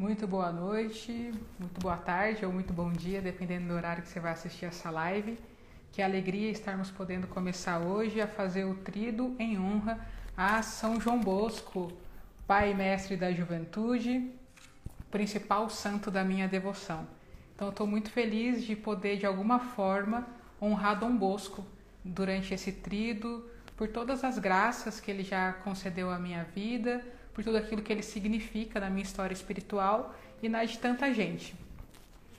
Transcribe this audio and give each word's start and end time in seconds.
Muito 0.00 0.26
boa 0.26 0.50
noite, 0.50 1.30
muito 1.58 1.78
boa 1.78 1.98
tarde 1.98 2.46
ou 2.46 2.50
muito 2.50 2.72
bom 2.72 2.90
dia, 2.90 3.20
dependendo 3.20 3.68
do 3.68 3.74
horário 3.74 4.02
que 4.02 4.08
você 4.08 4.18
vai 4.18 4.32
assistir 4.32 4.64
essa 4.64 4.90
live. 4.90 5.38
Que 5.92 6.00
alegria 6.00 6.50
estarmos 6.50 6.90
podendo 6.90 7.26
começar 7.26 7.78
hoje 7.80 8.18
a 8.18 8.26
fazer 8.26 8.64
o 8.64 8.76
trido 8.76 9.36
em 9.38 9.58
honra 9.58 10.00
a 10.34 10.62
São 10.62 10.98
João 10.98 11.20
Bosco, 11.20 11.92
pai 12.46 12.70
e 12.70 12.74
mestre 12.74 13.14
da 13.14 13.30
juventude, 13.30 14.30
principal 15.10 15.68
santo 15.68 16.10
da 16.10 16.24
minha 16.24 16.48
devoção. 16.48 17.06
Então, 17.54 17.68
estou 17.68 17.86
muito 17.86 18.10
feliz 18.10 18.64
de 18.64 18.74
poder, 18.74 19.18
de 19.18 19.26
alguma 19.26 19.58
forma, 19.58 20.26
honrar 20.62 20.98
Dom 20.98 21.14
Bosco 21.14 21.62
durante 22.02 22.54
esse 22.54 22.72
trido, 22.72 23.46
por 23.76 23.86
todas 23.88 24.24
as 24.24 24.38
graças 24.38 24.98
que 24.98 25.10
ele 25.10 25.22
já 25.22 25.52
concedeu 25.52 26.10
à 26.10 26.18
minha 26.18 26.42
vida, 26.42 27.04
por 27.34 27.44
tudo 27.44 27.56
aquilo 27.56 27.82
que 27.82 27.92
ele 27.92 28.02
significa 28.02 28.80
na 28.80 28.90
minha 28.90 29.02
história 29.02 29.34
espiritual 29.34 30.14
e 30.42 30.48
na 30.48 30.64
de 30.64 30.78
tanta 30.78 31.12
gente. 31.12 31.54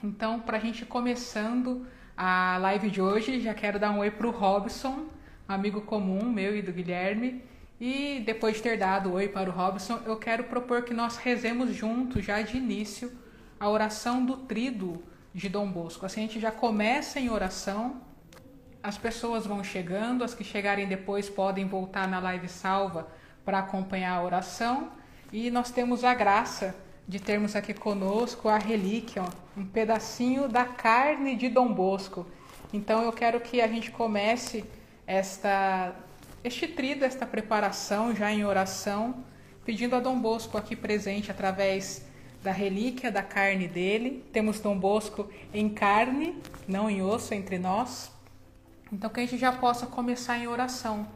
Então, 0.04 0.40
para 0.40 0.58
a 0.58 0.60
gente 0.60 0.86
começando 0.86 1.86
a 2.18 2.58
live 2.58 2.90
de 2.90 3.02
hoje, 3.02 3.40
já 3.40 3.54
quero 3.54 3.80
dar 3.80 3.92
um 3.92 4.00
oi 4.00 4.12
para 4.12 4.28
o 4.28 4.32
Robson, 4.32 5.06
amigo 5.48 5.82
comum 5.82 6.24
meu 6.24 6.56
e 6.56 6.62
do 6.62 6.72
Guilherme. 6.72 7.44
E 7.80 8.22
depois 8.26 8.58
de 8.58 8.64
ter 8.64 8.78
dado 8.78 9.14
oi 9.14 9.28
para 9.28 9.50
o 9.50 9.54
Robson, 9.54 10.00
eu 10.06 10.18
quero 10.18 10.44
propor 10.44 10.84
que 10.84 10.94
nós 10.94 11.18
rezemos 11.18 11.74
juntos, 11.74 12.24
já 12.24 12.42
de 12.42 12.58
início, 12.58 13.12
a 13.60 13.70
oração 13.70 14.26
do 14.26 14.38
trido 14.38 15.04
de 15.34 15.50
Dom 15.50 15.68
Bosco. 15.68 16.06
Assim 16.06 16.22
a 16.22 16.28
gente 16.28 16.40
já 16.40 16.52
começa 16.52 17.20
em 17.20 17.30
oração, 17.30 18.02
as 18.84 18.98
pessoas 18.98 19.46
vão 19.46 19.64
chegando, 19.64 20.24
as 20.24 20.34
que 20.34 20.44
chegarem 20.44 20.88
depois 20.88 21.30
podem 21.30 21.66
voltar 21.66 22.08
na 22.08 22.20
live 22.20 22.48
salva 22.48 23.08
para 23.44 23.60
acompanhar 23.60 24.18
a 24.18 24.24
oração. 24.24 24.92
E 25.32 25.50
nós 25.50 25.72
temos 25.72 26.04
a 26.04 26.14
graça 26.14 26.76
de 27.08 27.20
termos 27.20 27.56
aqui 27.56 27.74
conosco 27.74 28.48
a 28.48 28.58
relíquia, 28.58 29.24
um 29.58 29.66
pedacinho 29.66 30.48
da 30.48 30.66
carne 30.66 31.36
de 31.36 31.50
Dom 31.50 31.74
Bosco. 31.74 32.26
Então 32.74 33.02
eu 33.02 33.12
quero 33.12 33.40
que 33.42 33.60
a 33.62 33.68
gente 33.68 33.92
comece 33.92 34.64
esta, 35.06 35.94
este 36.44 36.68
trido, 36.68 37.04
esta 37.04 37.26
preparação 37.26 38.16
já 38.16 38.32
em 38.32 38.46
oração, 38.46 39.24
pedindo 39.66 39.96
a 39.96 40.00
Dom 40.00 40.20
Bosco 40.20 40.58
aqui 40.58 40.76
presente 40.76 41.30
através 41.30 42.06
da 42.42 42.52
relíquia 42.52 43.12
da 43.12 43.22
carne 43.22 43.68
dele. 43.68 44.24
Temos 44.32 44.60
Dom 44.60 44.78
Bosco 44.78 45.30
em 45.54 45.70
carne, 45.70 46.36
não 46.68 46.90
em 46.90 47.02
osso 47.02 47.34
entre 47.34 47.60
nós. 47.60 48.12
Então 48.92 49.10
que 49.10 49.20
a 49.20 49.26
gente 49.26 49.38
já 49.38 49.52
possa 49.52 49.86
começar 49.86 50.38
em 50.38 50.48
oração, 50.48 51.08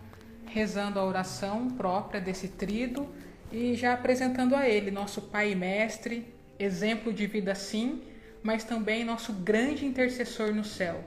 rezando 0.48 1.00
a 1.00 1.06
oração 1.06 1.70
própria 1.72 2.22
desse 2.22 2.48
trido 2.48 3.08
e 3.52 3.76
já 3.76 3.94
apresentando 3.94 4.56
a 4.56 4.68
ele, 4.68 4.92
nosso 4.92 5.22
Pai 5.22 5.52
e 5.52 5.56
Mestre, 5.56 6.34
exemplo 6.58 7.14
de 7.14 7.28
vida 7.28 7.54
sim, 7.56 8.02
mas 8.44 8.64
também 8.64 9.04
nosso 9.04 9.34
grande 9.34 9.86
intercessor 9.86 10.54
no 10.54 10.64
céu. 10.64 11.04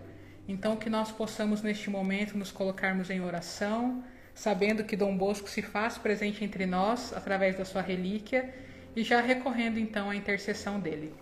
Então 0.49 0.77
que 0.77 0.89
nós 0.89 1.11
possamos 1.11 1.63
neste 1.63 1.91
momento 1.91 2.37
nos 2.37 2.51
colocarmos 2.51 3.11
em 3.11 3.21
oração, 3.21 4.03
sabendo 4.35 4.85
que 4.85 4.97
Dom 4.97 5.17
Bosco 5.17 5.49
se 5.49 5.63
faz 5.63 5.99
presente 5.99 6.45
entre 6.45 6.65
nós 6.65 7.13
através 7.13 7.57
da 7.57 7.65
sua 7.65 7.83
relíquia 7.83 8.55
e 8.97 9.03
já 9.03 9.21
recorrendo 9.21 9.79
então 9.79 10.09
à 10.09 10.17
intercessão 10.17 10.81
dele. 10.81 11.13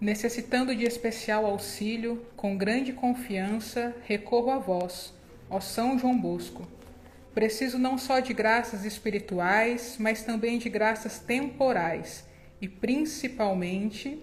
Necessitando 0.00 0.74
de 0.74 0.84
especial 0.84 1.44
auxílio, 1.44 2.24
com 2.36 2.56
grande 2.56 2.92
confiança, 2.92 3.94
recorro 4.04 4.50
a 4.50 4.58
vós, 4.58 5.12
ó 5.50 5.60
São 5.60 5.98
João 5.98 6.18
Bosco. 6.18 6.66
Preciso 7.34 7.78
não 7.78 7.98
só 7.98 8.20
de 8.20 8.32
graças 8.32 8.84
espirituais, 8.84 9.96
mas 9.98 10.22
também 10.22 10.58
de 10.58 10.68
graças 10.68 11.18
temporais 11.18 12.24
e 12.60 12.68
principalmente. 12.68 14.22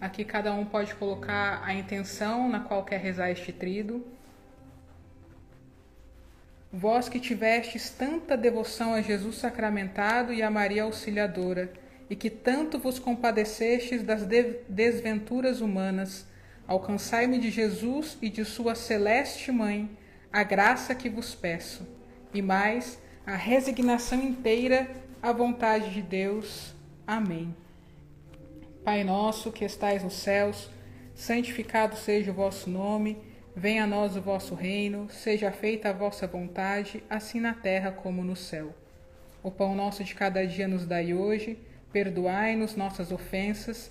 Aqui 0.00 0.24
cada 0.24 0.52
um 0.52 0.64
pode 0.64 0.94
colocar 0.94 1.62
a 1.64 1.72
intenção 1.72 2.48
na 2.48 2.60
qual 2.60 2.84
quer 2.84 3.00
rezar 3.00 3.30
este 3.30 3.52
trido. 3.52 4.06
Vós 6.72 7.08
que 7.08 7.18
tivestes 7.18 7.88
tanta 7.88 8.36
devoção 8.36 8.92
a 8.92 9.00
Jesus 9.00 9.36
sacramentado 9.36 10.32
e 10.32 10.42
a 10.42 10.50
Maria 10.50 10.82
Auxiliadora, 10.82 11.72
e 12.10 12.14
que 12.14 12.28
tanto 12.28 12.78
vos 12.78 12.98
compadecestes 12.98 14.02
das 14.02 14.24
desventuras 14.68 15.60
humanas, 15.60 16.26
alcançai-me 16.66 17.38
de 17.38 17.50
Jesus 17.50 18.18
e 18.20 18.28
de 18.28 18.44
sua 18.44 18.74
celeste 18.74 19.50
mãe 19.52 19.88
a 20.32 20.42
graça 20.42 20.94
que 20.94 21.08
vos 21.08 21.34
peço, 21.34 21.86
e 22.34 22.42
mais 22.42 23.00
a 23.26 23.36
resignação 23.36 24.22
inteira 24.22 24.90
à 25.22 25.32
vontade 25.32 25.90
de 25.90 26.02
Deus. 26.02 26.74
Amém. 27.06 27.54
Pai 28.84 29.02
nosso 29.02 29.50
que 29.50 29.64
estais 29.64 30.02
nos 30.02 30.14
céus, 30.14 30.70
santificado 31.14 31.96
seja 31.96 32.30
o 32.30 32.34
vosso 32.34 32.68
nome, 32.68 33.16
venha 33.54 33.84
a 33.84 33.86
nós 33.86 34.16
o 34.16 34.20
vosso 34.20 34.54
reino, 34.54 35.08
seja 35.10 35.50
feita 35.50 35.88
a 35.88 35.92
vossa 35.92 36.26
vontade, 36.26 37.02
assim 37.08 37.40
na 37.40 37.54
terra 37.54 37.90
como 37.90 38.22
no 38.22 38.36
céu. 38.36 38.74
O 39.42 39.50
pão 39.50 39.74
nosso 39.74 40.04
de 40.04 40.14
cada 40.14 40.46
dia 40.46 40.68
nos 40.68 40.84
dai 40.84 41.14
hoje, 41.14 41.58
Perdoai-nos 41.96 42.76
nossas 42.76 43.10
ofensas, 43.10 43.90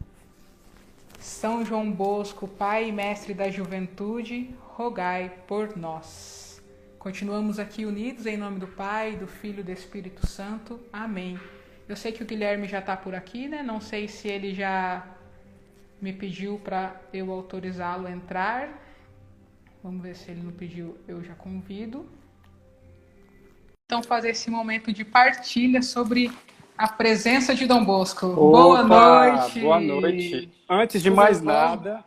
São 1.21 1.63
João 1.63 1.91
Bosco, 1.91 2.47
Pai 2.47 2.89
e 2.89 2.91
Mestre 2.91 3.35
da 3.35 3.47
Juventude, 3.47 4.49
rogai 4.59 5.31
por 5.47 5.77
nós. 5.77 6.59
Continuamos 6.97 7.59
aqui 7.59 7.85
unidos 7.85 8.25
em 8.25 8.35
nome 8.35 8.59
do 8.59 8.65
Pai, 8.67 9.15
do 9.15 9.27
Filho 9.27 9.59
e 9.59 9.63
do 9.63 9.71
Espírito 9.71 10.25
Santo. 10.25 10.79
Amém. 10.91 11.39
Eu 11.87 11.95
sei 11.95 12.11
que 12.11 12.23
o 12.23 12.25
Guilherme 12.25 12.67
já 12.67 12.79
está 12.79 12.97
por 12.97 13.13
aqui, 13.13 13.47
né? 13.47 13.61
Não 13.61 13.79
sei 13.79 14.07
se 14.07 14.27
ele 14.27 14.51
já 14.55 15.05
me 16.01 16.11
pediu 16.11 16.57
para 16.57 16.99
eu 17.13 17.31
autorizá-lo 17.31 18.07
a 18.07 18.11
entrar. 18.11 18.81
Vamos 19.83 20.01
ver 20.01 20.15
se 20.15 20.31
ele 20.31 20.41
não 20.41 20.51
pediu, 20.51 20.97
eu 21.07 21.23
já 21.23 21.35
convido. 21.35 22.03
Então, 23.85 24.01
fazer 24.01 24.29
esse 24.29 24.49
momento 24.49 24.91
de 24.91 25.05
partilha 25.05 25.83
sobre 25.83 26.31
a 26.81 26.87
presença 26.87 27.53
de 27.53 27.67
Dom 27.67 27.85
Bosco. 27.85 28.25
Opa, 28.25 28.83
boa 28.83 28.83
noite. 28.83 29.59
Boa 29.59 29.79
noite. 29.79 30.49
Antes 30.67 31.03
de 31.03 31.09
Tudo 31.09 31.17
mais 31.17 31.39
bom? 31.39 31.45
nada, 31.45 32.03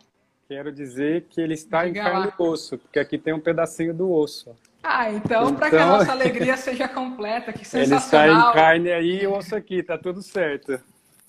quero 0.49 0.73
dizer 0.73 1.27
que 1.31 1.41
ele 1.41 1.55
está 1.55 1.85
Diga 1.85 2.01
em 2.01 2.03
carne 2.03 2.33
e 2.37 2.43
osso, 2.43 2.77
porque 2.79 2.99
aqui 2.99 3.17
tem 3.17 3.33
um 3.33 3.39
pedacinho 3.39 3.95
do 3.95 4.11
osso. 4.11 4.51
Ah, 4.83 5.13
então, 5.13 5.45
então... 5.45 5.55
para 5.55 5.71
que 5.71 5.77
a 5.77 5.79
então, 5.79 5.99
nossa 5.99 6.11
alegria 6.13 6.57
seja 6.57 6.89
completa, 6.89 7.53
que 7.53 7.65
sensacional. 7.65 8.27
Ele 8.27 8.35
está 8.35 8.51
em 8.51 8.53
carne 8.53 8.91
aí 8.91 9.23
e 9.23 9.27
osso 9.29 9.55
aqui, 9.55 9.81
tá 9.81 9.97
tudo 9.97 10.21
certo. 10.23 10.81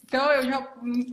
Então 0.08 0.32
eu 0.32 0.44
já, 0.44 0.68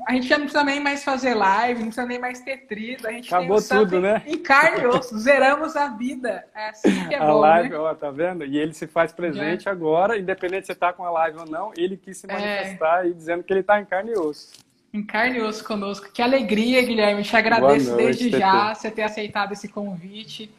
a 0.06 0.12
gente 0.12 0.28
já 0.28 0.36
não 0.36 0.44
precisa 0.44 0.64
nem 0.64 0.78
mais 0.78 1.02
fazer 1.02 1.32
live, 1.32 1.80
não 1.80 1.86
precisa 1.86 2.06
nem 2.06 2.18
mais 2.18 2.40
ter 2.40 2.66
trito. 2.66 3.08
A 3.08 3.12
gente 3.12 3.34
Acabou 3.34 3.60
tudo, 3.60 4.00
né? 4.00 4.22
Em 4.26 4.36
carne 4.36 4.82
e 4.82 4.86
osso, 4.86 5.18
zeramos 5.18 5.74
a 5.76 5.88
vida. 5.88 6.44
É 6.54 6.68
assim 6.68 7.08
que 7.08 7.14
é 7.14 7.18
a 7.18 7.26
bom, 7.26 7.40
live, 7.40 7.70
né? 7.70 7.78
ó, 7.78 7.94
tá 7.94 8.10
vendo? 8.10 8.44
E 8.44 8.58
ele 8.58 8.74
se 8.74 8.86
faz 8.86 9.10
presente 9.10 9.66
é. 9.66 9.72
agora, 9.72 10.18
independente 10.18 10.66
se 10.66 10.74
você 10.74 10.78
tá 10.78 10.92
com 10.92 11.04
a 11.04 11.10
live 11.10 11.38
ou 11.38 11.46
não, 11.46 11.72
ele 11.74 11.96
quis 11.96 12.18
se 12.18 12.26
é. 12.28 12.34
manifestar 12.34 13.06
é. 13.06 13.08
e 13.08 13.14
dizendo 13.14 13.42
que 13.42 13.52
ele 13.52 13.62
tá 13.62 13.80
em 13.80 13.84
carne 13.86 14.12
e 14.12 14.18
osso. 14.18 14.52
Em 14.92 15.02
carne 15.02 15.38
e 15.38 15.42
osso 15.42 15.64
conosco. 15.64 16.12
Que 16.12 16.20
alegria, 16.20 16.82
Guilherme. 16.82 17.22
Te 17.22 17.34
agradeço 17.34 17.92
noite, 17.92 18.04
desde 18.04 18.38
já 18.38 18.74
você 18.74 18.90
ter 18.90 19.04
aceitado 19.04 19.52
esse 19.52 19.68
convite. 19.68 20.52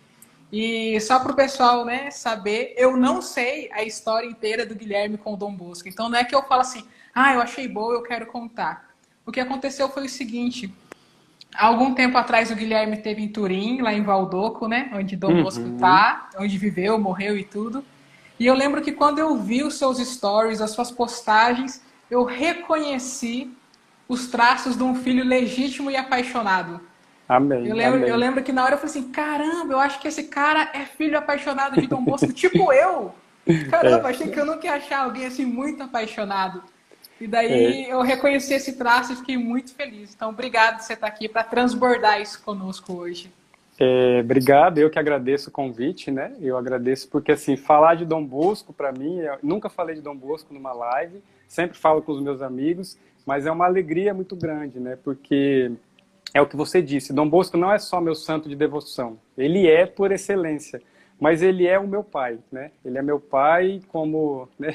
E 0.52 1.00
só 1.02 1.20
para 1.20 1.32
o 1.32 1.36
pessoal 1.36 1.86
né, 1.86 2.10
saber, 2.10 2.74
eu 2.78 2.98
não 2.98 3.22
sei 3.22 3.70
a 3.72 3.84
história 3.84 4.26
inteira 4.26 4.66
do 4.66 4.74
Guilherme 4.74 5.18
com 5.18 5.34
o 5.34 5.38
Dom 5.38 5.54
Bosco. 5.54 5.88
Então 5.88 6.10
não 6.10 6.18
é 6.18 6.24
que 6.24 6.34
eu 6.34 6.42
falo 6.44 6.62
assim, 6.62 6.84
ah, 7.14 7.34
eu 7.34 7.42
achei 7.42 7.68
boa, 7.68 7.94
eu 7.94 8.04
quero 8.04 8.26
contar. 8.26 8.90
O 9.26 9.32
que 9.32 9.40
aconteceu 9.40 9.88
foi 9.90 10.06
o 10.06 10.10
seguinte: 10.10 10.74
há 11.56 11.68
algum 11.68 11.94
tempo 11.94 12.18
atrás 12.18 12.52
o 12.52 12.56
Guilherme 12.56 12.98
teve 12.98 13.22
em 13.22 13.28
Turim, 13.28 13.82
lá 13.82 13.94
em 13.94 14.04
Valdoco, 14.04 14.68
né? 14.68 14.90
Onde 14.94 15.16
Dom 15.16 15.32
uhum. 15.32 15.44
Bosco 15.44 15.70
tá, 15.80 16.30
onde 16.38 16.58
viveu, 16.58 16.98
morreu 16.98 17.38
e 17.38 17.44
tudo. 17.44 17.84
E 18.40 18.46
eu 18.46 18.56
lembro 18.56 18.82
que 18.82 18.92
quando 18.92 19.20
eu 19.20 19.38
vi 19.38 19.64
os 19.64 19.76
seus 19.76 20.00
stories, 20.00 20.60
as 20.60 20.72
suas 20.72 20.92
postagens, 20.92 21.82
eu 22.10 22.24
reconheci 22.24 23.52
os 24.08 24.28
traços 24.28 24.76
de 24.76 24.84
um 24.84 24.96
filho 24.96 25.24
legítimo 25.24 25.90
e 25.90 25.96
apaixonado. 25.96 26.82
Amém. 27.30 27.68
Eu 27.68 27.76
lembro, 27.76 28.00
amém. 28.00 28.10
Eu 28.10 28.18
lembro 28.18 28.44
que 28.44 28.52
na 28.52 28.64
hora 28.64 28.74
eu 28.76 28.78
falei 28.78 28.92
assim: 28.92 29.12
caramba, 29.12 29.74
eu 29.74 29.80
acho 29.80 30.00
que 30.00 30.08
esse 30.08 30.24
cara 30.24 30.70
é 30.74 30.86
filho 30.86 31.18
apaixonado 31.18 31.80
de 31.80 31.88
Dom 31.88 32.04
Bosco, 32.04 32.32
tipo 32.34 32.74
eu. 32.74 33.14
Caramba, 33.70 34.10
é. 34.10 34.12
achei 34.12 34.30
que 34.30 34.40
eu 34.40 34.46
nunca 34.46 34.66
ia 34.66 34.76
achar 34.76 35.04
alguém 35.04 35.26
assim 35.26 35.46
muito 35.46 35.84
apaixonado. 35.84 36.64
E 37.20 37.28
daí 37.28 37.86
é. 37.86 37.94
eu 37.94 38.02
reconheci 38.02 38.54
esse 38.54 38.74
traço 38.74 39.14
e 39.14 39.16
fiquei 39.16 39.38
muito 39.38 39.74
feliz. 39.74 40.14
Então, 40.14 40.30
obrigado 40.30 40.78
por 40.78 40.84
você 40.84 40.94
estar 40.94 41.08
aqui 41.08 41.30
para 41.30 41.44
transbordar 41.44 42.22
isso 42.22 42.42
conosco 42.44 42.94
hoje. 42.94 43.32
É, 43.80 44.20
obrigado, 44.20 44.78
eu 44.78 44.90
que 44.90 45.00
agradeço 45.00 45.50
o 45.50 45.52
convite, 45.52 46.12
né? 46.12 46.34
Eu 46.40 46.58
agradeço 46.58 47.08
porque, 47.10 47.32
assim, 47.32 47.58
falar 47.58 47.96
de 47.96 48.06
Dom 48.06 48.24
Bosco, 48.24 48.72
para 48.72 48.92
mim, 48.92 49.20
eu 49.20 49.38
nunca 49.42 49.70
falei 49.70 49.96
de 49.96 50.02
Dom 50.02 50.16
Bosco 50.16 50.54
numa 50.54 50.74
live, 50.74 51.24
sempre 51.48 51.78
falo 51.78 52.02
com 52.02 52.12
os 52.12 52.22
meus 52.22 52.42
amigos, 52.42 52.98
mas 53.26 53.46
é 53.46 53.52
uma 53.52 53.66
alegria 53.66 54.14
muito 54.14 54.36
grande, 54.36 54.80
né? 54.80 54.98
Porque 55.04 55.72
é 56.34 56.42
o 56.42 56.48
que 56.48 56.56
você 56.56 56.82
disse, 56.82 57.14
Dom 57.14 57.28
Bosco 57.28 57.58
não 57.58 57.72
é 57.72 57.80
só 57.80 58.00
meu 58.00 58.16
santo 58.16 58.48
de 58.48 58.56
devoção, 58.56 59.18
ele 59.38 59.68
é 59.68 59.86
por 59.86 60.12
excelência, 60.12 60.82
mas 61.20 61.42
ele 61.42 61.68
é 61.68 61.80
o 61.80 61.88
meu 61.88 62.04
pai, 62.04 62.38
né? 62.52 62.72
Ele 62.84 62.98
é 62.98 63.02
meu 63.02 63.20
pai 63.20 63.82
como, 63.90 64.48
né? 64.60 64.74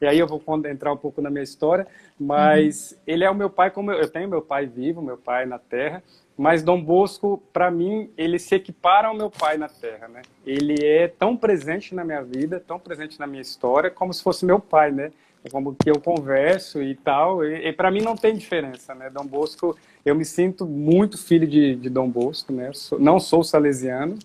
E 0.00 0.06
aí 0.06 0.18
eu 0.18 0.26
vou 0.26 0.42
entrar 0.66 0.92
um 0.92 0.96
pouco 0.96 1.20
na 1.20 1.30
minha 1.30 1.44
história, 1.44 1.86
mas 2.18 2.92
uhum. 2.92 2.98
ele 3.06 3.24
é 3.24 3.30
o 3.30 3.34
meu 3.34 3.50
pai 3.50 3.70
como 3.70 3.90
eu, 3.90 3.98
eu 3.98 4.08
tenho 4.08 4.28
meu 4.28 4.42
pai 4.42 4.66
vivo, 4.66 5.02
meu 5.02 5.16
pai 5.16 5.46
na 5.46 5.58
terra, 5.58 6.02
mas 6.36 6.62
Dom 6.62 6.82
Bosco, 6.82 7.42
para 7.52 7.70
mim, 7.70 8.10
ele 8.16 8.38
se 8.38 8.54
equipara 8.54 9.08
ao 9.08 9.16
meu 9.16 9.30
pai 9.30 9.56
na 9.56 9.68
Terra, 9.68 10.06
né? 10.06 10.20
Ele 10.44 10.84
é 10.84 11.08
tão 11.08 11.34
presente 11.34 11.94
na 11.94 12.04
minha 12.04 12.22
vida, 12.22 12.60
tão 12.60 12.78
presente 12.78 13.18
na 13.18 13.26
minha 13.26 13.40
história, 13.40 13.90
como 13.90 14.12
se 14.12 14.22
fosse 14.22 14.44
meu 14.44 14.60
pai, 14.60 14.92
né? 14.92 15.10
Como 15.50 15.74
que 15.74 15.88
eu 15.88 15.98
converso 15.98 16.82
e 16.82 16.94
tal. 16.94 17.42
E, 17.42 17.68
e 17.68 17.72
para 17.72 17.90
mim 17.90 18.02
não 18.02 18.16
tem 18.16 18.34
diferença, 18.34 18.94
né? 18.94 19.08
Dom 19.08 19.24
Bosco, 19.24 19.78
eu 20.04 20.14
me 20.14 20.26
sinto 20.26 20.66
muito 20.66 21.16
filho 21.16 21.46
de, 21.46 21.74
de 21.76 21.88
Dom 21.88 22.10
Bosco, 22.10 22.52
né? 22.52 22.70
Sou, 22.74 22.98
não 22.98 23.18
sou 23.18 23.42
salesiano, 23.42 24.18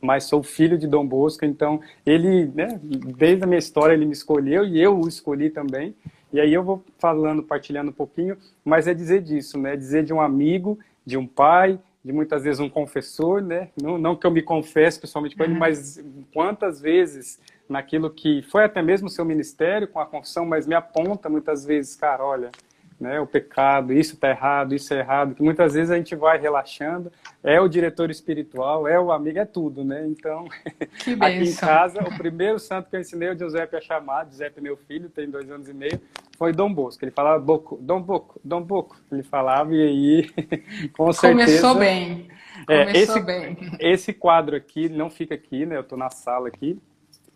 mas 0.00 0.24
sou 0.24 0.42
filho 0.42 0.78
de 0.78 0.86
Dom 0.86 1.06
Bosco, 1.06 1.44
então 1.44 1.80
ele, 2.04 2.46
né, 2.54 2.78
desde 2.82 3.44
a 3.44 3.46
minha 3.46 3.58
história 3.58 3.94
ele 3.94 4.06
me 4.06 4.12
escolheu 4.12 4.64
e 4.64 4.80
eu 4.80 4.98
o 4.98 5.08
escolhi 5.08 5.50
também. 5.50 5.94
E 6.32 6.40
aí 6.40 6.52
eu 6.52 6.62
vou 6.62 6.84
falando, 6.98 7.42
partilhando 7.42 7.90
um 7.90 7.94
pouquinho, 7.94 8.36
mas 8.64 8.86
é 8.86 8.94
dizer 8.94 9.22
disso, 9.22 9.58
né? 9.58 9.76
Dizer 9.76 10.04
de 10.04 10.12
um 10.12 10.20
amigo 10.20 10.78
de 11.04 11.16
um 11.16 11.26
pai, 11.26 11.78
de 12.04 12.12
muitas 12.12 12.42
vezes 12.42 12.60
um 12.60 12.68
confessor, 12.68 13.40
né? 13.40 13.68
Não, 13.80 13.96
não 13.96 14.16
que 14.16 14.26
eu 14.26 14.30
me 14.30 14.42
confesse 14.42 15.00
pessoalmente 15.00 15.36
com 15.36 15.44
ele, 15.44 15.54
uhum. 15.54 15.58
mas 15.58 16.04
quantas 16.32 16.80
vezes 16.80 17.40
naquilo 17.68 18.10
que 18.10 18.42
foi 18.42 18.64
até 18.64 18.82
mesmo 18.82 19.06
o 19.06 19.10
seu 19.10 19.24
ministério 19.24 19.88
com 19.88 20.00
a 20.00 20.06
confissão, 20.06 20.44
mas 20.44 20.66
me 20.66 20.74
aponta 20.74 21.28
muitas 21.28 21.64
vezes, 21.64 21.96
cara, 21.96 22.24
olha, 22.24 22.50
né, 22.98 23.20
o 23.20 23.26
pecado, 23.26 23.92
isso 23.92 24.14
está 24.14 24.30
errado, 24.30 24.74
isso 24.74 24.92
é 24.94 24.98
errado, 24.98 25.34
que 25.34 25.42
muitas 25.42 25.74
vezes 25.74 25.90
a 25.90 25.96
gente 25.96 26.14
vai 26.14 26.38
relaxando, 26.38 27.12
é 27.42 27.60
o 27.60 27.68
diretor 27.68 28.10
espiritual, 28.10 28.88
é 28.88 28.98
o 28.98 29.12
amigo, 29.12 29.38
é 29.38 29.44
tudo, 29.44 29.84
né? 29.84 30.06
Então, 30.06 30.46
aqui 31.20 31.50
em 31.50 31.54
casa, 31.54 32.00
o 32.00 32.16
primeiro 32.16 32.58
santo 32.58 32.88
que 32.88 32.96
eu 32.96 33.00
ensinei 33.00 33.30
o 33.30 33.38
Giuseppe 33.38 33.76
a 33.76 33.80
chamar, 33.80 34.26
Giuseppe 34.26 34.60
meu 34.60 34.76
filho, 34.76 35.08
tem 35.10 35.28
dois 35.28 35.50
anos 35.50 35.68
e 35.68 35.74
meio, 35.74 36.00
foi 36.36 36.52
Dom 36.52 36.72
Bosco. 36.72 37.04
Ele 37.04 37.10
falava 37.10 37.38
Boco, 37.38 37.78
Dom 37.80 38.00
Boco, 38.00 38.40
Dom 38.44 38.62
Boco. 38.62 38.96
Ele 39.10 39.22
falava 39.22 39.74
e 39.74 39.82
aí, 39.82 40.30
com 40.96 41.12
certeza... 41.12 41.46
Começou 41.46 41.74
bem. 41.74 42.28
Começou 42.66 42.94
é, 42.94 42.98
esse, 42.98 43.20
bem. 43.20 43.58
Esse 43.80 44.12
quadro 44.12 44.56
aqui 44.56 44.88
não 44.88 45.10
fica 45.10 45.34
aqui, 45.34 45.66
né? 45.66 45.76
Eu 45.76 45.80
estou 45.80 45.98
na 45.98 46.10
sala 46.10 46.48
aqui, 46.48 46.78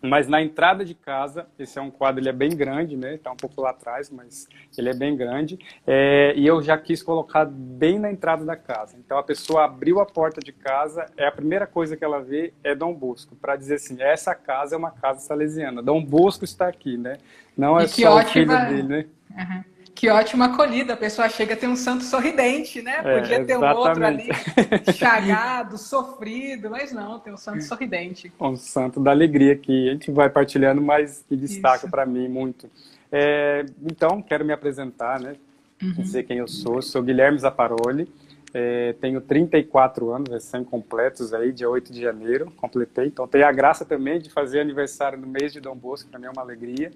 mas 0.03 0.27
na 0.27 0.41
entrada 0.41 0.85
de 0.85 0.95
casa, 0.95 1.47
esse 1.59 1.79
é 1.79 1.83
um 1.83 1.91
quadro, 1.91 2.21
ele 2.21 2.29
é 2.29 2.33
bem 2.33 2.51
grande, 2.51 2.97
né? 2.97 3.15
Está 3.15 3.31
um 3.31 3.37
pouco 3.37 3.61
lá 3.61 3.71
atrás, 3.71 4.11
mas 4.11 4.49
ele 4.77 4.89
é 4.89 4.95
bem 4.95 5.15
grande. 5.15 5.59
É, 5.87 6.33
e 6.37 6.47
eu 6.47 6.63
já 6.63 6.79
quis 6.79 7.03
colocar 7.03 7.45
bem 7.45 7.99
na 7.99 8.11
entrada 8.11 8.45
da 8.45 8.57
casa. 8.57 8.97
Então 8.99 9.19
a 9.19 9.23
pessoa 9.23 9.65
abriu 9.65 10.01
a 10.01 10.07
porta 10.07 10.41
de 10.41 10.53
casa, 10.53 11.07
é 11.17 11.27
a 11.27 11.33
primeira 11.33 11.67
coisa 11.67 11.97
que 11.97 12.05
ela 12.05 12.21
vê 12.21 12.55
é 12.65 12.75
Dom 12.75 12.95
Bosco, 12.95 13.37
para 13.37 13.57
dizer 13.57 13.75
assim, 13.75 14.01
essa 14.01 14.35
casa 14.35 14.75
é 14.75 14.79
uma 14.79 14.91
casa 14.91 15.21
salesiana. 15.21 15.83
Dom 15.83 16.03
Bosco 16.03 16.45
está 16.45 16.67
aqui, 16.67 16.97
né? 16.97 17.19
Não 17.57 17.79
é 17.79 17.87
só 17.87 18.17
ótima... 18.17 18.21
o 18.21 18.33
filho 18.33 18.69
dele, 18.69 18.83
né? 18.83 19.07
Uhum. 19.31 19.70
Que 20.01 20.09
ótima 20.09 20.47
acolhida, 20.47 20.95
a 20.95 20.97
pessoa 20.97 21.29
chega 21.29 21.53
a 21.53 21.57
ter 21.59 21.69
um 21.69 21.77
santo 21.77 22.05
sorridente, 22.05 22.81
né? 22.81 23.03
É, 23.05 23.21
Podia 23.21 23.45
ter 23.45 23.59
um 23.59 23.77
outro 23.77 24.03
ali 24.03 24.31
chagado, 24.97 25.77
sofrido, 25.77 26.71
mas 26.71 26.91
não, 26.91 27.19
tem 27.19 27.31
um 27.31 27.37
santo 27.37 27.63
sorridente. 27.65 28.33
Um 28.41 28.57
santo 28.57 28.99
da 28.99 29.11
alegria 29.11 29.55
que 29.55 29.91
a 29.91 29.93
gente 29.93 30.11
vai 30.11 30.31
partilhando, 30.31 30.81
mas 30.81 31.23
que 31.29 31.37
destaca 31.37 31.87
para 31.87 32.07
mim 32.07 32.31
muito. 32.31 32.71
É, 33.13 33.67
então, 33.83 34.23
quero 34.23 34.43
me 34.43 34.55
apresentar, 34.55 35.21
né? 35.21 35.37
Uhum. 35.83 35.93
Dizer 35.93 36.23
quem 36.23 36.39
eu 36.39 36.49
sou. 36.49 36.81
Sou 36.81 37.03
Guilherme 37.03 37.39
Zaparoli, 37.39 38.11
é, 38.55 38.95
tenho 39.03 39.21
34 39.21 40.15
anos, 40.15 40.33
recém-completos 40.33 41.35
aí, 41.35 41.53
dia 41.53 41.69
8 41.69 41.93
de 41.93 42.01
janeiro, 42.01 42.51
completei. 42.57 43.09
Então, 43.09 43.29
tenho 43.29 43.47
a 43.47 43.53
graça 43.53 43.85
também 43.85 44.19
de 44.19 44.31
fazer 44.31 44.61
aniversário 44.61 45.19
no 45.19 45.27
mês 45.27 45.53
de 45.53 45.61
Dom 45.61 45.77
Bosco, 45.77 46.09
para 46.09 46.19
mim 46.19 46.25
é 46.25 46.31
uma 46.31 46.41
alegria. 46.41 46.91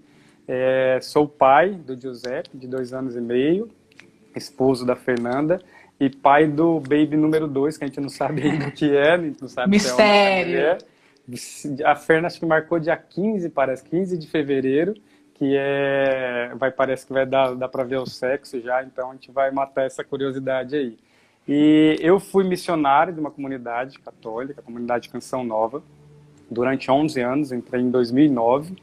É, 0.47 0.99
sou 1.03 1.27
pai 1.27 1.71
do 1.71 1.99
Giuseppe, 1.99 2.51
de 2.57 2.67
dois 2.67 2.93
anos 2.93 3.17
e 3.17 3.21
meio, 3.21 3.69
esposo 4.37 4.85
da 4.85 4.95
Fernanda, 4.95 5.61
e 5.99 6.11
pai 6.11 6.47
do 6.47 6.81
baby 6.81 7.17
número 7.17 7.47
dois, 7.47 7.79
que 7.79 7.85
a 7.85 7.87
gente 7.87 8.01
não 8.01 8.09
sabe 8.09 8.43
ainda 8.43 8.69
o 8.69 8.73
que 8.73 8.95
é, 8.95 9.17
não 9.17 9.49
sabe 9.49 9.71
Mistério. 9.71 10.59
é 10.59 10.79
A 11.85 11.97
Fernanda 11.97 12.27
acho 12.27 12.39
que 12.39 12.47
marcou 12.47 12.79
dia 12.79 12.97
15, 12.97 13.49
parece, 13.51 13.85
15 13.85 14.19
de 14.19 14.27
fevereiro, 14.27 14.95
que 15.35 15.57
é, 15.57 16.53
vai, 16.57 16.71
parece 16.71 17.07
que 17.07 17.13
vai 17.13 17.25
dar, 17.25 17.55
dar 17.55 17.69
para 17.69 17.85
ver 17.85 17.99
o 17.99 18.07
sexo 18.07 18.61
já, 18.61 18.83
então 18.85 19.11
a 19.11 19.15
gente 19.15 19.31
vai 19.31 19.51
matar 19.51 19.85
essa 19.85 20.05
curiosidade 20.05 20.77
aí. 20.77 20.99
E 21.47 21.97
eu 22.01 22.19
fui 22.21 22.45
missionário 22.45 23.13
de 23.13 23.21
uma 23.21 23.31
comunidade 23.31 23.99
católica, 23.99 24.61
a 24.61 24.65
comunidade 24.65 25.09
Canção 25.09 25.45
Nova, 25.45 25.83
durante 26.51 26.91
11 26.91 27.21
anos, 27.21 27.53
entrei 27.53 27.83
em 27.83 27.91
2009, 27.91 28.77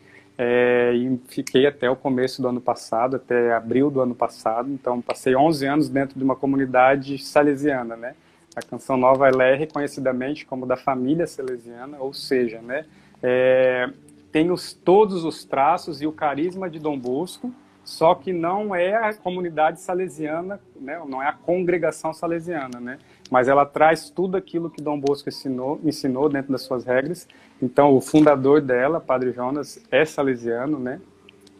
é, 0.43 0.91
e 0.95 1.19
fiquei 1.27 1.67
até 1.67 1.87
o 1.87 1.95
começo 1.95 2.41
do 2.41 2.47
ano 2.47 2.59
passado, 2.59 3.17
até 3.17 3.53
abril 3.53 3.91
do 3.91 4.01
ano 4.01 4.15
passado. 4.15 4.71
Então, 4.71 4.99
passei 4.99 5.35
11 5.35 5.67
anos 5.67 5.87
dentro 5.87 6.17
de 6.17 6.23
uma 6.23 6.35
comunidade 6.35 7.19
salesiana, 7.19 7.95
né? 7.95 8.15
A 8.55 8.61
Canção 8.63 8.97
Nova 8.97 9.27
ela 9.27 9.43
é 9.43 9.53
reconhecidamente 9.53 10.43
como 10.43 10.65
da 10.65 10.75
família 10.75 11.27
salesiana, 11.27 11.99
ou 11.99 12.11
seja, 12.11 12.59
né? 12.59 12.87
É, 13.21 13.87
tem 14.31 14.49
os, 14.49 14.73
todos 14.73 15.23
os 15.25 15.45
traços 15.45 16.01
e 16.01 16.07
o 16.07 16.11
carisma 16.11 16.67
de 16.67 16.79
Dom 16.79 16.97
Bosco, 16.97 17.53
só 17.83 18.15
que 18.15 18.33
não 18.33 18.73
é 18.73 18.95
a 18.95 19.13
comunidade 19.13 19.79
salesiana, 19.79 20.59
né? 20.75 20.99
Não 21.07 21.21
é 21.21 21.27
a 21.27 21.33
congregação 21.33 22.13
salesiana, 22.13 22.79
né? 22.79 22.97
Mas 23.31 23.47
ela 23.47 23.65
traz 23.65 24.11
tudo 24.11 24.37
aquilo 24.37 24.69
que 24.69 24.83
Dom 24.83 24.99
Bosco 24.99 25.29
ensinou, 25.29 25.79
ensinou 25.83 26.29
dentro 26.29 26.51
das 26.51 26.61
suas 26.61 26.83
regras 26.85 27.27
então, 27.61 27.95
o 27.95 28.01
fundador 28.01 28.59
dela, 28.59 28.99
Padre 28.99 29.31
Jonas, 29.31 29.79
é 29.91 30.03
salesiano, 30.03 30.79
né? 30.79 30.99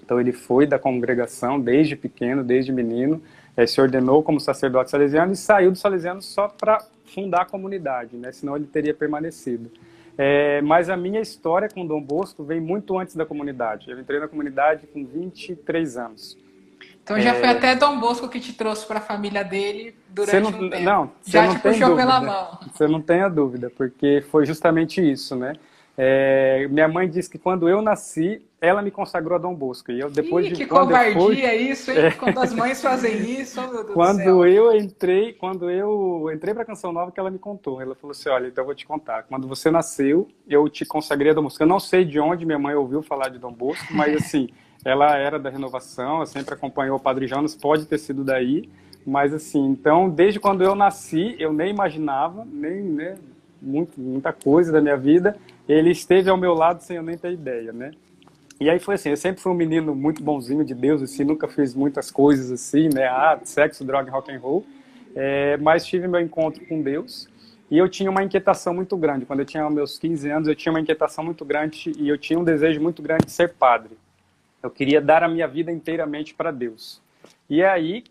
Então, 0.04 0.20
ele 0.20 0.32
foi 0.32 0.66
da 0.66 0.80
congregação 0.80 1.60
desde 1.60 1.96
pequeno, 1.96 2.44
desde 2.44 2.72
menino, 2.72 3.22
é, 3.56 3.68
se 3.68 3.80
ordenou 3.80 4.24
como 4.24 4.40
sacerdote 4.40 4.90
salesiano 4.90 5.34
e 5.34 5.36
saiu 5.36 5.72
do 5.72 5.78
salesiano 5.78 6.22
só 6.22 6.48
para 6.48 6.84
fundar 7.06 7.42
a 7.42 7.46
comunidade, 7.46 8.18
né? 8.18 8.32
Senão 8.32 8.56
ele 8.56 8.66
teria 8.66 8.94
permanecido. 8.94 9.70
É, 10.18 10.60
mas 10.62 10.90
a 10.90 10.98
minha 10.98 11.22
história 11.22 11.70
com 11.70 11.86
Dom 11.86 12.02
Bosco 12.02 12.44
vem 12.44 12.60
muito 12.60 12.98
antes 12.98 13.16
da 13.16 13.26
comunidade. 13.26 13.92
Eu 13.92 14.00
entrei 14.00 14.20
na 14.20 14.28
comunidade 14.28 14.88
com 14.88 15.06
23 15.06 15.98
anos. 15.98 16.38
Então 17.04 17.20
já 17.20 17.32
é... 17.32 17.40
foi 17.40 17.50
até 17.50 17.76
Dom 17.76 18.00
Bosco 18.00 18.28
que 18.30 18.40
te 18.40 18.54
trouxe 18.54 18.86
para 18.86 19.00
a 19.00 19.02
família 19.02 19.44
dele 19.44 19.96
durante 20.10 20.40
não, 20.40 20.50
um 20.50 20.70
tempo. 20.70 20.84
Não, 20.84 21.12
já 21.26 21.48
não 21.48 21.56
te 21.56 21.62
puxou 21.62 21.90
dúvida. 21.90 21.96
pela 21.96 22.22
mão. 22.22 22.60
Você 22.72 22.88
não 22.88 23.02
tem 23.02 23.22
a 23.22 23.30
dúvida, 23.30 23.72
porque 23.76 24.24
foi 24.30 24.46
justamente 24.46 25.02
isso, 25.02 25.36
né? 25.36 25.54
É, 25.98 26.68
minha 26.70 26.88
mãe 26.88 27.10
disse 27.10 27.30
que 27.30 27.38
quando 27.38 27.68
eu 27.68 27.82
nasci, 27.82 28.42
ela 28.62 28.82
me 28.82 28.90
consagrou 28.90 29.36
a 29.36 29.40
Dom 29.40 29.54
Bosco. 29.54 29.92
E 29.92 30.00
eu 30.00 30.10
depois 30.10 30.46
Ih, 30.46 30.50
de 30.50 30.56
que 30.56 30.66
covardia 30.66 31.14
fui... 31.14 31.36
isso, 31.36 31.92
hein? 31.92 31.98
É... 31.98 32.12
Quando 32.12 32.40
as 32.40 32.54
mães 32.54 32.82
fazem 32.82 33.40
isso, 33.40 33.62
meu 33.62 33.84
Deus 33.84 33.94
Quando 33.94 34.46
eu 34.46 34.76
entrei, 34.76 35.34
quando 35.34 35.70
eu 35.70 36.30
entrei 36.34 36.54
para 36.54 36.64
Canção 36.64 36.94
Nova, 36.94 37.12
que 37.12 37.20
ela 37.20 37.30
me 37.30 37.38
contou. 37.38 37.82
Ela 37.82 37.94
falou 37.94 38.12
assim: 38.12 38.30
"Olha, 38.30 38.48
então 38.48 38.62
eu 38.62 38.66
vou 38.66 38.76
te 38.76 38.86
contar. 38.86 39.24
Quando 39.24 39.48
você 39.48 39.70
nasceu, 39.70 40.28
eu 40.48 40.70
te 40.70 40.86
consagrei 40.86 41.32
a 41.32 41.34
Dom 41.36 41.44
Bosco. 41.44 41.62
Eu 41.62 41.68
não 41.68 41.80
sei 41.80 42.06
de 42.06 42.20
onde 42.20 42.46
minha 42.46 42.60
mãe 42.60 42.74
ouviu 42.74 43.04
falar 43.04 43.30
de 43.30 43.38
Dom 43.38 43.52
Bosco, 43.52 43.94
mas 43.94 44.16
assim, 44.16 44.50
ela 44.84 45.16
era 45.18 45.38
da 45.38 45.50
renovação, 45.50 46.18
ela 46.18 46.26
sempre 46.26 46.54
acompanhou 46.54 46.98
o 46.98 47.00
Padre 47.00 47.28
Jonas, 47.28 47.56
pode 47.56 47.86
ter 47.86 47.98
sido 47.98 48.24
daí. 48.24 48.70
Mas 49.06 49.34
assim, 49.34 49.66
então, 49.68 50.10
desde 50.10 50.40
quando 50.40 50.64
eu 50.64 50.76
nasci, 50.76 51.36
eu 51.40 51.52
nem 51.52 51.72
imaginava, 51.72 52.46
nem, 52.46 52.84
né, 52.84 53.18
muito, 53.62 54.00
muita 54.00 54.32
coisa 54.32 54.72
da 54.72 54.82
minha 54.82 54.98
vida, 54.98 55.36
ele 55.68 55.92
esteve 55.92 56.30
ao 56.30 56.38
meu 56.38 56.54
lado 56.54 56.82
sem 56.82 56.98
eu 56.98 57.04
nem 57.04 57.18
ter 57.18 57.32
ideia, 57.32 57.72
né? 57.72 57.92
E 58.60 58.70
aí 58.70 58.80
foi 58.80 58.94
assim, 58.94 59.10
eu 59.10 59.18
sempre 59.18 59.42
fui 59.42 59.52
um 59.52 59.56
menino 59.56 59.96
muito 59.96 60.22
bonzinho 60.24 60.64
de 60.64 60.76
Deus, 60.76 61.02
assim, 61.02 61.24
nunca 61.24 61.48
fiz 61.48 61.74
muitas 61.74 62.12
coisas 62.12 62.52
assim, 62.52 62.90
né? 62.94 63.08
Ah, 63.08 63.40
sexo, 63.44 63.84
droga, 63.84 64.12
rock 64.12 64.32
and 64.32 64.40
roll. 64.40 64.66
É, 65.16 65.58
mas 65.58 65.86
tive 65.86 66.08
meu 66.08 66.22
encontro 66.22 66.64
com 66.68 66.82
Deus 66.82 67.28
e 67.70 67.78
eu 67.78 67.90
tinha 67.90 68.10
uma 68.10 68.24
inquietação 68.24 68.74
muito 68.74 68.96
grande. 68.96 69.26
Quando 69.26 69.40
eu 69.40 69.46
tinha 69.46 69.68
meus 69.70 69.98
15 69.98 70.30
anos, 70.30 70.48
eu 70.48 70.56
tinha 70.56 70.72
uma 70.72 70.80
inquietação 70.80 71.24
muito 71.24 71.44
grande 71.44 71.92
e 71.98 72.08
eu 72.08 72.18
tinha 72.18 72.38
um 72.40 72.44
desejo 72.44 72.80
muito 72.80 73.02
grande 73.02 73.26
de 73.26 73.32
ser 73.32 73.54
padre. 73.54 73.98
Eu 74.62 74.70
queria 74.70 75.02
dar 75.02 75.24
a 75.24 75.28
minha 75.28 75.48
vida 75.48 75.72
inteiramente 75.72 76.34
para 76.34 76.52
Deus. 76.52 77.02
E 77.50 77.64
aí, 77.64 78.04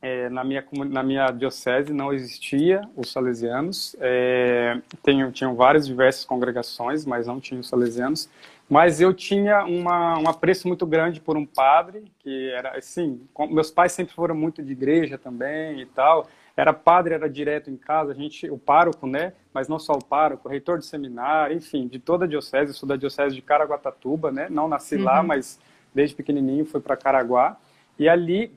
é, 0.00 0.28
na, 0.28 0.42
minha, 0.42 0.64
na 0.86 1.02
minha 1.02 1.30
diocese 1.30 1.92
não 1.92 2.12
existia 2.12 2.82
os 2.96 3.12
salesianos. 3.12 3.94
É, 4.00 4.80
tenho, 5.02 5.30
tinham 5.30 5.54
várias 5.54 5.86
diversas 5.86 6.24
congregações, 6.24 7.04
mas 7.04 7.28
não 7.28 7.38
tinham 7.38 7.60
os 7.60 7.68
salesianos. 7.68 8.28
Mas 8.68 9.00
eu 9.00 9.12
tinha 9.12 9.64
uma, 9.64 10.18
um 10.18 10.28
apreço 10.28 10.66
muito 10.66 10.86
grande 10.86 11.20
por 11.20 11.36
um 11.36 11.44
padre, 11.44 12.04
que 12.18 12.50
era 12.50 12.76
assim, 12.76 13.20
meus 13.50 13.70
pais 13.70 13.92
sempre 13.92 14.14
foram 14.14 14.34
muito 14.34 14.62
de 14.62 14.72
igreja 14.72 15.18
também 15.18 15.80
e 15.80 15.86
tal. 15.86 16.26
Era 16.56 16.72
padre, 16.72 17.14
era 17.14 17.28
direto 17.30 17.70
em 17.70 17.76
casa, 17.76 18.12
a 18.12 18.14
gente, 18.14 18.50
o 18.50 18.58
pároco, 18.58 19.06
né? 19.06 19.32
Mas 19.54 19.68
não 19.68 19.78
só 19.78 19.92
o 19.92 20.04
pároco, 20.04 20.48
o 20.48 20.50
reitor 20.50 20.78
de 20.78 20.86
seminário, 20.86 21.56
enfim, 21.56 21.86
de 21.86 21.98
toda 21.98 22.24
a 22.24 22.28
diocese, 22.28 22.72
eu 22.72 22.74
sou 22.74 22.88
da 22.88 22.96
diocese 22.96 23.34
de 23.34 23.42
Caraguatatuba, 23.42 24.32
né? 24.32 24.48
Não 24.50 24.68
nasci 24.68 24.96
uhum. 24.96 25.04
lá, 25.04 25.22
mas 25.22 25.58
desde 25.94 26.14
pequenininho 26.14 26.64
fui 26.64 26.80
para 26.80 26.96
Caraguá. 26.96 27.56
E 27.98 28.08
ali 28.08 28.52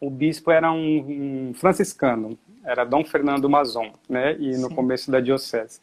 o 0.00 0.10
bispo 0.10 0.50
era 0.50 0.70
um, 0.70 1.50
um, 1.50 1.54
franciscano, 1.54 2.38
era 2.64 2.84
Dom 2.84 3.04
Fernando 3.04 3.48
Mazon, 3.48 3.92
né? 4.08 4.36
E 4.38 4.56
no 4.56 4.68
Sim. 4.68 4.74
começo 4.74 5.10
da 5.10 5.20
diocese. 5.20 5.80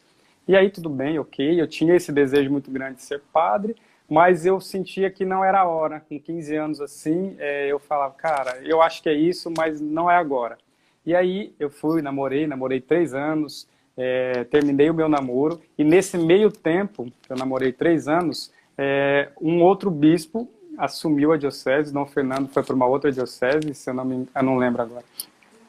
E 0.48 0.56
aí 0.56 0.70
tudo 0.70 0.90
bem, 0.90 1.20
ok, 1.20 1.60
eu 1.60 1.68
tinha 1.68 1.96
esse 1.96 2.12
desejo 2.12 2.52
muito 2.52 2.70
grande 2.72 2.98
de 2.98 3.04
ser 3.04 3.22
padre, 3.34 3.76
mas 4.08 4.46
eu 4.46 4.62
sentia 4.62 5.10
que 5.10 5.26
não 5.26 5.44
era 5.44 5.62
a 5.62 5.68
hora. 5.68 6.00
Com 6.08 6.20
15 6.20 6.56
anos 6.56 6.82
assim, 6.82 7.36
é, 7.40 7.68
eu 7.68 7.80
falava, 7.80 8.14
cara, 8.14 8.60
eu 8.64 8.82
acho 8.82 9.02
que 9.02 9.10
é 9.10 9.14
isso, 9.14 9.52
mas 9.56 9.82
não 9.82 10.10
é 10.10 10.16
agora. 10.16 10.58
E 11.06 11.16
aí 11.16 11.54
eu 11.60 11.70
fui, 11.70 12.02
namorei, 12.02 12.48
namorei 12.48 12.80
três 12.80 13.14
anos, 13.14 13.68
é, 13.98 14.44
terminei 14.46 14.90
o 14.90 14.94
meu 14.94 15.08
namoro, 15.08 15.62
e 15.78 15.84
nesse 15.84 16.18
meio 16.18 16.52
tempo, 16.52 17.06
que 17.24 17.32
eu 17.32 17.38
namorei 17.38 17.72
três 17.72 18.08
anos, 18.08 18.52
é, 18.78 19.30
um 19.42 19.62
outro 19.62 19.90
bispo 19.90 20.50
assumiu 20.78 21.32
a 21.32 21.38
diocese, 21.38 21.94
Dom 21.94 22.06
Fernando 22.06 22.50
foi 22.50 22.64
para 22.64 22.76
uma 22.76 22.86
outra 22.86 23.12
diocese, 23.12 23.74
se 23.74 23.90
eu 23.90 23.94
não, 23.94 24.06
me, 24.06 24.28
eu 24.34 24.44
não 24.44 24.58
lembro 24.58 24.82
agora, 24.82 25.06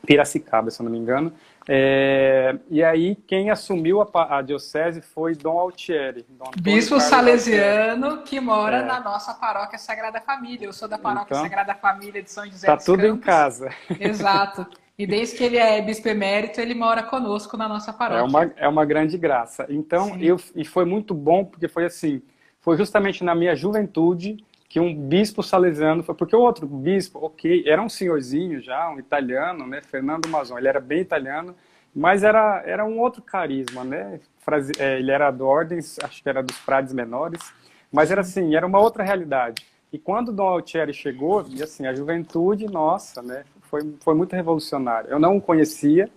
Piracicaba, 0.06 0.70
se 0.70 0.80
eu 0.80 0.84
não 0.84 0.92
me 0.92 0.98
engano, 0.98 1.32
é, 1.68 2.56
e 2.70 2.82
aí, 2.82 3.16
quem 3.26 3.50
assumiu 3.50 4.00
a, 4.00 4.38
a, 4.38 4.42
diocese 4.42 5.00
foi 5.00 5.34
Dom 5.34 5.58
Altieri. 5.58 6.24
Dom 6.28 6.50
Bispo 6.60 7.00
salesiano 7.00 8.06
Altieri. 8.06 8.22
que 8.22 8.40
mora 8.40 8.78
é. 8.78 8.84
na 8.84 9.00
nossa 9.00 9.34
paróquia 9.34 9.76
Sagrada 9.76 10.20
Família. 10.20 10.66
Eu 10.66 10.72
sou 10.72 10.86
da 10.86 10.96
paróquia 10.96 11.34
então, 11.34 11.42
Sagrada 11.42 11.74
Família 11.74 12.22
de 12.22 12.30
São 12.30 12.46
José 12.46 12.68
Tá 12.68 12.76
dos 12.76 12.84
tudo 12.84 13.02
Campos. 13.02 13.16
em 13.16 13.20
casa. 13.20 13.70
Exato. 13.98 14.64
E 14.96 15.06
desde 15.06 15.36
que 15.36 15.42
ele 15.42 15.58
é 15.58 15.82
bispo 15.82 16.08
emérito, 16.08 16.60
ele 16.60 16.72
mora 16.72 17.02
conosco 17.02 17.56
na 17.56 17.68
nossa 17.68 17.92
paróquia. 17.92 18.20
É 18.20 18.24
uma, 18.24 18.52
é 18.56 18.68
uma 18.68 18.84
grande 18.84 19.18
graça. 19.18 19.66
Então, 19.68 20.16
eu, 20.20 20.40
e 20.54 20.64
foi 20.64 20.84
muito 20.84 21.12
bom, 21.12 21.44
porque 21.44 21.66
foi 21.66 21.84
assim, 21.84 22.22
foi 22.60 22.76
justamente 22.76 23.24
na 23.24 23.34
minha 23.34 23.56
juventude 23.56 24.36
que 24.76 24.80
um 24.80 24.94
bispo 24.94 25.42
salesiano 25.42 26.02
foi, 26.02 26.14
porque 26.14 26.36
o 26.36 26.40
outro 26.40 26.66
bispo, 26.66 27.18
ok, 27.24 27.64
era 27.66 27.80
um 27.80 27.88
senhorzinho 27.88 28.60
já, 28.60 28.90
um 28.90 28.98
italiano, 28.98 29.66
né, 29.66 29.80
Fernando 29.80 30.28
Mazon, 30.28 30.58
ele 30.58 30.68
era 30.68 30.80
bem 30.80 31.00
italiano, 31.00 31.54
mas 31.94 32.22
era, 32.22 32.62
era 32.66 32.84
um 32.84 33.00
outro 33.00 33.22
carisma, 33.22 33.82
né, 33.84 34.20
é, 34.78 34.98
ele 34.98 35.10
era 35.10 35.30
do 35.30 35.46
ordens, 35.46 35.96
acho 36.02 36.22
que 36.22 36.28
era 36.28 36.42
dos 36.42 36.58
frades 36.58 36.92
menores, 36.92 37.40
mas 37.90 38.10
era 38.10 38.20
assim, 38.20 38.54
era 38.54 38.66
uma 38.66 38.78
outra 38.78 39.02
realidade. 39.02 39.64
E 39.90 39.98
quando 39.98 40.30
Dom 40.30 40.46
Altieri 40.46 40.92
chegou, 40.92 41.46
e 41.48 41.62
assim, 41.62 41.86
a 41.86 41.94
juventude, 41.94 42.66
nossa, 42.66 43.22
né, 43.22 43.44
foi, 43.62 43.80
foi 44.00 44.14
muito 44.14 44.36
revolucionário. 44.36 45.08
Eu 45.08 45.18
não 45.18 45.38
o 45.38 45.40
conhecia, 45.40 46.10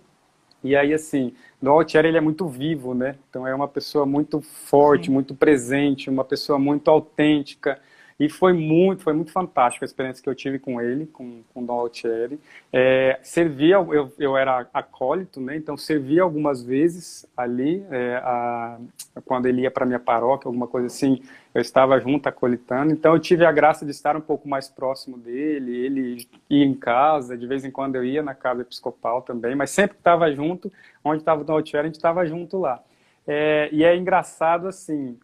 e 0.62 0.76
aí, 0.76 0.92
assim, 0.92 1.32
Dom 1.62 1.70
Altieri, 1.70 2.08
ele 2.08 2.18
é 2.18 2.20
muito 2.20 2.46
vivo, 2.46 2.92
né, 2.92 3.16
então 3.30 3.46
é 3.46 3.54
uma 3.54 3.68
pessoa 3.68 4.04
muito 4.04 4.42
forte, 4.42 5.06
Sim. 5.06 5.12
muito 5.12 5.34
presente, 5.34 6.10
uma 6.10 6.26
pessoa 6.26 6.58
muito 6.58 6.90
autêntica, 6.90 7.80
e 8.20 8.28
foi 8.28 8.52
muito, 8.52 9.02
foi 9.02 9.14
muito 9.14 9.32
fantástico 9.32 9.82
a 9.82 9.86
experiência 9.86 10.22
que 10.22 10.28
eu 10.28 10.34
tive 10.34 10.58
com 10.58 10.78
ele, 10.78 11.06
com, 11.06 11.42
com 11.54 11.62
o 11.62 11.66
Dom 11.66 11.80
Altieri. 11.80 12.38
É, 12.70 13.18
servia, 13.22 13.76
eu, 13.76 14.12
eu 14.18 14.36
era 14.36 14.68
acólito, 14.74 15.40
né? 15.40 15.56
Então 15.56 15.74
servia 15.74 16.22
algumas 16.22 16.62
vezes 16.62 17.26
ali, 17.34 17.82
é, 17.90 18.16
a, 18.16 18.78
quando 19.24 19.46
ele 19.46 19.62
ia 19.62 19.70
para 19.70 19.86
minha 19.86 19.98
paróquia, 19.98 20.50
alguma 20.50 20.68
coisa 20.68 20.86
assim, 20.88 21.22
eu 21.54 21.62
estava 21.62 21.98
junto 21.98 22.28
acolitando. 22.28 22.92
Então 22.92 23.14
eu 23.14 23.18
tive 23.18 23.46
a 23.46 23.50
graça 23.50 23.86
de 23.86 23.90
estar 23.90 24.14
um 24.14 24.20
pouco 24.20 24.46
mais 24.46 24.68
próximo 24.68 25.16
dele, 25.16 25.74
ele 25.74 26.28
ia 26.50 26.66
em 26.66 26.74
casa, 26.74 27.38
de 27.38 27.46
vez 27.46 27.64
em 27.64 27.70
quando 27.70 27.96
eu 27.96 28.04
ia 28.04 28.22
na 28.22 28.34
casa 28.34 28.60
episcopal 28.60 29.22
também, 29.22 29.54
mas 29.54 29.70
sempre 29.70 29.94
que 29.94 30.00
estava 30.00 30.30
junto, 30.30 30.70
onde 31.02 31.22
estava 31.22 31.40
o 31.40 31.44
Dom 31.44 31.54
Altieri, 31.54 31.86
a 31.86 31.88
gente 31.88 31.94
estava 31.94 32.26
junto 32.26 32.58
lá. 32.58 32.82
É, 33.26 33.70
e 33.72 33.82
é 33.82 33.96
engraçado 33.96 34.68
assim, 34.68 35.18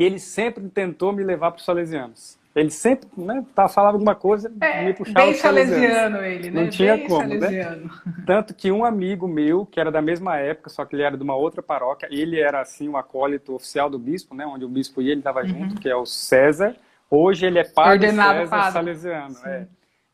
que 0.00 0.04
ele 0.04 0.18
sempre 0.18 0.66
tentou 0.70 1.12
me 1.12 1.22
levar 1.22 1.50
para 1.50 1.58
os 1.58 1.64
salesianos. 1.66 2.38
Ele 2.56 2.70
sempre 2.70 3.06
né, 3.18 3.44
tá, 3.54 3.68
falava 3.68 3.96
alguma 3.96 4.14
coisa 4.14 4.50
é, 4.58 4.86
me 4.86 4.94
puxava 4.94 5.26
bem 5.26 5.34
salesiano 5.34 6.24
ele, 6.24 6.50
né? 6.50 6.62
Não 6.62 6.70
tinha 6.70 6.96
bem 6.96 7.06
como, 7.06 7.28
né? 7.28 7.38
salesiano. 7.38 7.84
né? 7.84 7.90
Tanto 8.24 8.54
que 8.54 8.72
um 8.72 8.82
amigo 8.82 9.28
meu, 9.28 9.66
que 9.66 9.78
era 9.78 9.92
da 9.92 10.00
mesma 10.00 10.38
época, 10.38 10.70
só 10.70 10.86
que 10.86 10.96
ele 10.96 11.02
era 11.02 11.18
de 11.18 11.22
uma 11.22 11.36
outra 11.36 11.62
paróquia, 11.62 12.08
ele 12.10 12.40
era 12.40 12.62
assim 12.62 12.88
o 12.88 12.92
um 12.92 12.96
acólito 12.96 13.54
oficial 13.54 13.90
do 13.90 13.98
bispo, 13.98 14.34
né? 14.34 14.46
Onde 14.46 14.64
o 14.64 14.70
bispo 14.70 15.02
ia, 15.02 15.12
ele 15.12 15.20
estava 15.20 15.42
uhum. 15.42 15.48
junto, 15.48 15.78
que 15.78 15.88
é 15.90 15.94
o 15.94 16.06
César. 16.06 16.74
Hoje 17.10 17.44
ele 17.44 17.58
é 17.58 17.64
padre 17.64 18.06
Ordenado 18.06 18.38
César 18.38 18.50
padre. 18.50 18.72
salesiano. 18.72 19.36
É. 19.44 19.66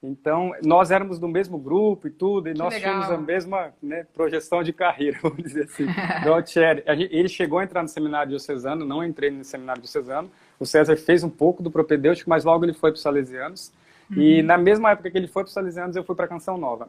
Então, 0.07 0.53
nós 0.63 0.91
éramos 0.91 1.19
do 1.19 1.27
mesmo 1.27 1.59
grupo 1.59 2.07
e 2.07 2.11
tudo, 2.11 2.49
e 2.49 2.53
que 2.53 2.59
nós 2.59 2.73
legal. 2.73 2.91
tínhamos 2.91 3.11
a 3.11 3.19
mesma 3.19 3.75
né, 3.83 4.07
projeção 4.15 4.63
de 4.63 4.73
carreira, 4.73 5.19
vamos 5.23 5.43
dizer 5.43 5.65
assim. 5.65 5.87
do 6.23 6.33
Altieri. 6.33 6.83
Ele 6.87 7.29
chegou 7.29 7.59
a 7.59 7.65
entrar 7.65 7.83
no 7.83 7.89
seminário 7.89 8.31
diocesano, 8.31 8.85
não 8.85 9.05
entrei 9.05 9.31
no 9.31 9.45
seminário 9.45 9.83
diocesano. 9.83 10.31
O 10.59 10.65
César 10.65 10.97
fez 10.97 11.25
um 11.25 11.31
pouco 11.31 11.63
do 11.63 11.71
propedêutico, 11.71 12.31
mas 12.31 12.45
logo 12.45 12.65
ele 12.65 12.73
foi 12.73 12.91
para 12.91 12.97
os 12.97 13.03
salesianos. 13.03 13.73
Uhum. 14.11 14.23
E 14.23 14.43
na 14.43 14.57
mesma 14.57 14.93
época 14.93 15.11
que 15.11 15.19
ele 15.19 15.27
foi 15.27 15.43
para 15.43 15.49
os 15.49 15.55
salesianos, 15.55 15.97
eu 15.97 16.05
fui 16.05 16.15
para 16.15 16.27
a 16.27 16.29
Canção 16.29 16.57
Nova. 16.57 16.89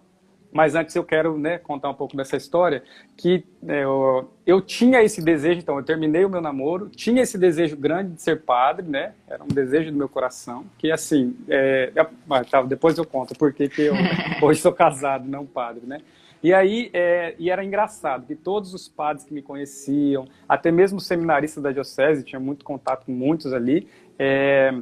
Mas 0.52 0.76
antes 0.76 0.96
eu 0.96 1.04
quero 1.04 1.38
né, 1.38 1.58
contar 1.58 1.90
um 1.90 1.94
pouco 1.94 2.16
dessa 2.16 2.38
história, 2.38 2.84
que 3.16 3.44
é, 3.68 3.84
eu, 3.84 4.32
eu, 4.46 4.62
tinha 4.62 5.04
esse 5.04 5.22
desejo, 5.22 5.60
então 5.60 5.78
eu 5.78 5.84
terminei 5.84 6.26
o 6.26 6.30
meu 6.30 6.42
namoro, 6.42 6.90
tinha 6.90 7.22
esse 7.22 7.38
desejo 7.38 7.76
grande 7.76 8.14
de 8.14 8.22
ser 8.22 8.42
padre, 8.42 8.88
né? 8.88 9.14
Era 9.28 9.44
um 9.44 9.48
desejo 9.48 9.92
do 9.92 9.98
meu 9.98 10.10
coração, 10.10 10.66
que 10.78 10.92
assim, 10.92 11.36
é, 11.50 11.92
é, 11.96 12.44
tá, 12.44 12.62
depois 12.64 12.98
eu 12.98 13.06
conto 13.06 13.36
porque 13.38 13.68
que 13.68 13.84
eu 13.84 13.94
hoje 14.42 14.62
sou 14.62 14.72
casado, 14.72 15.28
não 15.28 15.46
padre, 15.46 15.86
né? 15.86 16.00
E 16.42 16.54
aí, 16.54 16.90
é, 16.94 17.36
e 17.40 17.50
era 17.50 17.64
engraçado 17.64 18.26
que 18.26 18.36
todos 18.36 18.74
os 18.74 18.88
padres 18.88 19.26
que 19.26 19.34
me 19.34 19.42
conheciam, 19.42 20.28
até 20.48 20.72
mesmo 20.72 21.00
os 21.00 21.08
seminaristas 21.08 21.64
da 21.64 21.72
diocese, 21.72 22.24
tinha 22.24 22.40
muito 22.40 22.64
contato 22.64 23.06
com 23.06 23.12
muitos 23.12 23.54
ali, 23.54 23.88
é, 24.20 24.74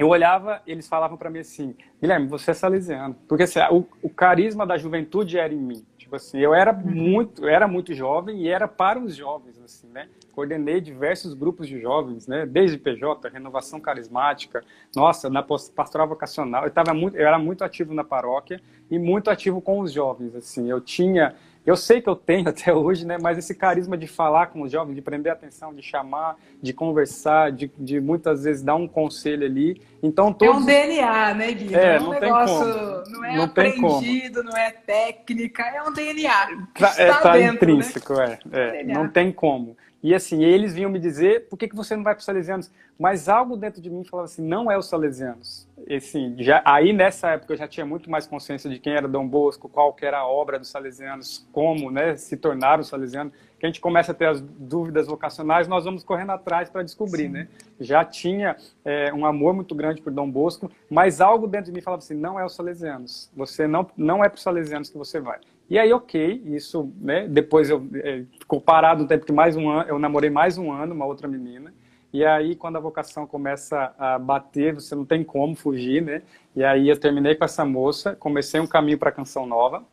eu 0.00 0.08
olhava, 0.08 0.62
eles 0.66 0.88
falavam 0.88 1.18
para 1.18 1.28
mim 1.28 1.40
assim, 1.40 1.76
Guilherme, 2.00 2.26
você 2.26 2.52
é 2.52 2.54
salesiano, 2.54 3.14
porque 3.28 3.42
assim, 3.42 3.60
o, 3.70 3.86
o, 4.02 4.08
carisma 4.08 4.66
da 4.66 4.78
juventude 4.78 5.38
era 5.38 5.52
em 5.52 5.58
mim. 5.58 5.84
Tipo 5.98 6.16
assim, 6.16 6.38
eu 6.38 6.54
era 6.54 6.72
uhum. 6.72 6.90
muito, 6.90 7.44
eu 7.44 7.50
era 7.50 7.68
muito 7.68 7.92
jovem 7.92 8.40
e 8.40 8.48
era 8.48 8.66
para 8.66 8.98
os 8.98 9.14
jovens, 9.14 9.60
assim, 9.62 9.86
né? 9.88 10.08
Coordenei 10.32 10.80
diversos 10.80 11.34
grupos 11.34 11.68
de 11.68 11.78
jovens, 11.78 12.26
né? 12.26 12.46
Desde 12.46 12.78
PJ, 12.78 13.28
renovação 13.28 13.78
carismática, 13.78 14.64
nossa, 14.96 15.28
na 15.28 15.42
pastoral 15.42 16.08
vocacional, 16.08 16.64
eu 16.64 16.70
tava 16.70 16.94
muito, 16.94 17.18
eu 17.18 17.26
era 17.26 17.38
muito 17.38 17.62
ativo 17.62 17.92
na 17.92 18.02
paróquia 18.02 18.58
e 18.90 18.98
muito 18.98 19.28
ativo 19.28 19.60
com 19.60 19.80
os 19.80 19.92
jovens, 19.92 20.34
assim. 20.34 20.70
Eu 20.70 20.80
tinha 20.80 21.34
eu 21.64 21.76
sei 21.76 22.00
que 22.00 22.08
eu 22.08 22.16
tenho 22.16 22.48
até 22.50 22.72
hoje, 22.72 23.06
né? 23.06 23.18
Mas 23.20 23.38
esse 23.38 23.54
carisma 23.54 23.96
de 23.96 24.06
falar 24.06 24.46
com 24.46 24.62
os 24.62 24.72
jovens, 24.72 24.94
de 24.94 25.02
prender 25.02 25.32
atenção, 25.32 25.74
de 25.74 25.82
chamar, 25.82 26.36
de 26.62 26.72
conversar, 26.72 27.52
de, 27.52 27.70
de 27.78 28.00
muitas 28.00 28.44
vezes 28.44 28.62
dar 28.62 28.74
um 28.74 28.88
conselho 28.88 29.44
ali. 29.44 29.80
Então 30.02 30.32
todos... 30.32 30.56
É 30.56 30.58
um 30.58 30.64
DNA, 30.64 31.34
né, 31.34 31.52
Gui? 31.52 31.74
É, 31.74 31.96
é 31.96 32.00
um 32.00 32.04
não 32.04 32.20
negócio, 32.20 32.64
tem 32.64 32.70
como. 32.70 33.10
não 33.10 33.24
é 33.24 33.36
não 33.36 33.44
aprendido, 33.44 34.42
não 34.42 34.56
é 34.56 34.70
técnica, 34.70 35.62
é 35.62 35.82
um 35.82 35.92
DNA. 35.92 36.66
Tá, 36.74 36.94
é, 36.96 37.12
tá 37.12 37.32
dentro, 37.32 37.70
intrínseco, 37.70 38.14
né? 38.14 38.38
é. 38.52 38.80
é 38.80 38.84
não 38.84 39.08
tem 39.08 39.32
como. 39.32 39.76
E 40.02 40.14
assim, 40.14 40.42
eles 40.42 40.72
vinham 40.72 40.90
me 40.90 40.98
dizer, 40.98 41.46
por 41.48 41.58
que, 41.58 41.68
que 41.68 41.76
você 41.76 41.94
não 41.94 42.02
vai 42.02 42.14
para 42.14 42.20
os 42.20 42.24
salesianos? 42.24 42.70
Mas 42.98 43.28
algo 43.28 43.56
dentro 43.56 43.82
de 43.82 43.90
mim 43.90 44.02
falava 44.04 44.24
assim, 44.24 44.42
não 44.42 44.70
é 44.70 44.78
os 44.78 44.88
salesianos. 44.88 45.68
E, 45.86 45.94
assim, 45.94 46.34
já, 46.38 46.62
aí 46.64 46.92
nessa 46.92 47.30
época 47.30 47.52
eu 47.52 47.56
já 47.56 47.68
tinha 47.68 47.84
muito 47.84 48.10
mais 48.10 48.26
consciência 48.26 48.68
de 48.70 48.78
quem 48.78 48.94
era 48.94 49.06
Dom 49.06 49.26
Bosco, 49.26 49.68
qual 49.68 49.92
que 49.92 50.06
era 50.06 50.18
a 50.18 50.26
obra 50.26 50.58
dos 50.58 50.68
salesianos, 50.68 51.46
como 51.52 51.90
né, 51.90 52.16
se 52.16 52.36
tornaram 52.36 52.82
salesianos. 52.82 53.32
Que 53.58 53.66
a 53.66 53.68
gente 53.68 53.80
começa 53.80 54.12
a 54.12 54.14
ter 54.14 54.26
as 54.26 54.40
dúvidas 54.40 55.06
vocacionais, 55.06 55.68
nós 55.68 55.84
vamos 55.84 56.02
correndo 56.02 56.30
atrás 56.30 56.70
para 56.70 56.82
descobrir, 56.82 57.24
Sim. 57.24 57.28
né? 57.28 57.48
Já 57.78 58.02
tinha 58.06 58.56
é, 58.82 59.12
um 59.12 59.26
amor 59.26 59.52
muito 59.52 59.74
grande 59.74 60.00
por 60.00 60.10
Dom 60.10 60.30
Bosco, 60.30 60.70
mas 60.88 61.20
algo 61.20 61.46
dentro 61.46 61.66
de 61.66 61.72
mim 61.72 61.82
falava 61.82 62.02
assim, 62.02 62.14
não 62.14 62.40
é 62.40 62.44
os 62.44 62.54
salesianos. 62.54 63.30
Você 63.36 63.66
não, 63.66 63.86
não 63.98 64.24
é 64.24 64.30
para 64.30 64.36
os 64.36 64.42
salesianos 64.42 64.88
que 64.88 64.96
você 64.96 65.20
vai. 65.20 65.40
E 65.70 65.78
aí, 65.78 65.92
ok, 65.92 66.42
isso, 66.46 66.92
né? 67.00 67.28
Depois 67.28 67.70
eu 67.70 67.86
é, 67.94 68.24
parado 68.64 69.04
um 69.04 69.06
tempo 69.06 69.24
que 69.24 69.32
mais 69.32 69.56
um 69.56 69.70
ano, 69.70 69.88
eu 69.88 70.00
namorei 70.00 70.28
mais 70.28 70.58
um 70.58 70.72
ano, 70.72 70.92
uma 70.92 71.06
outra 71.06 71.28
menina. 71.28 71.72
E 72.12 72.24
aí, 72.24 72.56
quando 72.56 72.74
a 72.74 72.80
vocação 72.80 73.24
começa 73.24 73.94
a 73.96 74.18
bater, 74.18 74.74
você 74.74 74.96
não 74.96 75.04
tem 75.04 75.22
como 75.22 75.54
fugir, 75.54 76.02
né? 76.02 76.22
E 76.56 76.64
aí 76.64 76.88
eu 76.88 76.98
terminei 76.98 77.36
com 77.36 77.44
essa 77.44 77.64
moça, 77.64 78.16
comecei 78.16 78.58
um 78.58 78.66
caminho 78.66 78.98
para 78.98 79.10
a 79.10 79.12
Canção 79.12 79.46
Nova 79.46 79.86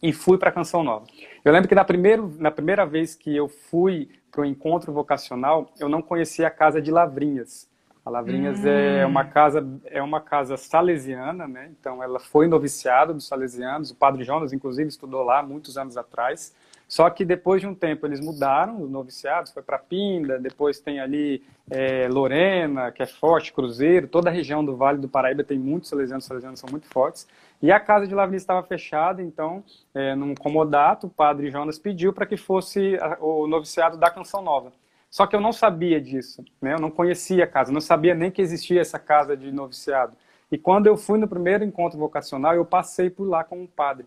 e 0.00 0.12
fui 0.12 0.38
para 0.38 0.50
a 0.50 0.52
Canção 0.52 0.84
Nova. 0.84 1.04
Eu 1.44 1.52
lembro 1.52 1.68
que 1.68 1.74
na, 1.74 1.84
primeiro, 1.84 2.32
na 2.38 2.52
primeira 2.52 2.86
vez 2.86 3.16
que 3.16 3.34
eu 3.34 3.48
fui 3.48 4.08
para 4.30 4.42
o 4.42 4.44
encontro 4.44 4.92
vocacional, 4.92 5.72
eu 5.80 5.88
não 5.88 6.00
conhecia 6.00 6.46
a 6.46 6.50
casa 6.50 6.80
de 6.80 6.92
Lavrinhas. 6.92 7.68
A 8.06 8.10
Lavrinhas 8.10 8.60
hum. 8.60 8.68
é 8.68 9.04
uma 9.04 9.24
casa 9.24 9.66
é 9.86 10.00
uma 10.00 10.20
casa 10.20 10.56
salesiana, 10.56 11.48
né? 11.48 11.72
Então 11.78 12.00
ela 12.00 12.20
foi 12.20 12.46
noviciada 12.46 13.12
dos 13.12 13.26
salesianos. 13.26 13.90
O 13.90 13.96
Padre 13.96 14.22
Jonas, 14.22 14.52
inclusive, 14.52 14.88
estudou 14.88 15.24
lá 15.24 15.42
muitos 15.42 15.76
anos 15.76 15.96
atrás. 15.96 16.54
Só 16.86 17.10
que 17.10 17.24
depois 17.24 17.60
de 17.60 17.66
um 17.66 17.74
tempo 17.74 18.06
eles 18.06 18.20
mudaram 18.20 18.80
os 18.80 18.88
noviciados, 18.88 19.50
foi 19.50 19.60
para 19.60 19.76
Pinda, 19.76 20.38
depois 20.38 20.78
tem 20.78 21.00
ali 21.00 21.42
é, 21.68 22.06
Lorena, 22.06 22.92
que 22.92 23.02
é 23.02 23.06
forte, 23.06 23.52
Cruzeiro, 23.52 24.06
toda 24.06 24.30
a 24.30 24.32
região 24.32 24.64
do 24.64 24.76
Vale 24.76 24.98
do 24.98 25.08
Paraíba 25.08 25.42
tem 25.42 25.58
muitos 25.58 25.88
salesianos, 25.88 26.22
os 26.22 26.28
salesianos 26.28 26.60
são 26.60 26.70
muito 26.70 26.86
fortes. 26.86 27.26
E 27.60 27.72
a 27.72 27.80
casa 27.80 28.06
de 28.06 28.14
Lavrinhas 28.14 28.42
estava 28.42 28.62
fechada, 28.62 29.20
então, 29.20 29.64
é, 29.92 30.14
num 30.14 30.32
comodato, 30.32 31.08
o 31.08 31.10
padre 31.10 31.50
Jonas 31.50 31.76
pediu 31.76 32.12
para 32.12 32.24
que 32.24 32.36
fosse 32.36 32.96
o 33.18 33.48
noviciado 33.48 33.96
da 33.96 34.08
Canção 34.08 34.40
Nova. 34.40 34.70
Só 35.16 35.26
que 35.26 35.34
eu 35.34 35.40
não 35.40 35.50
sabia 35.50 35.98
disso, 35.98 36.44
né? 36.60 36.74
eu 36.74 36.78
não 36.78 36.90
conhecia 36.90 37.44
a 37.44 37.46
casa, 37.46 37.72
não 37.72 37.80
sabia 37.80 38.14
nem 38.14 38.30
que 38.30 38.42
existia 38.42 38.82
essa 38.82 38.98
casa 38.98 39.34
de 39.34 39.50
noviciado. 39.50 40.14
E 40.52 40.58
quando 40.58 40.88
eu 40.88 40.94
fui 40.94 41.18
no 41.18 41.26
primeiro 41.26 41.64
encontro 41.64 41.98
vocacional, 41.98 42.54
eu 42.54 42.66
passei 42.66 43.08
por 43.08 43.26
lá 43.26 43.42
com 43.42 43.62
um 43.62 43.66
padre. 43.66 44.04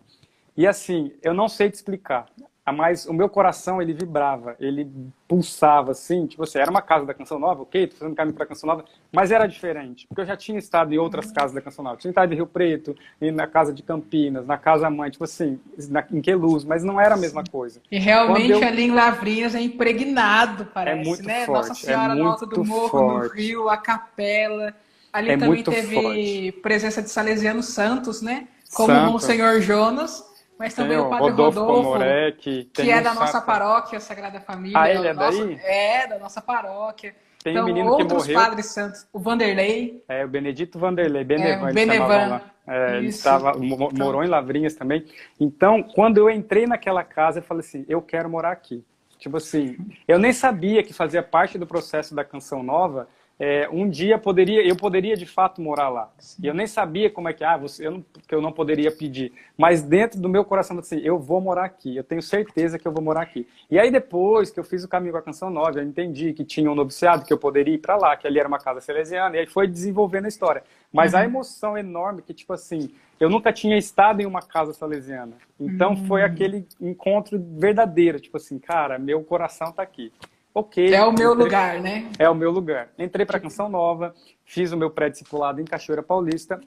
E 0.56 0.68
assim, 0.68 1.12
eu 1.20 1.34
não 1.34 1.48
sei 1.48 1.68
te 1.68 1.74
explicar 1.74 2.26
mas 2.72 3.06
o 3.06 3.12
meu 3.12 3.28
coração 3.28 3.80
ele 3.80 3.92
vibrava, 3.92 4.56
ele 4.60 4.90
pulsava 5.26 5.92
assim, 5.92 6.26
tipo 6.26 6.42
assim, 6.42 6.58
era 6.58 6.70
uma 6.70 6.82
casa 6.82 7.06
da 7.06 7.14
Canção 7.14 7.38
Nova, 7.38 7.62
ok, 7.62 7.86
tô 7.86 7.96
fazendo 7.96 8.14
caminho 8.14 8.34
para 8.34 8.44
a 8.44 8.46
Canção 8.46 8.68
Nova, 8.68 8.84
mas 9.12 9.30
era 9.30 9.46
diferente, 9.46 10.06
porque 10.06 10.22
eu 10.22 10.26
já 10.26 10.36
tinha 10.36 10.58
estado 10.58 10.92
em 10.92 10.98
outras 10.98 11.30
casas 11.30 11.52
da 11.52 11.60
Canção 11.60 11.84
Nova, 11.84 11.96
tinha 11.96 12.10
estado 12.10 12.32
em 12.32 12.36
Rio 12.36 12.46
Preto, 12.46 12.96
e 13.20 13.30
na 13.30 13.46
casa 13.46 13.72
de 13.72 13.82
Campinas, 13.82 14.46
na 14.46 14.58
casa 14.58 14.90
mãe, 14.90 15.10
tipo 15.10 15.24
assim, 15.24 15.58
na, 15.88 16.04
em 16.12 16.20
Queluz, 16.20 16.64
mas 16.64 16.82
não 16.82 17.00
era 17.00 17.14
a 17.14 17.18
mesma 17.18 17.44
coisa. 17.44 17.80
E 17.90 17.98
realmente 17.98 18.50
eu... 18.50 18.66
ali 18.66 18.82
em 18.84 18.90
Lavrinhas 18.90 19.54
é 19.54 19.60
impregnado, 19.60 20.66
parece, 20.66 21.00
é 21.00 21.04
muito 21.04 21.22
né? 21.22 21.46
Forte, 21.46 21.68
Nossa 21.68 21.74
Senhora 21.74 22.18
é 22.18 22.22
Alta 22.22 22.46
do 22.46 22.64
Morro, 22.64 22.88
forte. 22.88 23.28
no 23.28 23.34
Rio, 23.34 23.68
a 23.68 23.76
capela, 23.76 24.74
ali 25.12 25.30
é 25.30 25.36
também 25.36 25.62
teve 25.62 25.94
forte. 25.94 26.52
presença 26.62 27.02
de 27.02 27.10
Salesianos 27.10 27.66
Santos, 27.66 28.22
né? 28.22 28.48
Como 28.74 28.92
o 28.92 29.12
Monsenhor 29.12 29.60
Jonas, 29.60 30.29
mas 30.60 30.74
também 30.74 30.98
tem 30.98 31.06
o 31.06 31.08
Padre 31.08 31.30
Rodolfo, 31.30 31.60
Rodolfo 31.60 31.98
que 32.36 32.90
é 32.90 33.00
da 33.00 33.14
nossa 33.14 33.40
paróquia 33.40 33.98
Sagrada 33.98 34.40
Família. 34.42 34.78
Ah, 34.78 34.90
ele 34.90 35.08
é 35.08 35.14
daí? 35.14 35.58
É, 35.64 36.06
da 36.06 36.18
nossa 36.18 36.42
paróquia. 36.42 37.14
Tem 37.42 37.54
então, 37.54 37.64
um 37.64 37.66
menino 37.66 37.90
outros 37.90 38.26
que 38.26 38.32
morreu. 38.34 38.46
padres 38.46 38.66
santos. 38.66 39.08
O 39.10 39.18
Vanderlei. 39.18 40.04
É, 40.06 40.22
o 40.22 40.28
Benedito 40.28 40.78
Vanderlei, 40.78 41.24
Benevan, 41.24 41.70
é, 41.70 41.72
Benevan. 41.72 42.42
É, 42.68 42.98
ele 42.98 43.06
estava, 43.06 43.54
morou 43.54 43.88
então... 43.90 44.22
em 44.22 44.28
Lavrinhas 44.28 44.74
também. 44.74 45.06
Então, 45.40 45.82
quando 45.82 46.18
eu 46.18 46.28
entrei 46.28 46.66
naquela 46.66 47.02
casa, 47.02 47.38
eu 47.38 47.42
falei 47.42 47.60
assim, 47.60 47.86
eu 47.88 48.02
quero 48.02 48.28
morar 48.28 48.52
aqui. 48.52 48.84
Tipo 49.18 49.38
assim, 49.38 49.78
eu 50.06 50.18
nem 50.18 50.34
sabia 50.34 50.82
que 50.82 50.92
fazia 50.92 51.22
parte 51.22 51.56
do 51.56 51.66
processo 51.66 52.14
da 52.14 52.22
Canção 52.22 52.62
Nova, 52.62 53.08
é, 53.42 53.66
um 53.72 53.88
dia 53.88 54.18
poderia, 54.18 54.62
eu 54.62 54.76
poderia 54.76 55.16
de 55.16 55.24
fato 55.24 55.62
morar 55.62 55.88
lá. 55.88 56.12
Sim. 56.18 56.42
E 56.42 56.46
eu 56.46 56.52
nem 56.52 56.66
sabia 56.66 57.08
como 57.08 57.26
é 57.26 57.32
que, 57.32 57.42
ah, 57.42 57.56
você, 57.56 57.86
eu 57.86 57.92
não, 57.92 58.04
que 58.28 58.34
eu 58.34 58.42
não 58.42 58.52
poderia 58.52 58.92
pedir. 58.92 59.32
Mas 59.56 59.80
dentro 59.80 60.20
do 60.20 60.28
meu 60.28 60.44
coração, 60.44 60.78
assim, 60.78 61.00
eu 61.00 61.18
vou 61.18 61.40
morar 61.40 61.64
aqui. 61.64 61.96
Eu 61.96 62.04
tenho 62.04 62.20
certeza 62.20 62.78
que 62.78 62.86
eu 62.86 62.92
vou 62.92 63.02
morar 63.02 63.22
aqui. 63.22 63.48
E 63.70 63.78
aí 63.78 63.90
depois 63.90 64.50
que 64.50 64.60
eu 64.60 64.64
fiz 64.64 64.84
o 64.84 64.88
caminho 64.88 65.12
com 65.12 65.18
a 65.18 65.22
Canção 65.22 65.48
Nova, 65.48 65.78
eu 65.78 65.82
entendi 65.82 66.34
que 66.34 66.44
tinha 66.44 66.70
um 66.70 66.74
noviciado, 66.74 67.24
que 67.24 67.32
eu 67.32 67.38
poderia 67.38 67.76
ir 67.76 67.78
para 67.78 67.96
lá, 67.96 68.14
que 68.14 68.26
ali 68.26 68.38
era 68.38 68.46
uma 68.46 68.58
casa 68.58 68.82
salesiana. 68.82 69.34
E 69.34 69.38
aí 69.38 69.46
foi 69.46 69.66
desenvolvendo 69.66 70.26
a 70.26 70.28
história. 70.28 70.62
Mas 70.92 71.14
uhum. 71.14 71.20
a 71.20 71.24
emoção 71.24 71.78
enorme 71.78 72.20
que, 72.20 72.34
tipo 72.34 72.52
assim, 72.52 72.90
eu 73.18 73.30
nunca 73.30 73.54
tinha 73.54 73.78
estado 73.78 74.20
em 74.20 74.26
uma 74.26 74.42
casa 74.42 74.74
salesiana. 74.74 75.32
Então 75.58 75.92
uhum. 75.92 76.04
foi 76.04 76.22
aquele 76.22 76.66
encontro 76.78 77.42
verdadeiro. 77.58 78.20
Tipo 78.20 78.36
assim, 78.36 78.58
cara, 78.58 78.98
meu 78.98 79.24
coração 79.24 79.72
tá 79.72 79.82
aqui. 79.82 80.12
Ok. 80.54 80.92
É 80.92 81.04
o 81.04 81.12
meu 81.12 81.32
entrei... 81.32 81.44
lugar, 81.44 81.80
né? 81.80 82.10
É 82.18 82.28
o 82.28 82.34
meu 82.34 82.50
lugar. 82.50 82.88
Entrei 82.98 83.24
para 83.24 83.38
Canção 83.38 83.68
Nova, 83.68 84.14
fiz 84.44 84.72
o 84.72 84.76
meu 84.76 84.90
pré-discipulado 84.90 85.60
em 85.60 85.64
Cachoeira 85.64 86.02
Paulista 86.02 86.60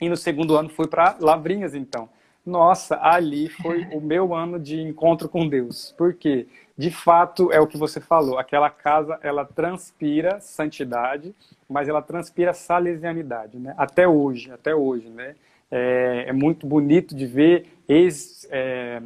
e 0.00 0.08
no 0.08 0.16
segundo 0.16 0.56
ano 0.56 0.68
fui 0.68 0.86
para 0.86 1.16
Lavrinhas, 1.20 1.74
então. 1.74 2.08
Nossa, 2.48 2.98
ali 3.02 3.48
foi 3.50 3.86
o 3.92 4.00
meu 4.00 4.34
ano 4.34 4.58
de 4.58 4.80
encontro 4.80 5.28
com 5.28 5.46
Deus. 5.46 5.94
Porque, 5.98 6.46
de 6.76 6.90
fato, 6.90 7.52
é 7.52 7.60
o 7.60 7.66
que 7.66 7.76
você 7.76 8.00
falou. 8.00 8.38
Aquela 8.38 8.70
casa, 8.70 9.18
ela 9.22 9.44
transpira 9.44 10.40
santidade, 10.40 11.34
mas 11.68 11.88
ela 11.88 12.00
transpira 12.00 12.54
salesianidade, 12.54 13.58
né? 13.58 13.74
Até 13.76 14.08
hoje, 14.08 14.50
até 14.50 14.74
hoje, 14.74 15.10
né? 15.10 15.34
É, 15.70 16.24
é 16.28 16.32
muito 16.32 16.66
bonito 16.66 17.14
de 17.14 17.26
ver 17.26 17.66
ex, 17.86 18.48
é, 18.50 19.02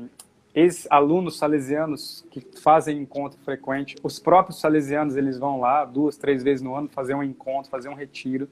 ex-alunos 0.54 1.38
salesianos 1.38 2.25
que 2.30 2.40
fazem 2.61 2.99
encontro 2.99 3.38
frequente, 3.44 3.97
os 4.02 4.18
próprios 4.18 4.61
salesianos 4.61 5.16
eles 5.16 5.38
vão 5.38 5.61
lá 5.61 5.85
duas, 5.85 6.16
três 6.16 6.42
vezes 6.42 6.62
no 6.62 6.74
ano 6.74 6.88
fazer 6.88 7.14
um 7.14 7.22
encontro, 7.22 7.70
fazer 7.70 7.88
um 7.88 7.94
retiro. 7.94 8.48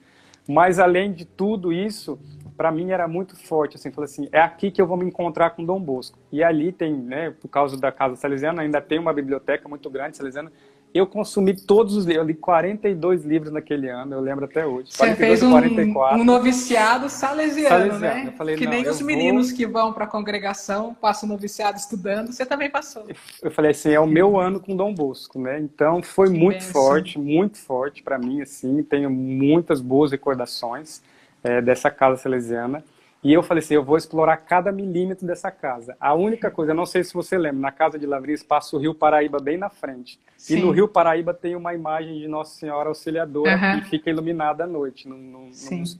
Mas 0.48 0.78
além 0.78 1.12
de 1.12 1.24
tudo 1.24 1.72
isso, 1.72 2.18
para 2.56 2.72
mim 2.72 2.90
era 2.90 3.06
muito 3.06 3.36
forte, 3.36 3.76
assim, 3.76 3.90
falei 3.90 4.06
assim, 4.06 4.28
é 4.32 4.40
aqui 4.40 4.70
que 4.70 4.80
eu 4.80 4.86
vou 4.86 4.96
me 4.96 5.04
encontrar 5.04 5.50
com 5.50 5.64
Dom 5.64 5.80
Bosco. 5.80 6.18
E 6.32 6.42
ali 6.42 6.72
tem, 6.72 6.92
né, 6.92 7.30
por 7.30 7.48
causa 7.48 7.76
da 7.76 7.92
casa 7.92 8.16
salesiana, 8.16 8.62
ainda 8.62 8.80
tem 8.80 8.98
uma 8.98 9.12
biblioteca 9.12 9.68
muito 9.68 9.88
grande 9.88 10.16
salesiana, 10.16 10.50
eu 10.92 11.06
consumi 11.06 11.54
todos 11.54 11.96
os 11.96 12.04
livros, 12.04 12.22
eu 12.22 12.26
li 12.26 12.34
42 12.34 13.24
livros 13.24 13.52
naquele 13.52 13.88
ano, 13.88 14.14
eu 14.14 14.20
lembro 14.20 14.44
até 14.44 14.66
hoje. 14.66 14.88
Você 14.90 15.14
fez 15.14 15.42
um, 15.42 15.54
um, 15.56 16.24
noviciado 16.24 17.08
salesiano, 17.08 17.68
salesiano. 17.68 18.00
né? 18.00 18.34
Falei, 18.36 18.56
que 18.56 18.66
nem 18.66 18.88
os 18.88 19.00
meninos 19.00 19.48
vou... 19.48 19.56
que 19.56 19.66
vão 19.66 19.92
para 19.92 20.04
a 20.04 20.08
congregação 20.08 20.94
passam 20.94 21.28
noviciado 21.28 21.78
estudando, 21.78 22.32
você 22.32 22.44
também 22.44 22.68
passou. 22.68 23.06
Eu 23.40 23.50
falei 23.50 23.70
assim, 23.70 23.90
é 23.90 24.00
o 24.00 24.06
meu 24.06 24.38
ano 24.38 24.58
com 24.58 24.76
Dom 24.76 24.92
Bosco, 24.92 25.40
né? 25.40 25.60
Então 25.60 26.02
foi 26.02 26.28
que 26.30 26.38
muito 26.38 26.58
benção. 26.58 26.72
forte, 26.72 27.18
muito 27.18 27.58
forte 27.58 28.02
para 28.02 28.18
mim, 28.18 28.40
assim, 28.40 28.82
tenho 28.82 29.10
muitas 29.10 29.80
boas 29.80 30.10
recordações 30.10 31.02
é, 31.44 31.60
dessa 31.60 31.90
casa 31.90 32.16
salesiana. 32.16 32.82
E 33.22 33.34
eu 33.34 33.42
falei 33.42 33.62
assim, 33.62 33.74
eu 33.74 33.84
vou 33.84 33.98
explorar 33.98 34.38
cada 34.38 34.72
milímetro 34.72 35.26
dessa 35.26 35.50
casa. 35.50 35.94
A 36.00 36.14
única 36.14 36.50
coisa, 36.50 36.72
eu 36.72 36.76
não 36.76 36.86
sei 36.86 37.04
se 37.04 37.12
você 37.12 37.36
lembra, 37.36 37.60
na 37.60 37.70
casa 37.70 37.98
de 37.98 38.06
Lavrinhas 38.06 38.42
passa 38.42 38.74
o 38.74 38.78
Rio 38.78 38.94
Paraíba 38.94 39.38
bem 39.38 39.58
na 39.58 39.68
frente. 39.68 40.18
Sim. 40.38 40.56
E 40.56 40.60
no 40.62 40.70
Rio 40.70 40.88
Paraíba 40.88 41.34
tem 41.34 41.54
uma 41.54 41.74
imagem 41.74 42.18
de 42.18 42.26
Nossa 42.26 42.58
Senhora 42.58 42.88
Auxiliadora 42.88 43.56
uhum. 43.56 43.80
que 43.80 43.90
fica 43.90 44.08
iluminada 44.08 44.64
à 44.64 44.66
noite, 44.66 45.06
num, 45.06 45.18
num, 45.18 45.50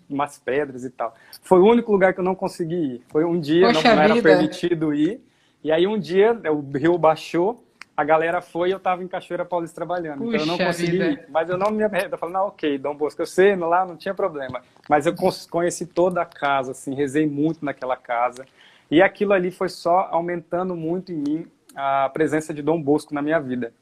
umas 0.09 0.38
pedras 0.38 0.83
e 0.83 0.90
tal. 0.90 1.14
Foi 1.42 1.61
o 1.61 1.66
único 1.66 1.92
lugar 1.92 2.14
que 2.14 2.20
eu 2.20 2.24
não 2.24 2.35
consegui 2.35 2.94
ir. 2.94 3.02
Foi 3.09 3.22
um 3.22 3.38
dia, 3.38 3.70
não, 3.70 3.83
não 3.83 4.02
era 4.02 4.22
permitido 4.22 4.94
ir. 4.94 5.20
E 5.62 5.70
aí 5.70 5.87
um 5.87 5.98
dia 5.98 6.40
o 6.50 6.61
rio 6.74 6.96
baixou, 6.96 7.62
a 7.96 8.05
galera 8.05 8.40
foi 8.40 8.68
e 8.68 8.72
eu 8.72 8.79
estava 8.79 9.03
em 9.03 9.09
Cachoeira 9.09 9.44
Paulista 9.44 9.74
trabalhando. 9.74 10.18
Puxa 10.18 10.37
então 10.37 10.40
eu 10.40 10.59
não 10.59 10.66
consegui 10.66 10.92
vida. 10.92 11.07
ir. 11.11 11.26
Mas 11.29 11.50
eu 11.50 11.59
não 11.59 11.70
me 11.70 11.83
arrependo. 11.83 12.14
Eu 12.14 12.18
falei, 12.18 12.35
não, 12.35 12.46
ok, 12.46 12.79
Dom 12.79 12.94
Bosco, 12.94 13.20
eu 13.20 13.26
sei, 13.26 13.55
lá 13.57 13.85
não 13.85 13.96
tinha 13.96 14.14
problema. 14.14 14.62
Mas 14.88 15.07
eu 15.07 15.14
conheci 15.50 15.87
toda 15.87 16.22
a 16.22 16.26
casa, 16.26 16.72
assim, 16.72 16.94
rezei 16.94 17.26
muito 17.26 17.64
naquela 17.64 17.96
casa. 17.96 18.46
E 18.90 19.03
aquilo 19.03 19.33
ali 19.33 19.50
foi 19.50 19.68
só 19.68 20.09
aumentando 20.11 20.74
muito 20.74 21.12
em 21.12 21.16
mim 21.16 21.46
a 21.74 22.09
presença 22.09 22.53
de 22.53 22.62
Dom 22.62 22.81
Bosco 22.81 23.14
na 23.14 23.22
minha 23.22 23.38
vida. 23.38 23.72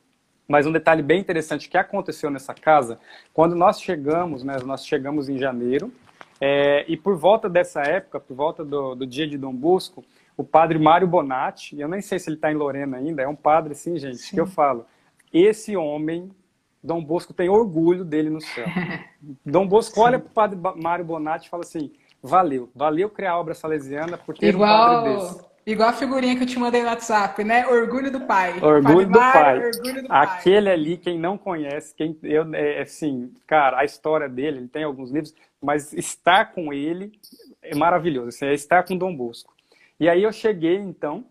Mas 0.47 0.67
um 0.67 0.73
detalhe 0.73 1.03
bem 1.03 1.21
interessante 1.21 1.69
que 1.69 1.77
aconteceu 1.77 2.31
nessa 2.31 2.55
casa, 2.55 2.99
quando 3.35 3.55
nós 3.55 3.81
chegamos, 3.81 4.43
né, 4.43 4.57
nós 4.65 4.87
chegamos 4.87 5.29
em 5.29 5.39
janeiro, 5.39 5.93
é, 6.41 6.85
e 6.89 6.97
por 6.97 7.17
volta 7.17 7.49
dessa 7.49 7.83
época, 7.83 8.19
por 8.21 8.35
volta 8.35 8.65
do, 8.65 8.95
do 8.95 9.07
dia 9.07 9.27
de 9.27 9.37
Dom 9.37 9.53
Bosco, 9.53 10.05
o 10.39 10.45
padre 10.45 10.79
Mário 10.79 11.09
Bonatti, 11.09 11.79
eu 11.79 11.89
nem 11.89 12.01
sei 12.01 12.21
se 12.21 12.31
ele 12.31 12.37
está 12.37 12.51
em 12.53 12.55
Lorena 12.55 12.97
ainda, 12.97 13.23
é 13.23 13.29
um 13.29 13.35
padre 13.35 13.73
assim, 13.73 13.99
gente, 13.99 14.19
Sim. 14.19 14.37
que 14.37 14.41
eu 14.41 14.47
falo, 14.47 14.87
esse 15.33 15.77
homem, 15.77 16.31
Dom 16.83 17.05
Bosco 17.05 17.35
tem 17.35 17.49
orgulho 17.49 18.05
dele 18.05 18.31
no 18.31 18.41
céu. 18.41 18.65
Dom 19.45 19.67
Bosco 19.67 19.97
Sim. 19.97 20.01
olha 20.01 20.19
para 20.21 20.29
o 20.29 20.33
padre 20.33 20.59
Mário 20.81 21.05
Bonatti 21.05 21.49
e 21.49 21.51
fala 21.51 21.65
assim, 21.65 21.91
valeu, 22.23 22.71
valeu 22.73 23.11
criar 23.11 23.33
a 23.33 23.41
obra 23.41 23.53
salesiana 23.53 24.17
por 24.17 24.39
ter 24.39 24.55
igual, 24.55 24.69
um 24.69 24.95
padre 24.95 25.17
desse. 25.17 25.49
Igual 25.67 25.89
a 25.89 25.93
figurinha 25.93 26.37
que 26.37 26.45
eu 26.45 26.47
te 26.47 26.59
mandei 26.59 26.83
no 26.83 26.89
WhatsApp, 26.89 27.43
né? 27.43 27.67
Orgulho 27.67 28.11
do 28.11 28.21
pai. 28.21 28.59
Orgulho 28.63 29.09
do 29.09 29.19
pai. 29.19 29.67
Orgulho 29.67 30.03
do 30.05 30.13
Aquele 30.13 30.67
pai. 30.67 30.73
ali, 30.73 30.97
quem 30.97 31.19
não 31.19 31.37
conhece, 31.37 31.93
quem 31.95 32.17
eu, 32.23 32.55
é, 32.55 32.81
assim, 32.81 33.33
cara, 33.45 33.81
a 33.81 33.85
história 33.85 34.29
dele, 34.29 34.59
ele 34.59 34.69
tem 34.69 34.85
alguns 34.85 35.11
livros, 35.11 35.35
mas 35.61 35.93
estar 35.93 36.53
com 36.53 36.73
ele 36.73 37.13
é 37.61 37.75
maravilhoso. 37.75 38.29
Assim, 38.29 38.47
é 38.47 38.55
estar 38.55 38.85
com 38.85 38.97
Dom 38.97 39.15
Bosco. 39.15 39.58
E 40.01 40.09
aí 40.09 40.23
eu 40.23 40.33
cheguei, 40.33 40.77
então, 40.77 41.25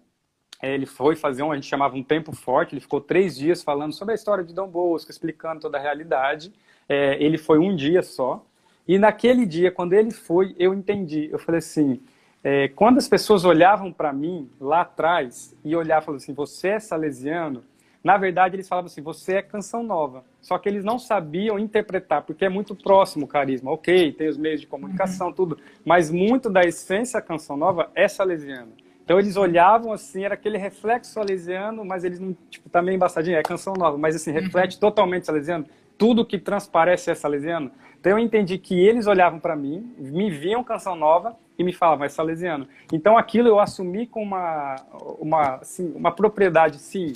é, 0.61 0.73
ele 0.73 0.85
foi 0.85 1.15
fazer 1.15 1.43
um, 1.43 1.51
a 1.51 1.55
gente 1.55 1.67
chamava 1.67 1.95
um 1.95 2.03
tempo 2.03 2.33
forte, 2.33 2.73
ele 2.73 2.81
ficou 2.81 2.99
três 2.99 3.35
dias 3.37 3.63
falando 3.63 3.93
sobre 3.93 4.13
a 4.13 4.15
história 4.15 4.43
de 4.43 4.53
Dom 4.53 4.67
Bosco, 4.67 5.11
explicando 5.11 5.61
toda 5.61 5.77
a 5.77 5.81
realidade. 5.81 6.51
É, 6.89 7.21
ele 7.23 7.37
foi 7.37 7.59
um 7.59 7.75
dia 7.75 8.01
só. 8.01 8.45
E 8.87 8.97
naquele 8.97 9.45
dia, 9.45 9.71
quando 9.71 9.93
ele 9.93 10.11
foi, 10.11 10.55
eu 10.57 10.73
entendi. 10.73 11.29
Eu 11.31 11.39
falei 11.39 11.59
assim, 11.59 12.01
é, 12.43 12.67
quando 12.69 12.97
as 12.97 13.07
pessoas 13.07 13.45
olhavam 13.45 13.91
para 13.91 14.13
mim 14.13 14.49
lá 14.59 14.81
atrás 14.81 15.55
e 15.63 15.75
olhavam 15.75 16.05
falavam 16.05 16.15
assim, 16.15 16.33
você 16.33 16.69
é 16.69 16.79
salesiano, 16.79 17.63
na 18.03 18.17
verdade, 18.17 18.55
eles 18.55 18.67
falavam 18.67 18.87
assim: 18.87 19.01
você 19.01 19.35
é 19.35 19.41
canção 19.41 19.83
nova. 19.83 20.23
Só 20.41 20.57
que 20.57 20.69
eles 20.69 20.83
não 20.83 20.97
sabiam 20.97 21.59
interpretar, 21.59 22.21
porque 22.21 22.45
é 22.45 22.49
muito 22.49 22.75
próximo 22.75 23.25
o 23.25 23.27
carisma. 23.27 23.71
Ok, 23.71 24.13
tem 24.13 24.27
os 24.27 24.37
meios 24.37 24.61
de 24.61 24.67
comunicação, 24.67 25.27
uhum. 25.27 25.33
tudo. 25.33 25.57
Mas 25.83 26.09
muito 26.09 26.49
da 26.49 26.61
essência 26.61 27.19
da 27.19 27.25
canção 27.25 27.57
nova 27.57 27.89
é 27.95 28.07
salesiana. 28.07 28.71
Então 29.03 29.17
eles 29.17 29.37
olhavam 29.37 29.93
assim, 29.93 30.25
era 30.25 30.33
aquele 30.33 30.57
reflexo 30.57 31.13
salesiano, 31.13 31.85
mas 31.85 32.03
eles 32.03 32.19
não, 32.19 32.35
tipo, 32.49 32.69
tá 32.69 32.81
meio 32.81 32.97
embaçadinho, 32.97 33.37
é 33.37 33.41
canção 33.41 33.73
nova, 33.73 33.97
mas 33.97 34.17
assim, 34.17 34.31
reflete 34.31 34.73
uhum. 34.73 34.81
totalmente 34.81 35.25
salesiano. 35.25 35.65
tudo 35.97 36.25
que 36.25 36.37
transparece 36.37 37.09
é 37.09 37.15
salesiano. 37.15 37.71
Então 37.99 38.11
eu 38.11 38.19
entendi 38.19 38.57
que 38.57 38.77
eles 38.77 39.07
olhavam 39.07 39.39
para 39.39 39.55
mim, 39.55 39.93
me 39.97 40.29
viam 40.29 40.61
canção 40.61 40.93
nova 40.93 41.37
e 41.57 41.63
me 41.63 41.71
falavam, 41.71 42.05
é 42.05 42.09
salesiano. 42.09 42.67
Então 42.91 43.17
aquilo 43.17 43.47
eu 43.47 43.59
assumi 43.59 44.05
com 44.05 44.21
uma, 44.21 44.75
uma, 45.19 45.55
assim, 45.55 45.91
uma 45.95 46.11
propriedade, 46.11 46.77
sim, 46.77 47.13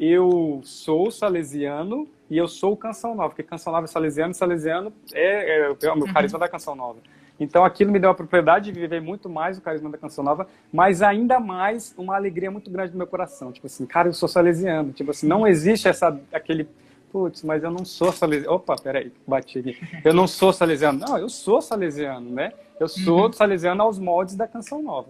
eu 0.00 0.62
sou 0.64 1.10
salesiano 1.10 2.08
e 2.30 2.38
eu 2.38 2.48
sou 2.48 2.74
canção 2.74 3.14
nova, 3.14 3.28
porque 3.28 3.42
canção 3.42 3.70
nova 3.70 3.84
é 3.84 3.86
salesiano, 3.86 4.32
e 4.32 4.34
salesiano 4.34 4.92
é, 5.12 5.68
é, 5.68 5.76
é 5.82 5.92
o 5.92 5.96
meu 5.96 6.06
uhum. 6.06 6.12
carisma 6.12 6.38
da 6.38 6.48
canção 6.48 6.74
nova. 6.74 6.98
Então 7.38 7.64
aquilo 7.64 7.92
me 7.92 7.98
deu 7.98 8.10
a 8.10 8.14
propriedade 8.14 8.72
de 8.72 8.80
viver 8.80 9.00
muito 9.00 9.28
mais 9.28 9.58
o 9.58 9.60
carisma 9.60 9.90
da 9.90 9.98
canção 9.98 10.24
nova, 10.24 10.48
mas 10.72 11.02
ainda 11.02 11.38
mais 11.38 11.94
uma 11.98 12.16
alegria 12.16 12.50
muito 12.50 12.70
grande 12.70 12.92
no 12.92 12.98
meu 12.98 13.06
coração. 13.06 13.52
Tipo 13.52 13.66
assim, 13.66 13.84
cara, 13.84 14.08
eu 14.08 14.12
sou 14.12 14.28
salesiano. 14.28 14.92
Tipo 14.92 15.10
assim, 15.10 15.26
não 15.26 15.46
existe 15.46 15.88
essa 15.88 16.18
aquele 16.32 16.68
putz, 17.10 17.42
mas 17.42 17.62
eu 17.62 17.70
não 17.70 17.84
sou 17.84 18.12
salesiano. 18.12 18.56
Opa, 18.56 18.76
peraí, 18.76 19.12
bati 19.26 19.58
aqui. 19.58 19.78
Eu 20.04 20.12
não 20.12 20.26
sou 20.26 20.52
salesiano. 20.52 20.98
Não, 20.98 21.18
eu 21.18 21.30
sou 21.30 21.62
salesiano, 21.62 22.30
né? 22.30 22.52
Eu 22.78 22.88
sou 22.88 23.26
uhum. 23.26 23.32
salesiano 23.32 23.82
aos 23.82 23.98
moldes 23.98 24.34
da 24.34 24.46
canção 24.46 24.82
nova. 24.82 25.08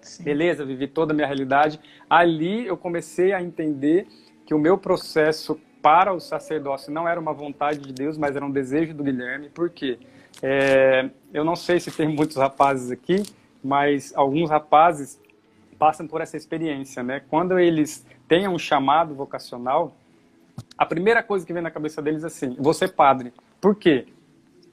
Sim. 0.00 0.24
Beleza, 0.24 0.64
vivi 0.64 0.86
toda 0.88 1.12
a 1.12 1.14
minha 1.14 1.26
realidade. 1.26 1.80
Ali 2.08 2.66
eu 2.66 2.76
comecei 2.76 3.32
a 3.32 3.42
entender 3.42 4.06
que 4.52 4.54
o 4.54 4.58
meu 4.58 4.76
processo 4.76 5.58
para 5.80 6.12
o 6.12 6.20
sacerdócio 6.20 6.92
não 6.92 7.08
era 7.08 7.18
uma 7.18 7.32
vontade 7.32 7.78
de 7.78 7.90
Deus, 7.90 8.18
mas 8.18 8.36
era 8.36 8.44
um 8.44 8.50
desejo 8.50 8.92
do 8.92 9.02
Guilherme. 9.02 9.48
Por 9.48 9.70
quê? 9.70 9.98
É, 10.42 11.08
eu 11.32 11.42
não 11.42 11.56
sei 11.56 11.80
se 11.80 11.90
tem 11.90 12.06
muitos 12.06 12.36
rapazes 12.36 12.90
aqui, 12.90 13.22
mas 13.64 14.12
alguns 14.14 14.50
rapazes 14.50 15.18
passam 15.78 16.06
por 16.06 16.20
essa 16.20 16.36
experiência, 16.36 17.02
né? 17.02 17.22
Quando 17.30 17.58
eles 17.58 18.06
têm 18.28 18.46
um 18.46 18.58
chamado 18.58 19.14
vocacional, 19.14 19.96
a 20.76 20.84
primeira 20.84 21.22
coisa 21.22 21.46
que 21.46 21.52
vem 21.54 21.62
na 21.62 21.70
cabeça 21.70 22.02
deles 22.02 22.22
é 22.22 22.26
assim: 22.26 22.54
ser 22.74 22.92
padre. 22.92 23.32
Por 23.58 23.74
quê? 23.74 24.06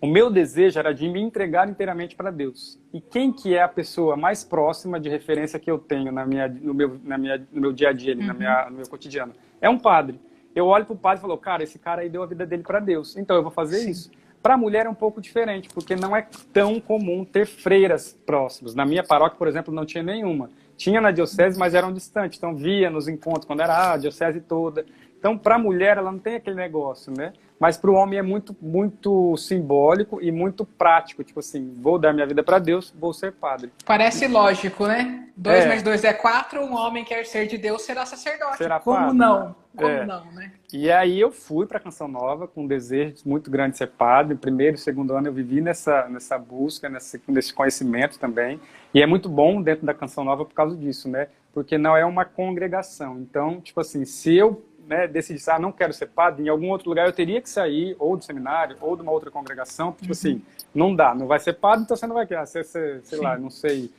O 0.01 0.07
meu 0.07 0.29
desejo 0.29 0.77
era 0.77 0.93
de 0.93 1.07
me 1.07 1.21
entregar 1.21 1.69
inteiramente 1.69 2.17
para 2.17 2.31
Deus. 2.31 2.77
E 2.91 2.99
quem 2.99 3.31
que 3.31 3.53
é 3.53 3.61
a 3.61 3.67
pessoa 3.67 4.17
mais 4.17 4.43
próxima 4.43 4.99
de 4.99 5.09
referência 5.09 5.59
que 5.59 5.69
eu 5.69 5.77
tenho 5.77 6.11
na 6.11 6.25
minha, 6.25 6.47
no, 6.47 6.73
meu, 6.73 6.99
na 7.03 7.17
minha, 7.17 7.47
no 7.51 7.61
meu 7.61 7.71
dia 7.71 7.89
a 7.89 7.93
dia, 7.93 8.15
uhum. 8.15 8.25
na 8.25 8.33
minha, 8.33 8.69
no 8.69 8.77
meu 8.77 8.89
cotidiano? 8.89 9.33
É 9.61 9.69
um 9.69 9.77
padre. 9.77 10.19
Eu 10.55 10.65
olho 10.65 10.85
para 10.85 10.93
o 10.93 10.97
padre 10.97 11.19
e 11.19 11.21
falo, 11.21 11.37
cara, 11.37 11.63
esse 11.63 11.77
cara 11.77 12.01
aí 12.01 12.09
deu 12.09 12.23
a 12.23 12.25
vida 12.25 12.45
dele 12.45 12.63
para 12.63 12.79
Deus. 12.79 13.15
Então 13.15 13.35
eu 13.35 13.43
vou 13.43 13.51
fazer 13.51 13.79
Sim. 13.79 13.91
isso. 13.91 14.11
Para 14.41 14.53
a 14.53 14.57
mulher 14.57 14.85
é 14.85 14.89
um 14.89 14.95
pouco 14.95 15.21
diferente, 15.21 15.69
porque 15.69 15.95
não 15.95 16.15
é 16.15 16.25
tão 16.53 16.79
comum 16.79 17.25
ter 17.25 17.45
freiras 17.45 18.17
próximas. 18.25 18.73
Na 18.73 18.85
minha 18.85 19.03
paróquia, 19.03 19.37
por 19.37 19.47
exemplo, 19.47 19.73
não 19.73 19.85
tinha 19.85 20.01
nenhuma. 20.01 20.49
Tinha 20.77 21.01
na 21.01 21.11
diocese, 21.11 21.59
mas 21.59 21.75
eram 21.75 21.91
distantes. 21.91 22.37
Então 22.37 22.55
via 22.55 22.89
nos 22.89 23.07
encontros, 23.07 23.45
quando 23.45 23.61
era 23.61 23.93
a 23.93 23.97
diocese 23.97 24.39
toda. 24.39 24.85
Então, 25.19 25.37
para 25.37 25.55
a 25.55 25.59
mulher, 25.59 25.97
ela 25.97 26.11
não 26.11 26.19
tem 26.19 26.35
aquele 26.35 26.55
negócio, 26.55 27.11
né? 27.11 27.33
Mas 27.59 27.77
para 27.77 27.91
o 27.91 27.93
homem 27.93 28.17
é 28.17 28.21
muito, 28.21 28.55
muito 28.61 29.35
simbólico 29.35 30.21
e 30.21 30.31
muito 30.31 30.63
prático. 30.63 31.23
Tipo 31.23 31.41
assim, 31.41 31.73
vou 31.75 31.99
dar 31.99 32.13
minha 32.13 32.25
vida 32.25 32.41
para 32.41 32.57
Deus, 32.57 32.93
vou 32.97 33.13
ser 33.13 33.33
padre. 33.33 33.71
Parece 33.85 34.27
lógico, 34.27 34.87
né? 34.87 35.27
Dois 35.35 35.65
é. 35.65 35.67
mais 35.67 35.83
dois 35.83 36.03
é 36.03 36.13
quatro, 36.13 36.61
um 36.61 36.73
homem 36.73 37.03
quer 37.03 37.25
ser 37.25 37.47
de 37.47 37.57
Deus, 37.57 37.81
será 37.81 38.05
sacerdote. 38.05 38.57
Será 38.57 38.79
Como 38.79 38.97
padre. 38.97 39.17
não? 39.17 39.55
Como 39.75 39.89
é. 39.89 40.05
não, 40.05 40.31
né? 40.31 40.51
E 40.73 40.91
aí 40.91 41.19
eu 41.19 41.31
fui 41.31 41.65
para 41.65 41.79
Canção 41.79 42.07
Nova 42.07 42.47
com 42.47 42.63
um 42.63 42.67
desejo 42.67 43.17
muito 43.25 43.49
grande 43.51 43.73
de 43.73 43.77
ser 43.77 43.87
padre. 43.87 44.35
Primeiro 44.35 44.75
e 44.75 44.79
segundo 44.79 45.13
ano 45.13 45.27
eu 45.27 45.33
vivi 45.33 45.61
nessa, 45.61 46.07
nessa 46.09 46.37
busca, 46.37 46.89
nesse, 46.89 47.21
nesse 47.27 47.53
conhecimento 47.53 48.19
também. 48.19 48.59
E 48.93 49.01
é 49.01 49.05
muito 49.05 49.29
bom 49.29 49.61
dentro 49.61 49.85
da 49.85 49.93
Canção 49.93 50.23
Nova 50.23 50.45
por 50.45 50.53
causa 50.53 50.75
disso, 50.75 51.09
né? 51.09 51.27
Porque 51.53 51.77
não 51.77 51.95
é 51.95 52.05
uma 52.05 52.25
congregação. 52.25 53.19
Então, 53.19 53.61
tipo 53.61 53.79
assim, 53.79 54.05
se 54.05 54.35
eu 54.35 54.63
né, 54.89 55.07
decidisse, 55.07 55.51
ah, 55.51 55.59
não 55.59 55.71
quero 55.71 55.93
ser 55.93 56.07
padre, 56.07 56.43
em 56.43 56.49
algum 56.49 56.69
outro 56.69 56.89
lugar 56.89 57.05
eu 57.05 57.13
teria 57.13 57.39
que 57.39 57.47
sair, 57.47 57.95
ou 57.99 58.17
do 58.17 58.23
seminário, 58.23 58.75
ou 58.81 58.95
de 58.95 59.03
uma 59.03 59.11
outra 59.11 59.29
congregação, 59.29 59.91
tipo 59.91 60.05
uhum. 60.05 60.11
assim, 60.11 60.41
não 60.73 60.95
dá, 60.95 61.13
não 61.13 61.27
vai 61.27 61.39
ser 61.39 61.53
padre, 61.53 61.83
então 61.83 61.95
você 61.95 62.07
não 62.07 62.15
vai 62.15 62.25
querer, 62.25 62.47
ser, 62.47 62.65
ser 62.65 63.01
sei 63.03 63.19
Sim. 63.19 63.23
lá, 63.23 63.37
não 63.37 63.51
sei, 63.51 63.91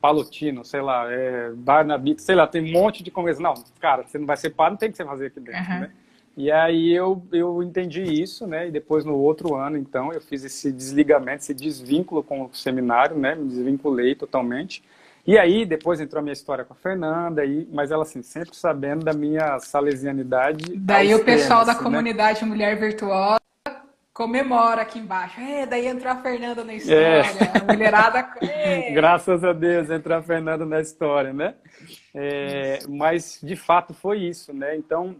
palotino, 0.00 0.64
sei 0.64 0.80
lá, 0.80 1.06
é, 1.10 1.52
Barnabita, 1.52 2.20
sei 2.20 2.34
lá, 2.34 2.44
tem 2.44 2.60
um 2.60 2.72
monte 2.72 3.04
de 3.04 3.10
congregação. 3.10 3.54
Não, 3.54 3.64
cara, 3.80 4.02
você 4.02 4.18
não 4.18 4.26
vai 4.26 4.36
ser 4.36 4.50
padre, 4.50 4.72
não 4.72 4.78
tem 4.78 4.90
que 4.90 4.96
você 4.96 5.04
fazer 5.04 5.26
aqui 5.26 5.38
dentro, 5.38 5.72
uhum. 5.72 5.80
né? 5.80 5.90
E 6.36 6.50
aí 6.50 6.92
eu, 6.92 7.22
eu 7.32 7.62
entendi 7.62 8.02
isso, 8.02 8.46
né? 8.46 8.68
E 8.68 8.70
depois 8.70 9.04
no 9.04 9.14
outro 9.16 9.54
ano, 9.54 9.78
então, 9.78 10.12
eu 10.12 10.20
fiz 10.20 10.44
esse 10.44 10.70
desligamento, 10.70 11.42
esse 11.42 11.54
desvínculo 11.54 12.22
com 12.22 12.44
o 12.44 12.50
seminário, 12.52 13.16
né? 13.16 13.34
Me 13.34 13.48
desvinculei 13.48 14.14
totalmente. 14.14 14.82
E 15.26 15.36
aí, 15.36 15.66
depois 15.66 16.00
entrou 16.00 16.20
a 16.20 16.22
minha 16.22 16.32
história 16.32 16.64
com 16.64 16.72
a 16.72 16.76
Fernanda, 16.76 17.44
e, 17.44 17.66
mas 17.72 17.90
ela, 17.90 18.04
assim, 18.04 18.22
sempre 18.22 18.54
sabendo 18.54 19.04
da 19.04 19.12
minha 19.12 19.58
salesianidade. 19.58 20.76
Daí 20.76 21.14
o 21.14 21.24
pessoal 21.24 21.64
da 21.64 21.72
assim, 21.72 21.80
né? 21.80 21.84
comunidade 21.84 22.44
Mulher 22.44 22.78
Virtuosa 22.78 23.40
comemora 24.16 24.80
aqui 24.82 24.98
embaixo. 24.98 25.38
É, 25.40 25.66
daí 25.66 25.86
entrou 25.86 26.10
a 26.10 26.16
Fernanda 26.16 26.64
na 26.64 26.74
história. 26.74 27.00
É. 27.00 27.22
A 27.60 27.72
mulherada. 27.72 28.34
É. 28.40 28.90
Graças 28.92 29.44
a 29.44 29.52
Deus 29.52 29.90
entrou 29.90 30.16
a 30.16 30.22
Fernanda 30.22 30.64
na 30.64 30.80
história, 30.80 31.32
né? 31.32 31.54
É, 32.14 32.78
mas, 32.88 33.38
de 33.42 33.54
fato, 33.54 33.92
foi 33.92 34.20
isso, 34.20 34.52
né? 34.52 34.76
Então, 34.76 35.16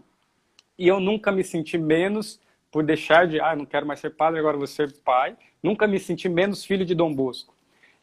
e 0.77 0.87
eu 0.87 0.99
nunca 0.99 1.31
me 1.31 1.43
senti 1.43 1.77
menos 1.77 2.39
por 2.71 2.83
deixar 2.83 3.27
de, 3.27 3.39
ah, 3.39 3.55
não 3.55 3.65
quero 3.65 3.85
mais 3.85 3.99
ser 3.99 4.11
padre, 4.11 4.39
agora 4.39 4.57
vou 4.57 4.67
ser 4.67 4.91
pai. 5.03 5.35
Nunca 5.61 5.87
me 5.87 5.99
senti 5.99 6.27
menos 6.27 6.65
filho 6.65 6.85
de 6.85 6.95
Dom 6.95 7.13
Bosco. 7.13 7.53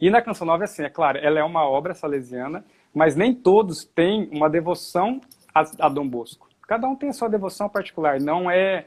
E 0.04 0.10
na 0.10 0.20
Canção 0.20 0.46
Nova, 0.46 0.64
assim, 0.64 0.82
é 0.82 0.90
claro, 0.90 1.16
ela 1.16 1.40
é 1.40 1.42
uma 1.42 1.66
obra 1.66 1.94
salesiana, 1.94 2.62
mas 2.94 3.16
nem 3.16 3.34
todos 3.34 3.86
têm 3.86 4.28
uma 4.30 4.50
devoção 4.50 5.18
a, 5.54 5.64
a 5.78 5.88
Dom 5.88 6.06
Bosco. 6.06 6.46
Cada 6.68 6.86
um 6.86 6.94
tem 6.94 7.08
a 7.08 7.12
sua 7.14 7.26
devoção 7.26 7.70
particular. 7.70 8.20
Não 8.20 8.50
é 8.50 8.84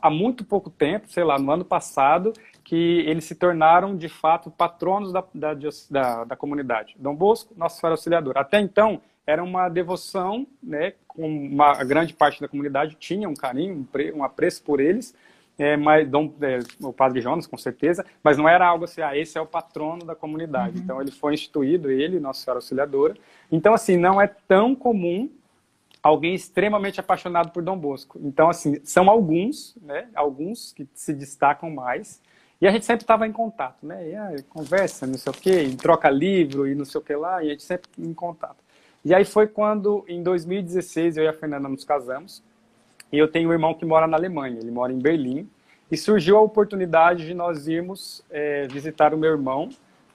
há 0.00 0.08
muito 0.08 0.42
pouco 0.42 0.70
tempo, 0.70 1.06
sei 1.06 1.22
lá, 1.22 1.38
no 1.38 1.50
ano 1.50 1.66
passado, 1.66 2.32
que 2.64 3.00
eles 3.00 3.26
se 3.26 3.34
tornaram 3.34 3.94
de 3.94 4.08
fato 4.08 4.50
patronos 4.50 5.12
da, 5.12 5.22
da, 5.34 5.52
da, 5.90 6.24
da 6.24 6.34
comunidade. 6.34 6.96
Dom 6.98 7.14
Bosco, 7.14 7.52
Nossa 7.54 7.78
Senhora 7.78 7.92
Auxiliadora. 7.92 8.40
Até 8.40 8.58
então, 8.58 9.02
era 9.26 9.44
uma 9.44 9.68
devoção, 9.68 10.46
né, 10.62 10.94
com 11.06 11.28
uma 11.28 11.84
grande 11.84 12.14
parte 12.14 12.40
da 12.40 12.48
comunidade 12.48 12.96
tinha 12.98 13.28
um 13.28 13.34
carinho, 13.34 13.80
um, 13.80 13.84
pre, 13.84 14.12
um 14.12 14.24
apreço 14.24 14.62
por 14.62 14.80
eles, 14.80 15.14
é, 15.58 15.76
mas 15.76 16.08
Dom, 16.08 16.32
é, 16.40 16.58
o 16.80 16.92
Padre 16.92 17.20
Jonas, 17.20 17.46
com 17.46 17.56
certeza, 17.56 18.04
mas 18.22 18.36
não 18.36 18.48
era 18.48 18.66
algo 18.66 18.84
assim, 18.84 19.02
ah, 19.02 19.16
esse 19.16 19.38
é 19.38 19.40
o 19.40 19.46
patrono 19.46 20.04
da 20.04 20.14
comunidade. 20.14 20.78
Uhum. 20.78 20.82
Então 20.82 21.00
ele 21.00 21.10
foi 21.10 21.34
instituído, 21.34 21.90
ele, 21.90 22.18
Nossa 22.18 22.42
Senhora 22.42 22.58
Auxiliadora. 22.58 23.14
Então, 23.50 23.72
assim, 23.72 23.96
não 23.96 24.20
é 24.20 24.26
tão 24.26 24.74
comum 24.74 25.30
alguém 26.02 26.34
extremamente 26.34 27.00
apaixonado 27.00 27.50
por 27.50 27.62
Dom 27.62 27.78
Bosco. 27.78 28.18
Então, 28.22 28.50
assim, 28.50 28.78
são 28.84 29.08
alguns, 29.08 29.74
né, 29.80 30.08
alguns 30.14 30.72
que 30.72 30.86
se 30.92 31.14
destacam 31.14 31.70
mais, 31.70 32.20
e 32.60 32.66
a 32.66 32.70
gente 32.70 32.84
sempre 32.84 33.04
estava 33.04 33.26
em 33.26 33.32
contato, 33.32 33.86
né, 33.86 34.10
e, 34.10 34.14
ah, 34.14 34.34
conversa, 34.50 35.06
não 35.06 35.16
sei 35.16 35.32
o 35.32 35.34
quê, 35.34 35.76
troca 35.80 36.10
livro 36.10 36.68
e 36.68 36.74
não 36.74 36.84
sei 36.84 37.00
o 37.00 37.04
que 37.04 37.14
lá, 37.14 37.42
e 37.42 37.46
a 37.46 37.50
gente 37.50 37.62
sempre 37.62 37.90
em 37.98 38.12
contato. 38.12 38.62
E 39.02 39.14
aí 39.14 39.24
foi 39.24 39.46
quando, 39.46 40.04
em 40.06 40.22
2016, 40.22 41.16
eu 41.16 41.24
e 41.24 41.28
a 41.28 41.32
Fernanda 41.32 41.68
nos 41.68 41.84
casamos, 41.84 42.42
e 43.14 43.18
eu 43.18 43.28
tenho 43.28 43.48
um 43.48 43.52
irmão 43.52 43.72
que 43.72 43.84
mora 43.84 44.08
na 44.08 44.16
Alemanha, 44.16 44.58
ele 44.58 44.72
mora 44.72 44.92
em 44.92 44.98
Berlim. 44.98 45.48
E 45.88 45.96
surgiu 45.96 46.36
a 46.36 46.40
oportunidade 46.40 47.24
de 47.24 47.32
nós 47.32 47.68
irmos 47.68 48.24
é, 48.28 48.66
visitar 48.66 49.14
o 49.14 49.16
meu 49.16 49.30
irmão 49.30 49.68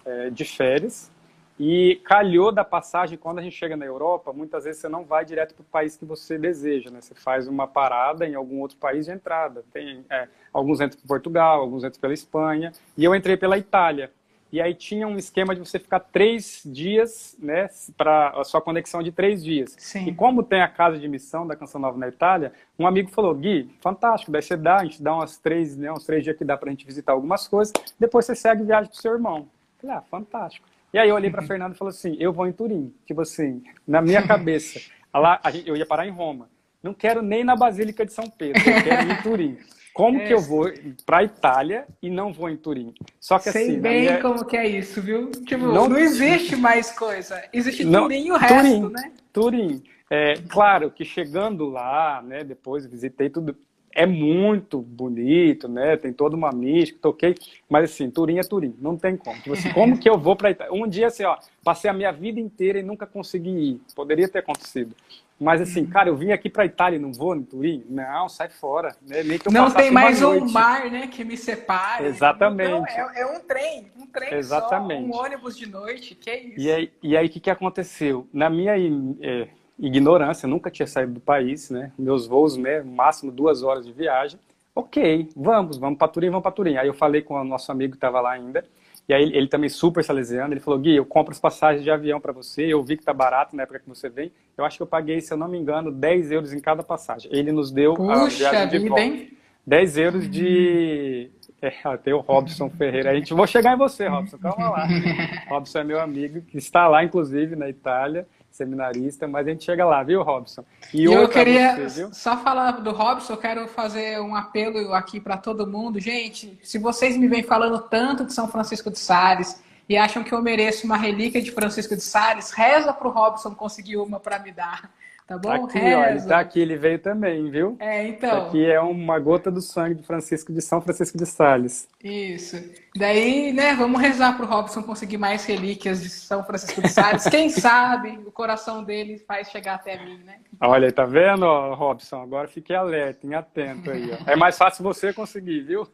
é, 0.03 0.29
de 0.29 0.43
férias. 0.43 1.09
E 1.57 2.01
calhou 2.03 2.51
da 2.51 2.65
passagem, 2.65 3.17
quando 3.17 3.39
a 3.39 3.41
gente 3.41 3.55
chega 3.55 3.77
na 3.77 3.85
Europa, 3.85 4.33
muitas 4.33 4.65
vezes 4.65 4.81
você 4.81 4.89
não 4.89 5.05
vai 5.05 5.23
direto 5.23 5.55
para 5.55 5.62
o 5.62 5.65
país 5.65 5.95
que 5.95 6.03
você 6.03 6.38
deseja, 6.38 6.89
né? 6.89 6.99
Você 6.99 7.15
faz 7.15 7.47
uma 7.47 7.65
parada 7.65 8.27
em 8.27 8.35
algum 8.35 8.59
outro 8.59 8.75
país 8.75 9.05
de 9.05 9.13
entrada. 9.13 9.63
Tem, 9.71 10.03
é, 10.09 10.27
alguns 10.51 10.81
entram 10.81 10.99
por 10.99 11.07
Portugal, 11.07 11.62
alguns 11.62 11.85
entram 11.85 12.01
pela 12.01 12.13
Espanha. 12.13 12.73
E 12.97 13.05
eu 13.05 13.15
entrei 13.15 13.38
pela 13.38 13.57
Itália 13.57 14.12
e 14.51 14.59
aí 14.59 14.73
tinha 14.73 15.07
um 15.07 15.17
esquema 15.17 15.53
de 15.53 15.59
você 15.59 15.77
ficar 15.77 15.99
três 15.99 16.62
dias, 16.65 17.35
né, 17.39 17.69
para 17.95 18.29
a 18.29 18.43
sua 18.43 18.62
conexão 18.62 19.03
de 19.03 19.12
três 19.12 19.43
dias. 19.43 19.75
Sim. 19.77 20.07
E 20.07 20.13
como 20.13 20.41
tem 20.41 20.62
a 20.62 20.67
casa 20.67 20.97
de 20.97 21.07
missão 21.07 21.45
da 21.45 21.55
Canção 21.55 21.79
Nova 21.79 21.97
na 21.97 22.07
Itália, 22.07 22.51
um 22.77 22.88
amigo 22.88 23.09
falou, 23.09 23.33
Gui, 23.35 23.69
fantástico, 23.79 24.31
daí 24.31 24.41
você 24.41 24.57
dá, 24.57 24.77
a 24.77 24.83
gente 24.83 25.01
dá 25.01 25.13
umas 25.13 25.38
três, 25.38 25.77
né, 25.77 25.91
uns 25.91 26.05
três 26.05 26.23
dias 26.23 26.35
que 26.35 26.43
dá 26.43 26.57
para 26.57 26.69
a 26.69 26.71
gente 26.71 26.85
visitar 26.85 27.13
algumas 27.13 27.47
coisas, 27.47 27.73
depois 27.99 28.25
você 28.25 28.35
segue 28.35 28.63
viagem 28.63 28.89
pro 28.89 28.99
seu 28.99 29.13
irmão. 29.13 29.47
Falei, 29.79 29.95
ah, 29.95 30.01
fantástico. 30.01 30.67
E 30.91 30.97
aí 30.97 31.07
eu 31.07 31.15
olhei 31.15 31.29
para 31.29 31.43
Fernando 31.43 31.75
e 31.75 31.77
falei 31.77 31.91
assim, 31.91 32.17
eu 32.19 32.33
vou 32.33 32.47
em 32.47 32.51
Turim. 32.51 32.93
Tipo 33.05 33.21
assim, 33.21 33.63
na 33.88 34.01
minha 34.01 34.25
cabeça, 34.25 34.79
lá, 35.13 35.39
eu 35.65 35.77
ia 35.77 35.85
parar 35.85 36.07
em 36.07 36.12
Roma. 36.12 36.49
Não 36.81 36.93
quero 36.93 37.21
nem 37.21 37.43
na 37.43 37.55
Basílica 37.55 38.05
de 38.05 38.13
São 38.13 38.29
Pedro, 38.29 38.62
eu 38.62 38.83
quero 38.83 39.07
ir 39.07 39.12
em 39.12 39.21
Turim. 39.21 39.57
Como 39.93 40.19
é. 40.19 40.28
que 40.28 40.34
eu 40.34 40.39
vou 40.39 40.71
para 41.06 41.17
a 41.17 41.23
Itália 41.23 41.86
e 42.02 42.10
não 42.10 42.32
vou 42.32 42.49
em 42.49 42.56
Turim? 42.56 42.93
Só 43.19 43.38
que 43.38 43.52
Sei 43.52 43.63
assim. 43.63 43.80
bem 43.80 44.02
minha... 44.02 44.21
como 44.21 44.45
que 44.45 44.56
é 44.56 44.67
isso, 44.67 45.02
viu? 45.02 45.30
Tipo, 45.32 45.65
não, 45.65 45.89
não 45.89 45.97
existe 45.97 46.56
mais 46.56 46.91
coisa. 46.91 47.43
Existe 47.52 47.84
não, 47.84 48.04
Turim 48.04 48.28
e 48.28 48.32
o 48.32 48.38
resto, 48.38 48.56
Turim, 48.56 48.89
né? 48.89 49.12
Turim. 49.34 49.84
É, 50.10 50.34
claro 50.47 50.89
que 50.89 51.06
chegando 51.06 51.69
lá, 51.69 52.21
né, 52.21 52.43
depois 52.43 52.86
visitei 52.86 53.30
tudo, 53.30 53.56
é 53.93 54.06
muito 54.06 54.82
bonito, 54.82 55.67
né? 55.67 55.97
Tem 55.97 56.13
toda 56.13 56.36
uma 56.36 56.52
mística, 56.52 56.99
toquei, 57.02 57.36
mas 57.69 57.91
assim, 57.91 58.10
Turim 58.10 58.38
é 58.39 58.43
Turim, 58.43 58.75
não 58.80 58.97
tem 58.97 59.17
como. 59.17 59.36
Tipo 59.38 59.54
assim, 59.54 59.69
como 59.73 59.97
que 59.97 60.10
eu 60.10 60.17
vou 60.17 60.36
para 60.36 60.52
Itália? 60.52 60.73
Um 60.73 60.88
dia 60.88 61.08
assim, 61.08 61.23
ó, 61.23 61.38
passei 61.63 61.89
a 61.89 61.93
minha 61.93 62.12
vida 62.12 62.39
inteira 62.39 62.80
e 62.80 62.84
nunca 62.84 63.06
consegui 63.06 63.49
ir. 63.49 63.82
Poderia 63.95 64.28
ter 64.28 64.39
acontecido. 64.39 64.95
Mas 65.39 65.62
assim, 65.62 65.82
uhum. 65.82 65.89
cara, 65.89 66.10
eu 66.10 66.17
vim 66.17 66.32
aqui 66.32 66.49
para 66.49 66.65
Itália 66.65 66.99
não 66.99 67.13
vou 67.13 67.34
no 67.34 67.43
Turim? 67.43 67.86
Não, 67.89 68.28
sai 68.28 68.49
fora. 68.49 68.95
Né? 69.08 69.23
Nem 69.23 69.39
que 69.39 69.47
eu 69.47 69.52
não 69.52 69.71
tem 69.71 69.89
mais 69.89 70.21
um 70.21 70.52
bar, 70.52 70.91
né, 70.91 71.08
que 71.08 71.23
me 71.23 71.38
separe. 71.38 72.06
Exatamente. 72.06 72.69
Não, 72.69 72.86
é, 72.86 73.21
é, 73.21 73.25
um 73.25 73.39
trem, 73.39 73.91
um 73.97 74.06
trem 74.06 74.34
Exatamente. 74.34 75.10
só, 75.10 75.17
um 75.17 75.23
ônibus 75.23 75.58
de 75.58 75.65
noite, 75.65 76.13
que 76.13 76.30
é 76.30 76.43
isso. 76.43 76.60
E 76.60 76.71
aí, 76.71 76.91
e 77.02 77.15
aí 77.15 77.28
o 77.28 77.30
que, 77.30 77.39
que 77.39 77.49
aconteceu? 77.49 78.28
Na 78.34 78.49
minha 78.49 78.73
é, 79.21 79.47
ignorância, 79.78 80.47
nunca 80.47 80.69
tinha 80.69 80.88
saído 80.88 81.13
do 81.13 81.21
país, 81.21 81.69
né? 81.69 81.93
Meus 81.97 82.28
voos, 82.28 82.58
né, 82.58 82.82
máximo 82.82 83.32
duas 83.32 83.63
horas 83.63 83.86
de 83.86 83.93
viagem. 83.93 84.38
Ok, 84.75 85.30
vamos, 85.36 85.78
vamos 85.78 85.97
para 85.97 86.08
Turim, 86.10 86.30
vamos 86.30 86.43
para 86.43 86.52
Turim. 86.52 86.75
Aí 86.75 86.88
eu 86.88 86.93
falei 86.93 87.21
com 87.21 87.34
o 87.34 87.43
nosso 87.43 87.71
amigo 87.71 87.91
que 87.91 87.97
estava 87.97 88.19
lá 88.19 88.32
ainda. 88.32 88.65
E 89.10 89.13
aí 89.13 89.24
ele 89.36 89.48
também 89.48 89.69
super 89.69 90.04
salesiano, 90.04 90.54
ele 90.54 90.60
falou, 90.60 90.80
Gui, 90.80 90.95
eu 90.95 91.04
compro 91.04 91.32
as 91.32 91.39
passagens 91.39 91.84
de 91.84 91.89
avião 91.89 92.22
para 92.22 92.32
você, 92.32 92.72
eu 92.72 92.84
vi 92.84 92.95
que 92.95 93.04
tá 93.04 93.12
barato 93.12 93.56
na 93.56 93.63
época 93.63 93.80
que 93.80 93.89
você 93.89 94.08
vem, 94.08 94.32
eu 94.56 94.63
acho 94.63 94.78
que 94.78 94.84
eu 94.84 94.88
paguei, 94.88 95.19
se 95.19 95.34
eu 95.34 95.38
não 95.38 95.48
me 95.48 95.58
engano, 95.58 95.91
10 95.91 96.32
euros 96.32 96.54
em 96.54 96.60
cada 96.60 96.84
passagem. 96.84 97.28
Ele 97.34 97.52
nos 97.52 97.72
deu 97.72 97.95
Puxa 97.95 98.50
a 98.50 98.52
viagem 98.52 98.69
de 98.69 98.78
vida, 98.78 98.89
volta. 98.89 99.04
Hein? 99.04 99.34
10 99.65 99.98
euros 99.98 100.30
de... 100.30 101.32
É, 101.62 101.74
tem 101.98 102.13
o 102.13 102.19
Robson 102.19 102.69
Ferreira. 102.69 103.12
A 103.12 103.15
gente 103.15 103.34
vou 103.34 103.45
chegar 103.45 103.74
em 103.74 103.78
você, 103.78 104.08
Robson. 104.08 104.38
Calma 104.38 104.69
lá. 104.69 104.88
Robson 105.50 105.80
é 105.80 105.84
meu 105.84 106.00
amigo 106.00 106.39
que 106.39 106.58
está 106.58 106.88
lá, 106.88 107.04
inclusive, 107.04 107.54
na 107.54 107.67
Itália 107.67 108.26
seminarista, 108.51 109.27
mas 109.27 109.47
a 109.47 109.49
gente 109.51 109.63
chega 109.63 109.85
lá, 109.85 110.03
viu, 110.03 110.21
Robson? 110.21 110.63
E, 110.93 111.05
eu 111.05 111.27
queria 111.27 111.89
você, 111.89 112.09
só 112.13 112.38
falar 112.38 112.71
do 112.71 112.91
Robson, 112.91 113.33
eu 113.33 113.38
quero 113.38 113.67
fazer 113.67 114.19
um 114.19 114.35
apelo 114.35 114.93
aqui 114.93 115.19
para 115.19 115.38
todo 115.38 115.67
mundo. 115.67 115.99
Gente, 115.99 116.59
se 116.63 116.77
vocês 116.77 117.15
me 117.15 117.27
vêm 117.27 117.43
falando 117.43 117.79
tanto 117.79 118.25
de 118.25 118.33
São 118.33 118.47
Francisco 118.47 118.89
de 118.91 118.99
Sales 118.99 119.62
e 119.88 119.97
acham 119.97 120.23
que 120.23 120.33
eu 120.33 120.41
mereço 120.41 120.85
uma 120.85 120.97
relíquia 120.97 121.41
de 121.41 121.51
Francisco 121.51 121.95
de 121.95 122.03
Sales, 122.03 122.51
reza 122.51 122.93
para 122.93 123.07
o 123.07 123.12
Robson 123.12 123.55
conseguir 123.55 123.97
uma 123.97 124.19
para 124.19 124.39
me 124.39 124.51
dar. 124.51 124.91
Tá 125.30 125.38
bom? 125.38 125.65
Aqui, 125.65 125.78
Reza. 125.78 126.00
ó, 126.00 126.06
ele 126.06 126.22
tá 126.24 126.39
aqui, 126.39 126.60
ele 126.60 126.76
veio 126.76 126.98
também, 126.98 127.52
viu? 127.52 127.78
É, 127.80 128.08
então. 128.08 128.48
Aqui 128.48 128.65
é 128.65 128.82
uma 128.82 129.20
gota 129.20 129.52
do 129.52 129.62
sangue 129.62 129.94
de 129.94 130.02
Francisco 130.02 130.52
de 130.52 130.60
São 130.60 130.82
Francisco 130.82 131.15
de 131.20 131.26
Sales. 131.28 131.88
Isso. 132.04 132.58
Daí, 132.98 133.54
né, 133.54 133.76
vamos 133.76 134.02
rezar 134.02 134.36
pro 134.36 134.48
Robson 134.48 134.82
conseguir 134.82 135.20
mais 135.20 135.46
relíquias 135.46 136.02
de 136.02 136.10
São 136.10 136.44
Francisco 136.44 136.82
de 136.82 136.89
Sales. 136.89 137.26
Quem 137.26 137.48
sabe 137.54 138.20
o 138.26 138.32
coração 138.32 138.84
dele 138.84 139.20
faz 139.20 139.52
chegar 139.52 139.76
até 139.76 140.04
mim, 140.04 140.18
né? 140.26 140.39
Olha, 140.60 140.92
tá 140.92 141.06
vendo, 141.06 141.46
Robson? 141.76 142.24
Agora 142.24 142.48
fique 142.48 142.74
alerta, 142.74 143.28
e 143.28 143.36
atento 143.36 143.92
aí, 143.92 144.10
ó. 144.12 144.32
É 144.32 144.36
mais 144.36 144.58
fácil 144.58 144.84
você 144.84 145.13
conseguir, 145.13 145.62
viu? 145.62 145.88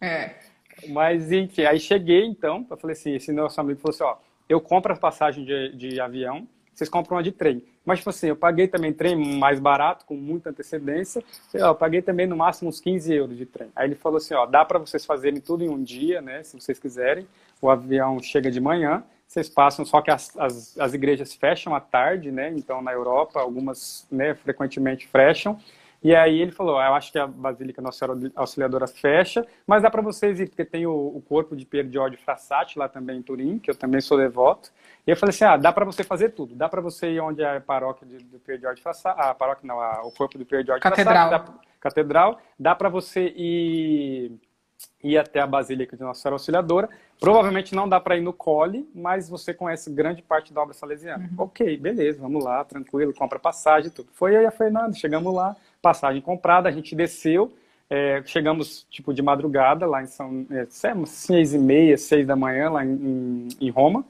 É. 0.00 0.30
Mas, 0.90 1.32
enfim, 1.32 1.64
aí 1.64 1.80
cheguei 1.80 2.24
então, 2.24 2.64
eu 2.70 2.76
falei 2.76 2.94
assim, 2.94 3.16
esse 3.16 3.32
nosso 3.32 3.60
amigo 3.60 3.80
falou 3.80 3.94
assim, 3.94 4.04
ó, 4.04 4.16
eu 4.48 4.60
compro 4.60 4.92
a 4.92 4.96
passagem 4.96 5.44
de, 5.44 5.74
de 5.76 6.00
avião, 6.00 6.46
vocês 6.76 6.90
compram 6.90 7.16
uma 7.16 7.22
de 7.22 7.32
trem. 7.32 7.64
Mas, 7.86 8.00
tipo 8.00 8.10
assim, 8.10 8.28
eu 8.28 8.36
paguei 8.36 8.68
também 8.68 8.92
trem 8.92 9.16
mais 9.38 9.58
barato, 9.58 10.04
com 10.04 10.14
muita 10.14 10.50
antecedência. 10.50 11.24
Eu 11.54 11.74
paguei 11.74 12.02
também 12.02 12.26
no 12.26 12.36
máximo 12.36 12.68
uns 12.68 12.80
15 12.80 13.14
euros 13.14 13.36
de 13.38 13.46
trem. 13.46 13.70
Aí 13.74 13.88
ele 13.88 13.94
falou 13.94 14.18
assim, 14.18 14.34
ó, 14.34 14.44
dá 14.44 14.62
para 14.62 14.78
vocês 14.78 15.06
fazerem 15.06 15.40
tudo 15.40 15.64
em 15.64 15.70
um 15.70 15.82
dia, 15.82 16.20
né, 16.20 16.42
se 16.42 16.60
vocês 16.60 16.78
quiserem. 16.78 17.26
O 17.62 17.70
avião 17.70 18.20
chega 18.20 18.50
de 18.50 18.60
manhã, 18.60 19.02
vocês 19.26 19.48
passam, 19.48 19.86
só 19.86 20.02
que 20.02 20.10
as, 20.10 20.36
as, 20.36 20.78
as 20.78 20.92
igrejas 20.92 21.32
fecham 21.32 21.74
à 21.74 21.80
tarde, 21.80 22.30
né, 22.30 22.52
então 22.54 22.82
na 22.82 22.92
Europa 22.92 23.40
algumas, 23.40 24.06
né, 24.10 24.34
frequentemente 24.34 25.08
fecham. 25.08 25.58
E 26.06 26.14
aí 26.14 26.40
ele 26.40 26.52
falou, 26.52 26.78
ah, 26.78 26.86
eu 26.86 26.94
acho 26.94 27.10
que 27.10 27.18
a 27.18 27.26
Basílica 27.26 27.82
Nossa 27.82 27.98
Senhora 27.98 28.30
Auxiliadora 28.36 28.86
fecha, 28.86 29.44
mas 29.66 29.82
dá 29.82 29.90
para 29.90 30.00
vocês 30.00 30.38
ir, 30.38 30.48
porque 30.48 30.64
tem 30.64 30.86
o, 30.86 30.92
o 30.92 31.20
corpo 31.20 31.56
de 31.56 31.66
de 31.66 31.98
Ódio 31.98 32.16
Frassati 32.16 32.78
lá 32.78 32.88
também 32.88 33.18
em 33.18 33.22
Turim, 33.22 33.58
que 33.58 33.68
eu 33.68 33.74
também 33.74 34.00
sou 34.00 34.16
devoto. 34.16 34.70
E 35.04 35.10
eu 35.10 35.16
falei 35.16 35.34
assim, 35.34 35.42
ah, 35.42 35.56
dá 35.56 35.72
para 35.72 35.84
você 35.84 36.04
fazer 36.04 36.28
tudo. 36.28 36.54
Dá 36.54 36.68
para 36.68 36.80
você 36.80 37.10
ir 37.10 37.18
onde 37.18 37.42
é 37.42 37.56
a 37.56 37.60
paróquia 37.60 38.06
de, 38.06 38.18
do 38.18 38.38
de 38.38 38.66
Ódio 38.68 38.84
Frassati, 38.84 39.20
a 39.20 39.34
paróquia 39.34 39.66
não, 39.66 39.80
a, 39.80 40.02
o 40.04 40.12
corpo 40.12 40.38
do 40.38 40.42
Ódio 40.44 40.78
Catedral. 40.78 41.28
Frassati. 41.28 41.50
Dá, 41.50 41.58
catedral. 41.80 42.40
Dá 42.56 42.72
para 42.72 42.88
você 42.88 43.26
ir, 43.36 44.30
ir 45.02 45.18
até 45.18 45.40
a 45.40 45.46
Basílica 45.46 45.96
de 45.96 46.04
Nossa 46.04 46.20
Senhora 46.20 46.36
Auxiliadora. 46.36 46.88
Provavelmente 47.18 47.74
não 47.74 47.88
dá 47.88 47.98
para 47.98 48.16
ir 48.16 48.20
no 48.20 48.32
Cole, 48.32 48.88
mas 48.94 49.28
você 49.28 49.52
conhece 49.52 49.90
grande 49.90 50.22
parte 50.22 50.52
da 50.52 50.62
obra 50.62 50.72
salesiana. 50.72 51.24
Uhum. 51.32 51.44
Ok, 51.44 51.76
beleza, 51.78 52.20
vamos 52.20 52.44
lá, 52.44 52.62
tranquilo, 52.64 53.12
compra 53.12 53.38
passagem 53.38 53.90
tudo. 53.90 54.10
Foi 54.12 54.36
eu 54.36 54.42
e 54.42 54.46
a 54.46 54.50
Fernanda, 54.50 54.92
chegamos 54.92 55.34
lá, 55.34 55.56
passagem 55.80 56.20
comprada, 56.20 56.68
a 56.68 56.72
gente 56.72 56.94
desceu, 56.94 57.54
é, 57.88 58.22
chegamos 58.24 58.86
tipo 58.90 59.14
de 59.14 59.22
madrugada 59.22 59.86
lá 59.86 60.02
em 60.02 60.06
São 60.06 60.46
é, 60.50 60.66
seis 61.06 61.54
e 61.54 61.58
meia, 61.58 61.96
seis 61.96 62.26
da 62.26 62.34
manhã 62.34 62.70
lá 62.70 62.84
em, 62.84 63.48
em, 63.60 63.70
Roma. 63.70 64.04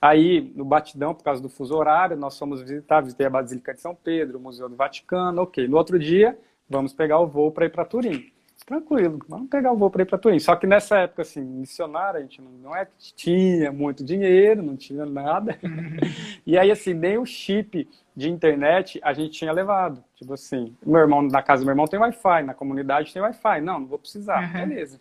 Aí 0.00 0.52
no 0.54 0.64
batidão 0.64 1.14
por 1.14 1.24
causa 1.24 1.40
do 1.40 1.48
fuso 1.48 1.74
horário 1.74 2.16
nós 2.16 2.38
fomos 2.38 2.60
visitar, 2.60 3.00
visitei 3.00 3.26
a 3.26 3.30
Basílica 3.30 3.72
de 3.72 3.80
São 3.80 3.94
Pedro, 3.94 4.38
o 4.38 4.40
Museu 4.40 4.68
do 4.68 4.76
Vaticano, 4.76 5.42
ok. 5.42 5.66
No 5.66 5.76
outro 5.76 5.98
dia 5.98 6.38
vamos 6.68 6.92
pegar 6.92 7.18
o 7.20 7.26
voo 7.26 7.50
para 7.50 7.66
ir 7.66 7.70
para 7.70 7.84
Turim. 7.84 8.30
Tranquilo, 8.64 9.18
vamos 9.28 9.50
pegar 9.50 9.72
o 9.72 9.76
voo 9.76 9.90
para 9.90 10.02
ir 10.02 10.06
para 10.06 10.18
Turim. 10.18 10.38
Só 10.38 10.54
que 10.54 10.66
nessa 10.66 10.98
época 10.98 11.22
assim 11.22 11.42
missionária 11.42 12.18
a 12.18 12.22
gente 12.22 12.40
não, 12.40 12.50
não 12.52 12.76
é 12.76 12.84
que 12.84 13.12
tinha 13.14 13.72
muito 13.72 14.04
dinheiro, 14.04 14.62
não 14.62 14.76
tinha 14.76 15.04
nada. 15.04 15.58
e 16.46 16.56
aí 16.56 16.70
assim 16.70 16.94
nem 16.94 17.18
o 17.18 17.26
chip 17.26 17.88
de 18.16 18.30
internet 18.30 19.00
a 19.02 19.12
gente 19.12 19.30
tinha 19.30 19.52
levado. 19.52 20.02
Tipo 20.14 20.34
assim, 20.34 20.74
meu 20.84 21.00
irmão, 21.00 21.22
na 21.22 21.42
casa 21.42 21.62
do 21.62 21.66
meu 21.66 21.72
irmão 21.72 21.86
tem 21.86 21.98
Wi-Fi, 21.98 22.44
na 22.44 22.54
comunidade 22.54 23.12
tem 23.12 23.20
Wi-Fi. 23.20 23.60
Não, 23.60 23.80
não 23.80 23.86
vou 23.86 23.98
precisar. 23.98 24.42
Uhum. 24.42 24.68
Beleza. 24.68 25.00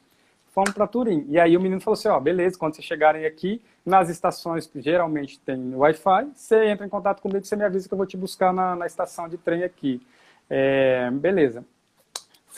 Fomos 0.52 0.71
para 0.71 0.88
Turim. 0.88 1.26
E 1.30 1.39
aí 1.39 1.56
o 1.56 1.62
menino 1.62 1.80
falou 1.80 1.93
assim, 1.93 2.10
ó, 2.10 2.19
beleza, 2.19 2.58
quando 2.58 2.76
vocês 2.76 2.86
chegarem 2.86 3.26
aqui, 3.26 3.62
nas 3.86 4.10
estações 4.10 4.67
que 4.67 4.82
geralmente 4.82 5.39
tem 5.39 5.74
Wi-Fi, 5.76 6.32
você 6.36 6.65
entra 6.65 6.86
em 6.86 6.89
contato 6.89 7.21
comigo, 7.21 7.45
você 7.45 7.56
me 7.56 7.63
avisa 7.63 7.88
que 7.88 7.93
eu 7.93 7.97
vou 7.97 8.08
te 8.08 8.17
buscar 8.17 8.52
na, 8.52 8.76
na 8.76 8.86
estação 8.86 9.30
de 9.30 9.38
trem 9.38 9.63
aqui. 9.63 10.02
É, 10.50 11.10
beleza. 11.12 11.63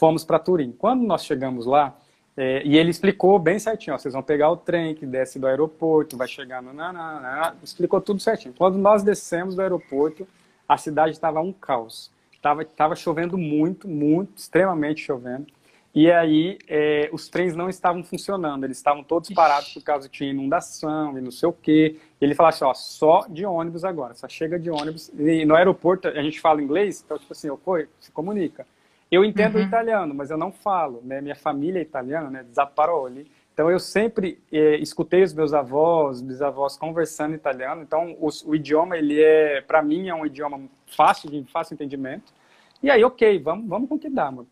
Fomos 0.03 0.25
para 0.25 0.37
Turim. 0.37 0.73
Quando 0.73 1.01
nós 1.03 1.23
chegamos 1.23 1.65
lá, 1.65 1.97
é, 2.35 2.61
e 2.65 2.77
ele 2.77 2.89
explicou 2.89 3.39
bem 3.39 3.57
certinho, 3.57 3.95
ó, 3.95 3.97
vocês 3.97 4.13
vão 4.13 4.21
pegar 4.21 4.51
o 4.51 4.57
trem 4.57 4.93
que 4.93 5.05
desce 5.05 5.39
do 5.39 5.47
aeroporto, 5.47 6.17
vai 6.17 6.27
chegar 6.27 6.61
no... 6.61 6.73
Nanana, 6.73 7.55
explicou 7.63 8.01
tudo 8.01 8.19
certinho. 8.19 8.53
Quando 8.53 8.77
nós 8.77 9.01
descemos 9.01 9.55
do 9.55 9.61
aeroporto, 9.61 10.27
a 10.67 10.77
cidade 10.77 11.13
estava 11.13 11.39
um 11.39 11.53
caos. 11.53 12.11
Tava, 12.41 12.65
tava 12.65 12.97
chovendo 12.97 13.37
muito, 13.37 13.87
muito, 13.87 14.33
extremamente 14.35 14.99
chovendo. 14.99 15.47
E 15.95 16.11
aí 16.11 16.57
é, 16.67 17.09
os 17.13 17.29
trens 17.29 17.55
não 17.55 17.69
estavam 17.69 18.03
funcionando, 18.03 18.65
eles 18.65 18.75
estavam 18.75 19.05
todos 19.05 19.29
parados 19.29 19.73
por 19.73 19.83
causa 19.83 20.09
que 20.09 20.17
tinha 20.17 20.31
inundação 20.31 21.17
e 21.17 21.21
não 21.21 21.31
sei 21.31 21.47
o 21.47 21.53
quê. 21.53 21.95
E 22.19 22.25
ele 22.25 22.35
falou 22.35 22.49
assim, 22.49 22.65
ó, 22.65 22.73
só 22.73 23.25
de 23.29 23.45
ônibus 23.45 23.85
agora, 23.85 24.13
só 24.15 24.27
chega 24.27 24.59
de 24.59 24.69
ônibus. 24.69 25.09
E 25.17 25.45
no 25.45 25.55
aeroporto 25.55 26.09
a 26.09 26.21
gente 26.21 26.41
fala 26.41 26.61
inglês, 26.61 27.01
então 27.05 27.17
tipo 27.17 27.31
assim, 27.31 27.47
eu, 27.47 27.57
pô, 27.57 27.81
se 28.01 28.11
comunica. 28.11 28.67
Eu 29.13 29.23
entendo 29.23 29.59
uhum. 29.59 29.61
italiano, 29.61 30.11
mas 30.11 30.31
eu 30.31 30.37
não 30.39 30.51
falo, 30.51 30.99
né? 31.05 31.21
Minha 31.21 31.35
família 31.35 31.77
é 31.77 31.83
italiana, 31.83 32.31
né? 32.31 32.43
Zapparoli. 32.51 33.29
Então 33.53 33.69
eu 33.69 33.79
sempre 33.79 34.41
eh, 34.51 34.77
escutei 34.77 35.21
os 35.21 35.31
meus 35.35 35.53
avós, 35.53 36.19
bisavós 36.19 36.75
conversando 36.75 37.35
italiano. 37.35 37.83
Então 37.83 38.17
o, 38.19 38.27
o 38.45 38.55
idioma 38.55 38.97
ele 38.97 39.21
é, 39.21 39.61
para 39.61 39.83
mim, 39.83 40.09
é 40.09 40.15
um 40.15 40.25
idioma 40.25 40.59
fácil 40.87 41.29
de 41.29 41.43
fácil 41.51 41.75
entendimento. 41.75 42.33
E 42.81 42.89
aí, 42.89 43.03
ok, 43.03 43.37
vamos, 43.37 43.69
vamos 43.69 43.87
com 43.87 43.95
o 43.95 43.99
que 43.99 44.09
dá, 44.09 44.31
mano. 44.31 44.47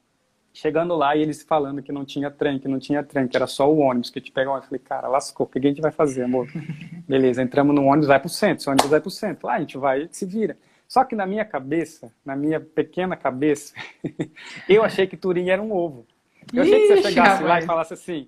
Chegando 0.53 0.95
lá 0.95 1.15
e 1.15 1.23
eles 1.23 1.41
falando 1.41 1.81
que 1.81 1.91
não 1.91 2.05
tinha 2.05 2.29
trem, 2.29 2.59
que 2.59 2.67
não 2.67 2.77
tinha 2.77 3.01
trem, 3.01 3.27
que 3.27 3.35
era 3.35 3.47
só 3.47 3.67
o 3.67 3.79
ônibus 3.79 4.11
que 4.11 4.21
te 4.21 4.31
pegava. 4.31 4.59
Eu 4.59 4.61
falei, 4.61 4.79
cara, 4.79 5.07
lascou, 5.07 5.47
o 5.47 5.49
que 5.49 5.57
a 5.57 5.61
gente 5.61 5.81
vai 5.81 5.91
fazer, 5.91 6.21
amor? 6.21 6.47
Beleza, 7.09 7.41
entramos 7.41 7.73
no 7.73 7.85
ônibus, 7.85 8.05
vai 8.05 8.19
pro 8.19 8.29
centro, 8.29 8.67
o 8.67 8.69
ônibus 8.69 8.91
vai 8.91 9.01
pro 9.01 9.09
centro. 9.09 9.47
Lá 9.47 9.55
a 9.55 9.59
gente 9.59 9.75
vai, 9.79 10.07
se 10.11 10.23
vira. 10.23 10.55
Só 10.91 11.05
que 11.05 11.15
na 11.15 11.25
minha 11.25 11.45
cabeça, 11.45 12.11
na 12.25 12.35
minha 12.35 12.59
pequena 12.59 13.15
cabeça, 13.15 13.73
eu 14.67 14.83
achei 14.83 15.07
que 15.07 15.15
Turim 15.15 15.47
era 15.47 15.61
um 15.61 15.71
ovo. 15.71 16.05
Eu 16.53 16.63
achei 16.63 16.81
que 16.81 16.87
você 16.97 17.03
chegasse 17.03 17.43
lá 17.43 17.59
e 17.59 17.61
falasse 17.61 17.93
assim, 17.93 18.27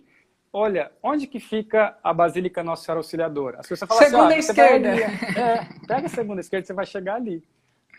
olha, 0.53 0.89
onde 1.03 1.27
que 1.27 1.41
fica 1.41 1.97
a 2.01 2.13
Basílica 2.13 2.63
Nossa 2.63 2.85
Senhora 2.85 2.99
Auxiliadora? 2.99 3.59
As 3.59 3.67
pessoas 3.67 3.89
falam 3.89 4.03
segunda 4.05 4.27
assim, 4.27 4.39
esquerda. 4.39 4.87
é, 4.87 5.67
pega 5.85 6.05
a 6.05 6.09
segunda 6.09 6.39
esquerda, 6.39 6.65
você 6.65 6.71
vai 6.71 6.85
chegar 6.85 7.15
ali. 7.15 7.43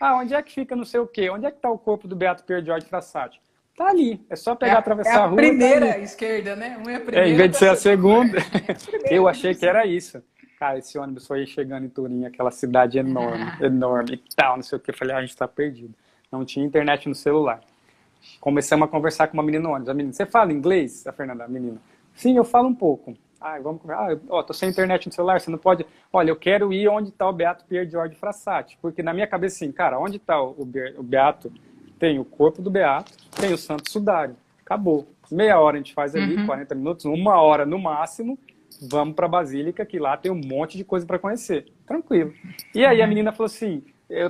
Ah, 0.01 0.15
onde 0.15 0.33
é 0.33 0.41
que 0.41 0.51
fica 0.51 0.75
não 0.75 0.83
sei 0.83 0.99
o 0.99 1.05
quê? 1.05 1.29
Onde 1.29 1.45
é 1.45 1.51
que 1.51 1.57
está 1.57 1.69
o 1.69 1.77
corpo 1.77 2.07
do 2.07 2.15
Beato 2.15 2.43
Pierre 2.43 2.65
George 2.65 2.87
Frassati? 2.87 3.39
Tá 3.77 3.89
ali, 3.89 4.25
é 4.29 4.35
só 4.35 4.55
pegar, 4.55 4.73
é, 4.73 4.77
atravessar 4.77 5.11
é 5.11 5.15
a, 5.17 5.23
a 5.25 5.27
rua. 5.27 5.35
primeira 5.35 5.93
tá 5.93 5.99
esquerda, 5.99 6.55
né? 6.55 6.75
Uma 6.81 6.91
é 6.91 6.95
a 6.95 6.99
primeira. 7.01 7.27
É, 7.27 7.29
em 7.29 7.35
vez 7.35 7.51
de 7.51 7.57
ser 7.57 7.69
a 7.69 7.75
segunda, 7.75 8.39
é 9.05 9.13
eu 9.15 9.27
achei 9.27 9.53
que 9.53 9.65
era 9.65 9.85
isso. 9.85 10.23
Cara, 10.59 10.77
esse 10.77 10.97
ônibus 10.97 11.27
foi 11.27 11.45
chegando 11.45 11.85
em 11.85 11.89
Turim, 11.89 12.25
aquela 12.25 12.51
cidade 12.51 12.97
enorme, 12.97 13.45
enorme 13.61 14.13
e 14.13 14.35
tal, 14.35 14.55
não 14.55 14.63
sei 14.63 14.77
o 14.77 14.81
que. 14.81 14.91
Eu 14.91 14.97
falei, 14.97 15.15
ah, 15.15 15.19
a 15.19 15.21
gente 15.21 15.35
tá 15.35 15.47
perdido. 15.47 15.93
Não 16.31 16.45
tinha 16.45 16.65
internet 16.65 17.07
no 17.09 17.15
celular. 17.15 17.61
Começamos 18.39 18.87
a 18.87 18.91
conversar 18.91 19.27
com 19.27 19.33
uma 19.35 19.43
menina 19.43 19.63
no 19.63 19.69
ônibus. 19.71 19.89
A 19.89 19.93
menina, 19.93 20.13
você 20.13 20.25
fala 20.25 20.51
inglês? 20.51 21.05
A 21.05 21.11
Fernanda, 21.11 21.43
a 21.43 21.47
menina. 21.47 21.79
Sim, 22.13 22.37
eu 22.37 22.43
falo 22.43 22.69
um 22.69 22.75
pouco. 22.75 23.15
Ah, 23.39 23.59
vamos 23.59 23.81
ah, 23.89 24.17
ó, 24.29 24.41
tô 24.41 24.53
sem 24.53 24.69
internet 24.69 25.05
no 25.05 25.13
celular, 25.13 25.39
você 25.39 25.51
não 25.51 25.57
pode. 25.57 25.85
Olha, 26.11 26.31
eu 26.31 26.35
quero 26.35 26.73
ir 26.73 26.87
onde 26.87 27.09
está 27.09 27.29
o 27.29 27.33
Beato 27.33 27.65
Pierre 27.65 27.89
George 27.89 28.15
Frassati, 28.15 28.77
porque 28.81 29.03
na 29.03 29.13
minha 29.13 29.27
cabeça, 29.27 29.57
assim, 29.57 29.71
cara, 29.71 29.99
onde 29.99 30.17
está 30.17 30.41
o, 30.41 30.55
o 30.97 31.03
Beato? 31.03 31.51
Tem 31.99 32.17
o 32.17 32.25
corpo 32.25 32.61
do 32.61 32.71
Beato, 32.71 33.11
tem 33.39 33.53
o 33.53 33.57
Santo 33.57 33.89
Sudário. 33.89 34.35
acabou. 34.61 35.07
Meia 35.31 35.59
hora 35.59 35.75
a 35.75 35.77
gente 35.77 35.93
faz 35.93 36.15
ali, 36.15 36.35
uhum. 36.35 36.45
40 36.45 36.75
minutos, 36.75 37.05
uma 37.05 37.39
hora 37.41 37.65
no 37.65 37.77
máximo, 37.79 38.37
vamos 38.81 39.15
para 39.15 39.27
Basílica, 39.27 39.85
que 39.85 39.99
lá 39.99 40.17
tem 40.17 40.31
um 40.31 40.39
monte 40.39 40.77
de 40.77 40.83
coisa 40.83 41.05
para 41.05 41.19
conhecer. 41.19 41.65
Tranquilo. 41.85 42.33
E 42.73 42.85
aí 42.85 43.01
a 43.01 43.07
menina 43.07 43.31
falou 43.31 43.47
assim, 43.47 43.83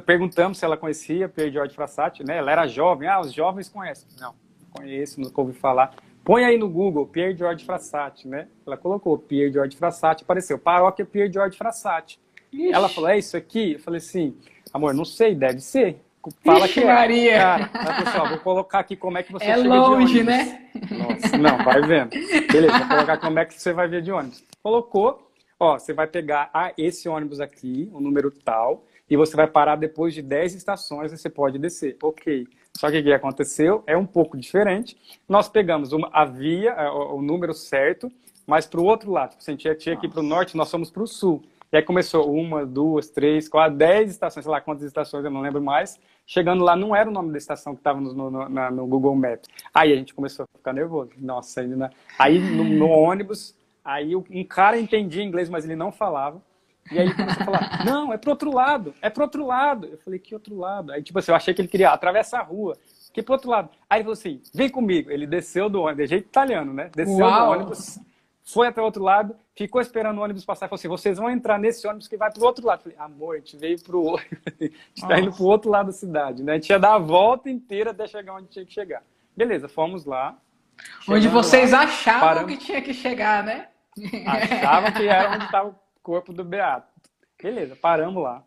perguntamos 0.06 0.58
se 0.58 0.66
ela 0.66 0.78
conhecia 0.78 1.30
Pierre 1.30 1.52
George 1.52 1.76
Frassati, 1.76 2.24
né? 2.24 2.38
Ela 2.38 2.52
era 2.52 2.68
jovem, 2.68 3.08
ah, 3.08 3.20
os 3.20 3.34
jovens 3.34 3.70
conhecem. 3.70 4.08
Não, 4.20 4.34
conheço, 4.72 5.20
nunca 5.20 5.42
ouvi 5.42 5.54
falar. 5.54 5.96
Põe 6.24 6.44
aí 6.44 6.58
no 6.58 6.68
Google 6.68 7.06
Pierre 7.06 7.38
George 7.38 7.64
Frassati, 7.66 8.28
né? 8.28 8.48
Ela 8.66 8.78
colocou 8.78 9.18
Pierre 9.18 9.52
George 9.52 9.78
Frassati, 9.78 10.24
apareceu 10.24 10.58
paróquia 10.58 11.06
Pierre 11.06 11.32
George 11.32 11.58
Frassati. 11.58 12.20
Ela 12.72 12.88
falou, 12.88 13.10
é 13.10 13.18
isso 13.18 13.36
aqui? 13.36 13.74
Eu 13.74 13.80
falei 13.80 13.98
assim, 13.98 14.36
amor, 14.74 14.94
não 14.94 15.06
sei, 15.06 15.36
deve 15.36 15.60
ser. 15.60 16.02
Fala 16.44 16.66
Ixi, 16.66 16.74
que 16.74 16.80
é. 16.82 16.86
Maria. 16.86 17.56
Assim, 17.56 18.18
ó, 18.20 18.30
vou 18.30 18.38
colocar 18.40 18.80
aqui 18.80 18.96
como 18.96 19.18
é 19.18 19.24
que 19.24 19.32
você 19.32 19.46
é 19.46 19.56
chega 19.56 19.68
longe, 19.68 20.14
de 20.14 20.20
ônibus. 20.20 20.26
né? 20.26 20.70
Nossa, 20.92 21.38
não, 21.38 21.64
vai 21.64 21.82
vendo. 21.82 22.10
Beleza, 22.52 22.78
vou 22.80 22.88
colocar 22.88 23.18
como 23.18 23.40
é 23.40 23.46
que 23.46 23.54
você 23.54 23.74
vai 23.74 23.88
ver 23.88 24.02
de 24.02 24.12
ônibus. 24.12 24.44
Colocou, 24.62 25.32
ó, 25.60 25.78
você 25.78 25.94
vai 25.94 26.08
pegar 26.08 26.50
ah, 26.54 26.72
esse 26.78 27.08
ônibus 27.08 27.40
aqui, 27.40 27.90
o 27.94 28.00
número 28.00 28.32
tal, 28.32 28.86
e 29.10 29.16
você 29.16 29.36
vai 29.36 29.48
parar 29.48 29.76
depois 29.76 30.14
de 30.14 30.22
10 30.22 30.56
estações 30.56 31.12
e 31.12 31.18
você 31.18 31.30
pode 31.30 31.60
descer. 31.60 31.98
Ok. 32.02 32.48
Só 32.78 32.92
que 32.92 33.00
o 33.00 33.04
que 33.04 33.14
aconteceu 33.14 33.84
é 33.88 33.96
um 33.96 34.06
pouco 34.06 34.38
diferente. 34.38 34.98
Nós 35.28 35.48
pegamos 35.48 35.94
uma, 35.94 36.10
a 36.12 36.26
via, 36.26 36.72
é, 36.72 36.90
o, 36.90 37.22
número 37.22 37.54
certo, 37.54 38.12
mas 38.46 38.66
para 38.66 38.82
o 38.82 38.84
outro 38.84 39.12
lado. 39.12 39.32
Tipo, 39.32 39.44
a 39.48 39.52
gente 39.52 39.76
tinha, 39.76 39.96
que 39.96 40.08
ir 40.08 40.10
para 40.10 40.20
o 40.20 40.24
norte, 40.24 40.58
nós 40.58 40.70
fomos 40.70 40.92
para 40.92 41.04
o 41.04 41.08
sul. 41.08 41.42
E 41.76 41.78
aí 41.78 41.84
começou 41.84 42.34
uma, 42.34 42.66
duas, 42.66 43.10
três, 43.10 43.50
quatro, 43.50 43.78
dez 43.78 44.10
estações, 44.10 44.46
sei 44.46 44.50
lá 44.50 44.62
quantas 44.62 44.86
estações, 44.86 45.26
eu 45.26 45.30
não 45.30 45.42
lembro 45.42 45.62
mais. 45.62 46.00
Chegando 46.26 46.64
lá, 46.64 46.74
não 46.74 46.96
era 46.96 47.10
o 47.10 47.12
nome 47.12 47.34
da 47.34 47.38
estação 47.38 47.74
que 47.74 47.82
estava 47.82 48.00
no, 48.00 48.14
no, 48.14 48.50
no, 48.50 48.88
Google 48.88 49.14
Maps. 49.14 49.50
Aí 49.74 49.92
a 49.92 49.96
gente 49.98 50.14
começou 50.14 50.46
a 50.46 50.58
ficar 50.58 50.72
nervoso. 50.72 51.12
Nossa, 51.18 51.60
ainda... 51.60 51.92
aí 52.18 52.40
no, 52.40 52.64
no 52.64 52.88
ônibus, 52.88 53.54
aí 53.84 54.16
um 54.16 54.46
cara 54.46 54.80
entendia 54.80 55.22
inglês, 55.22 55.50
mas 55.50 55.66
ele 55.66 55.76
não 55.76 55.92
falava. 55.92 56.42
E 56.90 56.98
aí 56.98 57.08
ele 57.08 57.14
começou 57.14 57.42
a 57.42 57.46
falar, 57.46 57.84
não, 57.86 58.14
é 58.14 58.18
pro 58.18 58.30
outro 58.30 58.54
lado, 58.54 58.94
é 59.02 59.10
pro 59.10 59.24
outro 59.24 59.46
lado. 59.46 59.88
Eu 59.88 59.98
falei, 59.98 60.18
que 60.18 60.34
outro 60.34 60.58
lado? 60.58 60.94
Aí, 60.94 61.04
tipo 61.04 61.20
assim, 61.20 61.32
eu 61.32 61.36
achei 61.36 61.54
que 61.54 61.60
ele 61.60 61.68
queria 61.68 61.90
atravessar 61.90 62.40
a 62.40 62.44
rua. 62.44 62.78
Que 63.12 63.22
pro 63.22 63.34
outro 63.34 63.50
lado. 63.50 63.70
Aí 63.90 63.98
ele 63.98 64.06
falou 64.06 64.14
assim, 64.14 64.42
vem 64.54 64.70
comigo. 64.70 65.12
Ele 65.12 65.28
desceu 65.28 65.70
do 65.70 65.82
ônibus, 65.82 66.06
de 66.06 66.08
jeito 66.08 66.28
italiano, 66.28 66.72
né? 66.72 66.90
Desceu 66.96 67.18
Uau. 67.18 67.48
do 67.48 67.52
ônibus, 67.52 68.00
foi 68.46 68.68
até 68.68 68.80
o 68.80 68.86
outro 68.86 69.02
lado, 69.02 69.36
ficou 69.56 69.82
esperando 69.82 70.20
o 70.20 70.22
ônibus 70.22 70.46
passar 70.46 70.68
e 70.68 70.70
falou 70.70 70.78
assim, 70.78 70.88
vocês 70.88 71.18
vão 71.18 71.32
entrar 71.32 71.58
nesse 71.58 71.86
ônibus 71.88 72.08
que 72.08 72.16
vai 72.16 72.32
pro 72.32 72.46
outro 72.46 72.64
lado. 72.64 72.80
Eu 72.80 72.84
falei, 72.84 72.98
amor, 73.00 73.36
a 73.36 73.40
gente 73.40 73.58
veio 73.58 73.82
pro 73.82 74.04
outro, 74.04 74.38
a 74.46 74.64
gente 74.64 75.08
tá 75.08 75.20
indo 75.20 75.32
pro 75.32 75.46
outro 75.46 75.72
lado 75.72 75.88
da 75.88 75.92
cidade, 75.92 76.44
né? 76.44 76.52
A 76.52 76.56
gente 76.56 76.70
ia 76.70 76.78
dar 76.78 76.94
a 76.94 77.00
volta 77.00 77.50
inteira 77.50 77.90
até 77.90 78.06
chegar 78.06 78.36
onde 78.36 78.48
tinha 78.48 78.64
que 78.64 78.72
chegar. 78.72 79.02
Beleza, 79.36 79.68
fomos 79.68 80.06
lá. 80.06 80.38
Onde 81.10 81.28
vocês 81.28 81.72
lá, 81.72 81.82
achavam 81.82 82.20
paramos... 82.20 82.52
que 82.52 82.58
tinha 82.60 82.82
que 82.82 82.94
chegar, 82.94 83.44
né? 83.44 83.70
Achavam 84.28 84.92
que 84.92 85.08
era 85.08 85.32
onde 85.32 85.46
estava 85.46 85.70
o 85.70 85.76
corpo 86.04 86.32
do 86.32 86.44
Beato. 86.44 86.88
Beleza, 87.42 87.76
paramos 87.76 88.22
lá. 88.22 88.44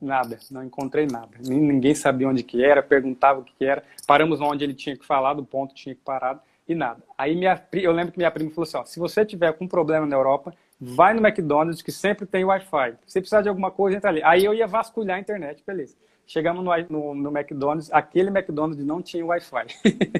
Nada, 0.00 0.38
não 0.50 0.62
encontrei 0.62 1.06
nada. 1.06 1.30
Ninguém 1.40 1.94
sabia 1.94 2.28
onde 2.28 2.42
que 2.42 2.62
era, 2.62 2.82
perguntava 2.82 3.40
o 3.40 3.44
que, 3.44 3.54
que 3.54 3.64
era. 3.64 3.82
Paramos 4.06 4.40
onde 4.40 4.64
ele 4.64 4.74
tinha 4.74 4.96
que 4.96 5.04
falar, 5.04 5.34
do 5.34 5.44
ponto 5.44 5.74
tinha 5.74 5.94
que 5.94 6.00
parar 6.02 6.42
e 6.68 6.74
nada. 6.74 7.02
Aí 7.16 7.34
minha, 7.34 7.60
eu 7.72 7.92
lembro 7.92 8.12
que 8.12 8.18
minha 8.18 8.30
prima 8.30 8.50
falou 8.50 8.64
assim: 8.64 8.76
ó, 8.76 8.84
se 8.84 9.00
você 9.00 9.24
tiver 9.24 9.52
com 9.54 9.66
problema 9.66 10.06
na 10.06 10.14
Europa, 10.14 10.52
vai 10.78 11.14
no 11.14 11.26
McDonald's 11.26 11.82
que 11.82 11.90
sempre 11.90 12.26
tem 12.26 12.44
Wi-Fi. 12.44 12.94
Se 13.06 13.20
precisar 13.20 13.42
de 13.42 13.48
alguma 13.48 13.70
coisa, 13.70 13.96
entra 13.96 14.10
ali. 14.10 14.22
Aí 14.22 14.44
eu 14.44 14.52
ia 14.52 14.66
vasculhar 14.66 15.16
a 15.16 15.20
internet, 15.20 15.62
beleza. 15.66 15.96
Chegamos 16.26 16.62
no, 16.62 16.70
no, 16.90 17.14
no 17.14 17.38
McDonald's, 17.38 17.90
aquele 17.90 18.28
McDonald's 18.28 18.84
não 18.84 19.00
tinha 19.00 19.24
Wi-Fi. 19.24 19.66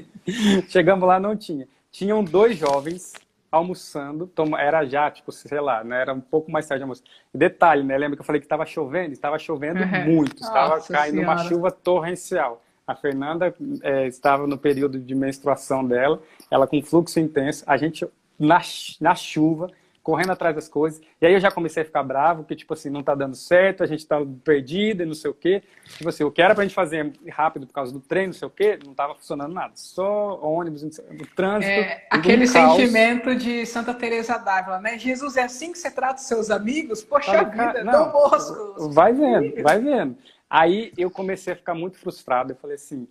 Chegamos 0.67 1.07
lá, 1.07 1.19
não 1.19 1.35
tinha. 1.35 1.67
Tinham 1.91 2.23
dois 2.23 2.57
jovens 2.57 3.13
almoçando, 3.51 4.27
toma, 4.27 4.61
era 4.61 4.85
já, 4.85 5.09
tipo, 5.09 5.31
sei 5.31 5.59
lá, 5.59 5.83
né? 5.83 6.01
Era 6.01 6.13
um 6.13 6.21
pouco 6.21 6.51
mais 6.51 6.67
tarde 6.67 6.79
de 6.79 6.83
almoço. 6.83 7.03
Detalhe, 7.33 7.83
né? 7.83 7.97
Lembra 7.97 8.15
que 8.15 8.21
eu 8.21 8.25
falei 8.25 8.39
que 8.39 8.45
estava 8.45 8.65
chovendo? 8.65 9.13
Estava 9.13 9.39
chovendo 9.39 9.81
uhum. 9.81 10.05
muito, 10.05 10.41
estava 10.41 10.81
caindo 10.81 11.17
senhora. 11.17 11.37
uma 11.37 11.43
chuva 11.45 11.71
torrencial. 11.71 12.61
A 12.89 12.95
Fernanda 12.95 13.53
é, 13.83 14.07
estava 14.07 14.47
no 14.47 14.57
período 14.57 14.97
de 14.97 15.13
menstruação 15.13 15.85
dela, 15.85 16.19
ela 16.49 16.65
com 16.65 16.81
fluxo 16.81 17.19
intenso, 17.19 17.63
a 17.67 17.77
gente 17.77 18.03
na, 18.39 18.59
na 18.99 19.13
chuva, 19.13 19.69
correndo 20.01 20.31
atrás 20.31 20.55
das 20.55 20.67
coisas. 20.67 20.99
E 21.21 21.25
aí 21.27 21.33
eu 21.33 21.39
já 21.39 21.51
comecei 21.51 21.83
a 21.83 21.85
ficar 21.85 22.01
bravo, 22.01 22.43
que 22.43 22.55
tipo 22.55 22.73
assim, 22.73 22.89
não 22.89 23.03
tá 23.03 23.13
dando 23.13 23.35
certo, 23.35 23.83
a 23.83 23.85
gente 23.85 24.07
tá 24.07 24.17
perdido 24.43 25.03
e 25.03 25.05
não 25.05 25.13
sei 25.13 25.29
o 25.29 25.35
quê. 25.35 25.61
Tipo 25.85 26.09
assim, 26.09 26.23
o 26.23 26.31
que 26.31 26.41
era 26.41 26.55
pra 26.55 26.63
gente 26.63 26.73
fazer 26.73 27.13
rápido 27.29 27.67
por 27.67 27.73
causa 27.73 27.93
do 27.93 27.99
trem, 27.99 28.25
não 28.25 28.33
sei 28.33 28.47
o 28.47 28.51
quê, 28.51 28.79
não 28.83 28.95
tava 28.95 29.13
funcionando 29.13 29.53
nada. 29.53 29.73
Só 29.75 30.39
ônibus, 30.41 30.81
o 30.81 31.35
trânsito. 31.35 31.71
É, 31.71 32.07
aquele 32.09 32.47
sentimento 32.47 33.35
de 33.35 33.67
Santa 33.67 33.93
Teresa 33.93 34.35
d'Ávila, 34.39 34.79
né? 34.79 34.97
Jesus, 34.97 35.37
é 35.37 35.43
assim 35.43 35.71
que 35.71 35.77
você 35.77 35.91
trata 35.91 36.15
os 36.15 36.27
seus 36.27 36.49
amigos? 36.49 37.03
Poxa 37.03 37.43
vida, 37.43 37.83
não, 37.83 37.91
tão 37.91 38.11
boscos. 38.11 38.95
Vai 38.95 39.13
vendo, 39.13 39.61
vai 39.61 39.79
vendo. 39.79 40.17
Aí 40.49 40.91
eu 40.97 41.11
comecei 41.11 41.53
a 41.53 41.55
ficar 41.55 41.75
muito 41.75 41.97
frustrado. 41.97 42.51
Eu 42.51 42.55
falei 42.55 42.75
assim: 42.75 43.07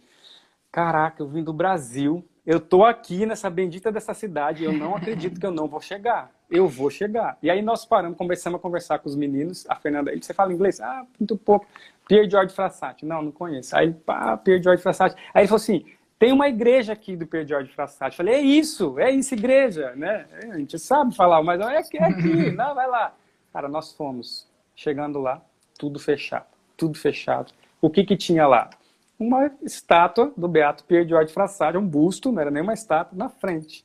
caraca, 0.72 1.22
eu 1.22 1.28
vim 1.28 1.44
do 1.44 1.52
Brasil, 1.52 2.24
eu 2.44 2.58
tô 2.58 2.84
aqui 2.84 3.24
nessa 3.24 3.48
bendita 3.48 3.92
dessa 3.92 4.12
cidade, 4.12 4.64
eu 4.64 4.72
não 4.72 4.96
acredito 4.96 5.38
que 5.38 5.46
eu 5.46 5.50
não 5.50 5.68
vou 5.68 5.80
chegar. 5.80 6.30
Eu 6.50 6.66
vou 6.66 6.88
chegar. 6.88 7.36
E 7.42 7.50
aí 7.50 7.60
nós 7.60 7.84
paramos, 7.84 8.16
começamos 8.16 8.58
a 8.58 8.62
conversar 8.62 8.98
com 9.00 9.08
os 9.08 9.14
meninos. 9.14 9.66
A 9.68 9.76
Fernanda, 9.76 10.10
ele, 10.10 10.22
você 10.22 10.32
fala 10.32 10.50
inglês? 10.50 10.80
Ah, 10.80 11.06
muito 11.20 11.36
pouco. 11.36 11.66
Pierre 12.08 12.28
George 12.28 12.54
Frassati. 12.54 13.04
Não, 13.04 13.20
não 13.20 13.30
conheço. 13.30 13.76
Aí, 13.76 13.92
pá, 13.92 14.34
Pierre 14.38 14.62
George 14.62 14.82
Frassati. 14.82 15.14
Aí 15.34 15.42
ele 15.42 15.48
falou 15.48 15.60
assim, 15.60 15.84
tem 16.18 16.32
uma 16.32 16.48
igreja 16.48 16.94
aqui 16.94 17.14
do 17.16 17.26
Pierre 17.26 17.46
George 17.46 17.70
Frassati. 17.70 18.14
Eu 18.14 18.16
falei, 18.16 18.34
é 18.36 18.40
isso, 18.40 18.98
é 18.98 19.10
isso, 19.10 19.34
igreja, 19.34 19.94
né? 19.94 20.26
A 20.50 20.56
gente 20.56 20.78
sabe 20.78 21.14
falar, 21.14 21.42
mas 21.42 21.60
é 21.60 21.76
aqui, 21.76 21.98
é 21.98 22.04
aqui. 22.04 22.50
não, 22.56 22.74
vai 22.74 22.88
lá. 22.88 23.14
Cara, 23.52 23.68
nós 23.68 23.92
fomos. 23.92 24.48
Chegando 24.74 25.20
lá, 25.20 25.42
tudo 25.78 25.98
fechado 25.98 26.57
tudo 26.78 26.96
fechado. 26.96 27.52
O 27.82 27.90
que 27.90 28.04
que 28.04 28.16
tinha 28.16 28.46
lá? 28.46 28.70
Uma 29.18 29.50
estátua 29.62 30.32
do 30.36 30.48
Beato 30.48 30.84
Pierre 30.84 31.08
George 31.08 31.34
Frassati, 31.34 31.76
um 31.76 31.86
busto, 31.86 32.32
não 32.32 32.40
era 32.40 32.50
nem 32.50 32.62
uma 32.62 32.72
estátua, 32.72 33.18
na 33.18 33.28
frente. 33.28 33.84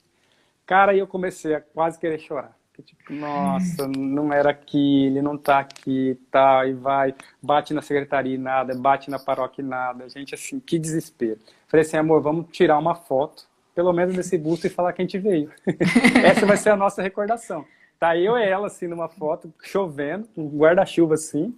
Cara, 0.65 0.91
aí 0.91 0.99
eu 0.99 1.07
comecei 1.07 1.55
a 1.55 1.59
quase 1.59 1.99
querer 1.99 2.19
chorar. 2.19 2.55
Tipo, 2.81 3.13
nossa, 3.13 3.87
não 3.87 4.33
era 4.33 4.49
aqui, 4.49 5.05
ele 5.05 5.21
não 5.21 5.37
tá 5.37 5.59
aqui, 5.59 6.19
tá, 6.31 6.65
e 6.65 6.73
vai, 6.73 7.13
bate 7.41 7.71
na 7.73 7.83
secretaria 7.83 8.33
e 8.33 8.37
nada, 8.37 8.73
bate 8.75 9.11
na 9.11 9.19
paróquia 9.19 9.61
e 9.61 9.65
nada. 9.65 10.09
Gente, 10.09 10.33
assim, 10.33 10.59
que 10.59 10.79
desespero. 10.79 11.39
Falei 11.67 11.85
assim, 11.85 11.97
amor, 11.97 12.21
vamos 12.21 12.47
tirar 12.51 12.79
uma 12.79 12.95
foto, 12.95 13.45
pelo 13.75 13.93
menos 13.93 14.15
desse 14.15 14.37
busto, 14.37 14.65
e 14.65 14.71
falar 14.71 14.91
que 14.93 15.01
a 15.01 15.05
gente 15.05 15.19
veio. 15.19 15.51
Essa 16.25 16.45
vai 16.45 16.57
ser 16.57 16.71
a 16.71 16.75
nossa 16.75 17.01
recordação. 17.01 17.63
Tá 17.99 18.17
eu 18.17 18.37
e 18.37 18.43
ela, 18.43 18.67
assim, 18.67 18.87
numa 18.87 19.07
foto, 19.07 19.53
chovendo, 19.61 20.27
um 20.35 20.47
guarda-chuva 20.49 21.13
assim, 21.13 21.55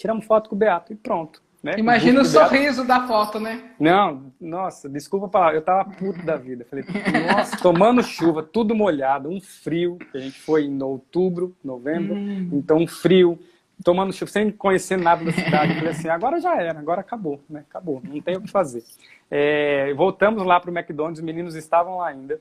tiramos 0.00 0.24
foto 0.24 0.48
com 0.48 0.56
o 0.56 0.58
Beato 0.58 0.94
e 0.94 0.96
pronto. 0.96 1.42
Né? 1.62 1.74
Imagina 1.76 2.20
o, 2.20 2.22
o 2.22 2.24
sorriso 2.24 2.86
da 2.86 3.06
foto, 3.06 3.38
né? 3.38 3.72
Não, 3.78 4.32
nossa, 4.40 4.88
desculpa 4.88 5.26
a 5.26 5.28
palavra, 5.28 5.58
eu 5.58 5.62
tava 5.62 5.90
puto 5.90 6.24
da 6.24 6.36
vida. 6.36 6.64
Falei, 6.64 6.86
nossa, 7.30 7.58
tomando 7.58 8.02
chuva, 8.02 8.42
tudo 8.42 8.74
molhado, 8.74 9.28
um 9.28 9.38
frio, 9.42 9.98
a 10.14 10.18
gente 10.18 10.40
foi 10.40 10.64
em 10.64 10.82
outubro, 10.82 11.54
novembro, 11.62 12.14
hum. 12.14 12.48
então 12.54 12.78
um 12.78 12.86
frio, 12.86 13.38
tomando 13.84 14.10
chuva, 14.10 14.30
sem 14.30 14.50
conhecer 14.50 14.96
nada 14.96 15.22
da 15.22 15.32
cidade. 15.32 15.74
Falei 15.74 15.90
assim, 15.90 16.08
agora 16.08 16.40
já 16.40 16.58
era, 16.58 16.78
agora 16.78 17.02
acabou, 17.02 17.38
né? 17.48 17.62
Acabou, 17.68 18.00
não 18.02 18.22
tem 18.22 18.38
o 18.38 18.40
que 18.40 18.50
fazer. 18.50 18.82
É, 19.30 19.92
voltamos 19.92 20.42
lá 20.46 20.58
pro 20.58 20.72
McDonald's, 20.72 21.20
os 21.20 21.24
meninos 21.24 21.54
estavam 21.54 21.98
lá 21.98 22.08
ainda. 22.08 22.40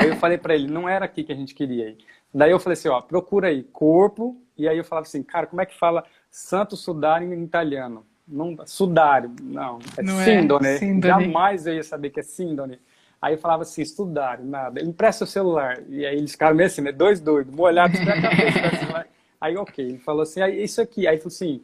Aí 0.00 0.08
eu 0.08 0.16
falei 0.16 0.38
para 0.38 0.54
ele, 0.54 0.68
não 0.68 0.88
era 0.88 1.04
aqui 1.04 1.24
que 1.24 1.32
a 1.32 1.36
gente 1.36 1.52
queria 1.52 1.88
ir. 1.88 1.98
Daí 2.32 2.52
eu 2.52 2.60
falei 2.60 2.74
assim, 2.74 2.88
ó, 2.88 3.00
procura 3.00 3.48
aí, 3.48 3.64
corpo, 3.64 4.40
e 4.56 4.68
aí 4.68 4.78
eu 4.78 4.84
falava 4.84 5.06
assim, 5.06 5.22
cara, 5.22 5.46
como 5.46 5.60
é 5.60 5.66
que 5.66 5.76
fala 5.76 6.04
Santo 6.36 6.76
Sudário 6.76 7.32
em 7.32 7.42
italiano. 7.42 8.04
Não, 8.28 8.54
sudário, 8.66 9.34
não. 9.42 9.78
É 9.96 10.02
não 10.02 10.22
síndone. 10.22 10.66
É 10.66 10.76
síndone. 10.76 11.24
Jamais 11.24 11.66
eu 11.66 11.74
ia 11.74 11.82
saber 11.82 12.10
que 12.10 12.20
é 12.20 12.22
síndone. 12.22 12.78
Aí 13.22 13.32
eu 13.32 13.38
falava 13.38 13.62
assim, 13.62 13.80
estudário, 13.80 14.44
nada. 14.44 14.82
Empresta 14.82 15.24
o 15.24 15.26
celular. 15.26 15.82
E 15.88 16.04
aí 16.04 16.18
eles 16.18 16.32
ficaram 16.32 16.54
meio 16.54 16.66
assim, 16.66 16.82
né? 16.82 16.92
Dois 16.92 17.20
doidos, 17.20 17.54
molhados 17.54 17.98
pra 17.98 18.20
cabeça. 18.20 19.06
aí, 19.40 19.56
ok. 19.56 19.82
Ele 19.82 19.98
falou 19.98 20.24
assim, 20.24 20.44
isso 20.44 20.82
aqui. 20.82 21.06
Aí 21.06 21.14
ele 21.14 21.22
falou 21.22 21.34
assim, 21.34 21.62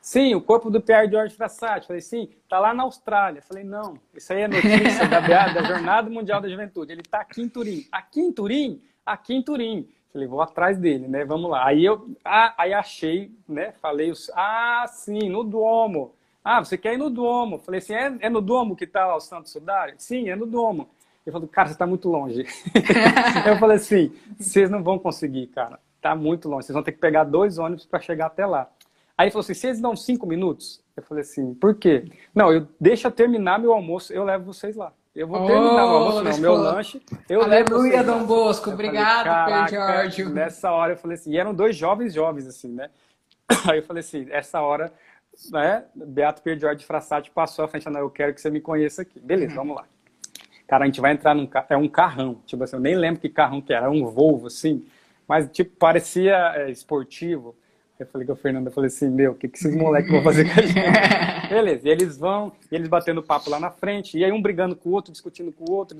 sim, 0.00 0.36
o 0.36 0.40
corpo 0.40 0.70
do 0.70 0.80
Pierre 0.80 1.10
George 1.10 1.34
Frassati. 1.34 1.88
Falei, 1.88 2.00
sim, 2.00 2.28
tá 2.48 2.60
lá 2.60 2.72
na 2.72 2.84
Austrália. 2.84 3.42
Falei, 3.42 3.64
não, 3.64 3.94
isso 4.14 4.32
aí 4.32 4.42
é 4.42 4.46
notícia 4.46 5.08
da, 5.08 5.18
da 5.48 5.62
Jornada 5.64 6.08
Mundial 6.08 6.40
da 6.40 6.48
Juventude. 6.48 6.92
Ele 6.92 7.02
tá 7.02 7.22
aqui 7.22 7.42
em 7.42 7.48
Turim. 7.48 7.88
Aqui 7.90 8.20
em 8.20 8.30
Turim? 8.30 8.80
Aqui 9.04 9.34
em 9.34 9.42
Turim. 9.42 9.88
Falei, 10.12 10.28
vou 10.28 10.42
atrás 10.42 10.76
dele, 10.76 11.08
né? 11.08 11.24
Vamos 11.24 11.50
lá. 11.50 11.66
Aí 11.66 11.84
eu 11.84 12.14
ah, 12.22 12.54
aí 12.58 12.74
achei, 12.74 13.32
né? 13.48 13.72
Falei, 13.80 14.12
ah, 14.34 14.84
sim, 14.86 15.30
no 15.30 15.42
Duomo. 15.42 16.14
Ah, 16.44 16.62
você 16.62 16.76
quer 16.76 16.94
ir 16.94 16.98
no 16.98 17.08
Duomo? 17.08 17.58
Falei 17.58 17.78
assim, 17.78 17.94
é, 17.94 18.16
é 18.20 18.28
no 18.28 18.42
Duomo 18.42 18.76
que 18.76 18.84
está 18.84 19.16
o 19.16 19.20
Santo 19.20 19.48
Sudário? 19.48 19.94
Sim, 19.96 20.28
é 20.28 20.36
no 20.36 20.44
Duomo. 20.44 20.88
Ele 21.24 21.32
falou, 21.32 21.48
cara, 21.48 21.68
você 21.68 21.74
está 21.74 21.86
muito 21.86 22.08
longe. 22.08 22.44
eu 23.46 23.56
falei 23.58 23.76
assim, 23.76 24.12
vocês 24.38 24.68
não 24.68 24.82
vão 24.82 24.98
conseguir, 24.98 25.46
cara. 25.46 25.78
Tá 26.00 26.14
muito 26.16 26.48
longe. 26.48 26.66
Vocês 26.66 26.74
vão 26.74 26.82
ter 26.82 26.92
que 26.92 26.98
pegar 26.98 27.24
dois 27.24 27.58
ônibus 27.58 27.86
para 27.86 28.00
chegar 28.00 28.26
até 28.26 28.44
lá. 28.44 28.68
Aí 29.16 29.26
ele 29.26 29.30
falou 29.30 29.42
assim, 29.42 29.54
vocês 29.54 29.80
dão 29.80 29.96
cinco 29.96 30.26
minutos? 30.26 30.82
Eu 30.96 31.02
falei 31.04 31.22
assim, 31.22 31.54
por 31.54 31.76
quê? 31.76 32.04
Não, 32.34 32.52
eu 32.52 32.66
deixa 32.80 33.10
terminar 33.10 33.58
meu 33.58 33.72
almoço, 33.72 34.12
eu 34.12 34.24
levo 34.24 34.52
vocês 34.52 34.74
lá. 34.76 34.92
Eu 35.14 35.26
vou 35.26 35.46
terminar 35.46 35.84
oh, 35.84 35.88
o 35.88 35.96
almoço, 35.96 36.24
não, 36.24 36.38
meu 36.38 36.54
lanche. 36.54 37.02
Eu 37.28 37.42
Aleluia, 37.42 38.02
Dom 38.02 38.24
Bosco, 38.24 38.70
obrigado, 38.70 39.26
falei, 39.26 39.68
Giorgio. 39.68 40.30
Nessa 40.30 40.70
hora 40.70 40.94
eu 40.94 40.96
falei 40.96 41.16
assim, 41.16 41.32
e 41.32 41.38
eram 41.38 41.52
dois 41.52 41.76
jovens 41.76 42.14
jovens, 42.14 42.46
assim, 42.46 42.68
né? 42.68 42.88
Aí 43.70 43.78
eu 43.78 43.82
falei 43.82 44.00
assim, 44.00 44.26
essa 44.30 44.62
hora, 44.62 44.90
né, 45.50 45.84
Beato 45.94 46.40
Pierre 46.40 46.58
George 46.58 46.86
Frassati 46.86 47.30
passou 47.30 47.64
à 47.64 47.68
frente, 47.68 47.88
não, 47.90 48.00
eu 48.00 48.08
quero 48.08 48.32
que 48.32 48.40
você 48.40 48.48
me 48.48 48.60
conheça 48.60 49.02
aqui. 49.02 49.20
Beleza, 49.20 49.52
uhum. 49.52 49.58
vamos 49.58 49.76
lá. 49.76 49.84
Cara, 50.66 50.84
a 50.84 50.86
gente 50.86 51.00
vai 51.00 51.12
entrar 51.12 51.34
num 51.34 51.46
carro, 51.46 51.66
é 51.68 51.76
um 51.76 51.88
carrão, 51.88 52.40
tipo 52.46 52.64
assim, 52.64 52.76
eu 52.76 52.80
nem 52.80 52.96
lembro 52.96 53.20
que 53.20 53.28
carrão 53.28 53.60
que 53.60 53.74
era, 53.74 53.90
um 53.90 54.06
Volvo, 54.06 54.46
assim, 54.46 54.86
mas, 55.28 55.46
tipo, 55.50 55.76
parecia 55.76 56.34
é, 56.56 56.70
esportivo. 56.70 57.54
Eu 58.02 58.06
falei 58.06 58.26
com 58.26 58.32
a 58.32 58.36
Fernanda, 58.36 58.68
eu 58.68 58.72
falei 58.72 58.88
assim, 58.88 59.08
meu, 59.08 59.32
o 59.32 59.34
que, 59.34 59.48
que 59.48 59.56
esses 59.56 59.74
moleques 59.74 60.10
vão 60.10 60.22
fazer 60.22 60.44
com 60.44 60.60
a 60.60 60.62
gente? 60.62 60.74
Beleza, 61.48 61.88
e 61.88 61.90
eles 61.90 62.16
vão, 62.16 62.52
e 62.70 62.74
eles 62.74 62.88
batendo 62.88 63.22
papo 63.22 63.50
lá 63.50 63.60
na 63.60 63.70
frente, 63.70 64.18
e 64.18 64.24
aí 64.24 64.32
um 64.32 64.40
brigando 64.40 64.74
com 64.74 64.90
o 64.90 64.92
outro, 64.92 65.12
discutindo 65.12 65.52
com 65.52 65.70
o 65.70 65.74
outro, 65.74 65.96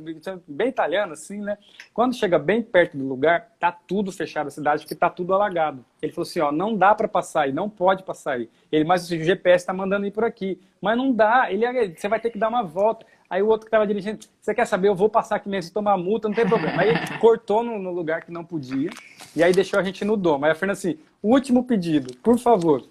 bem 0.46 0.68
italiano 0.68 1.12
assim, 1.12 1.40
né? 1.40 1.58
Quando 1.92 2.14
chega 2.14 2.38
bem 2.38 2.62
perto 2.62 2.96
do 2.96 3.06
lugar, 3.06 3.52
tá 3.60 3.70
tudo 3.70 4.10
fechado 4.10 4.48
a 4.48 4.50
cidade, 4.50 4.82
porque 4.82 4.94
tá 4.94 5.08
tudo 5.08 5.34
alagado. 5.34 5.84
Ele 6.00 6.12
falou 6.12 6.28
assim, 6.28 6.40
ó, 6.40 6.50
não 6.50 6.76
dá 6.76 6.94
para 6.94 7.06
passar 7.06 7.42
aí, 7.42 7.52
não 7.52 7.68
pode 7.68 8.02
passar 8.02 8.32
aí. 8.32 8.48
Ele, 8.70 8.84
mas 8.84 9.08
o 9.08 9.16
GPS 9.16 9.64
tá 9.64 9.72
mandando 9.72 10.06
ir 10.06 10.10
por 10.10 10.24
aqui. 10.24 10.58
Mas 10.80 10.96
não 10.96 11.12
dá, 11.12 11.46
ele, 11.48 11.94
você 11.96 12.08
vai 12.08 12.18
ter 12.18 12.30
que 12.30 12.38
dar 12.38 12.48
uma 12.48 12.64
volta. 12.64 13.06
Aí 13.32 13.42
o 13.42 13.46
outro 13.46 13.64
que 13.64 13.68
estava 13.68 13.86
dirigindo, 13.86 14.26
você 14.38 14.54
quer 14.54 14.66
saber, 14.66 14.88
eu 14.88 14.94
vou 14.94 15.08
passar 15.08 15.36
aqui 15.36 15.48
mesmo, 15.48 15.72
tomar 15.72 15.96
multa, 15.96 16.28
não 16.28 16.34
tem 16.34 16.46
problema. 16.46 16.82
Aí 16.82 16.92
cortou 17.18 17.62
no, 17.62 17.78
no, 17.78 17.90
lugar 17.90 18.20
que 18.26 18.30
não 18.30 18.44
podia, 18.44 18.90
e 19.34 19.42
aí 19.42 19.54
deixou 19.54 19.80
a 19.80 19.82
gente 19.82 20.04
no 20.04 20.18
domo. 20.18 20.44
Aí 20.44 20.50
a 20.50 20.54
Fernanda 20.54 20.78
assim, 20.78 20.98
último 21.22 21.64
pedido, 21.64 22.14
por 22.18 22.38
favor. 22.38 22.84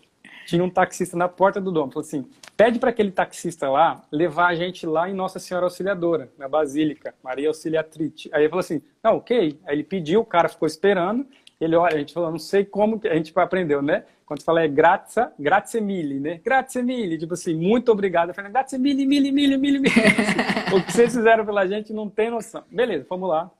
Tinha 0.47 0.63
um 0.63 0.69
taxista 0.69 1.15
na 1.15 1.29
porta 1.29 1.61
do 1.61 1.71
domo, 1.71 1.91
falou 1.91 2.07
assim, 2.07 2.25
pede 2.57 2.79
para 2.79 2.89
aquele 2.89 3.11
taxista 3.11 3.69
lá 3.69 4.01
levar 4.11 4.47
a 4.47 4.55
gente 4.55 4.83
lá 4.87 5.07
em 5.07 5.13
Nossa 5.13 5.37
Senhora 5.37 5.67
Auxiliadora, 5.67 6.31
na 6.39 6.49
Basílica, 6.49 7.13
Maria 7.23 7.49
Auxiliatrite. 7.49 8.27
Aí 8.33 8.41
ele 8.41 8.49
falou 8.49 8.61
assim, 8.61 8.81
não, 9.03 9.17
ok. 9.17 9.59
Aí 9.67 9.75
ele 9.75 9.83
pediu, 9.83 10.21
o 10.21 10.25
cara 10.25 10.49
ficou 10.49 10.67
esperando, 10.67 11.23
ele 11.59 11.75
olha, 11.75 11.97
a 11.97 11.99
gente 11.99 12.15
falou, 12.15 12.31
não 12.31 12.39
sei 12.39 12.65
como, 12.65 12.99
a 13.03 13.13
gente 13.13 13.31
aprendeu, 13.35 13.83
né? 13.83 14.05
Quando 14.32 14.43
fala 14.43 14.63
é 14.63 14.67
grazie, 14.69 15.27
grazie 15.38 15.82
mille, 15.82 16.17
né? 16.17 16.39
Grazie 16.41 16.82
mille, 16.82 17.17
tipo 17.17 17.34
assim, 17.34 17.53
muito 17.53 17.91
obrigado. 17.91 18.29
Eu 18.29 18.34
falei, 18.34 18.49
grazie 18.49 18.79
mille, 18.79 19.05
mille, 19.05 19.29
mille, 19.29 19.57
mille, 19.57 19.79
mille. 19.79 19.93
o 20.73 20.82
que 20.82 20.93
vocês 20.93 21.13
fizeram 21.13 21.45
pela 21.45 21.67
gente 21.67 21.91
não 21.91 22.09
tem 22.09 22.32
noção. 22.32 22.63
Beleza, 22.71 23.05
vamos 23.09 23.27
lá. 23.27 23.51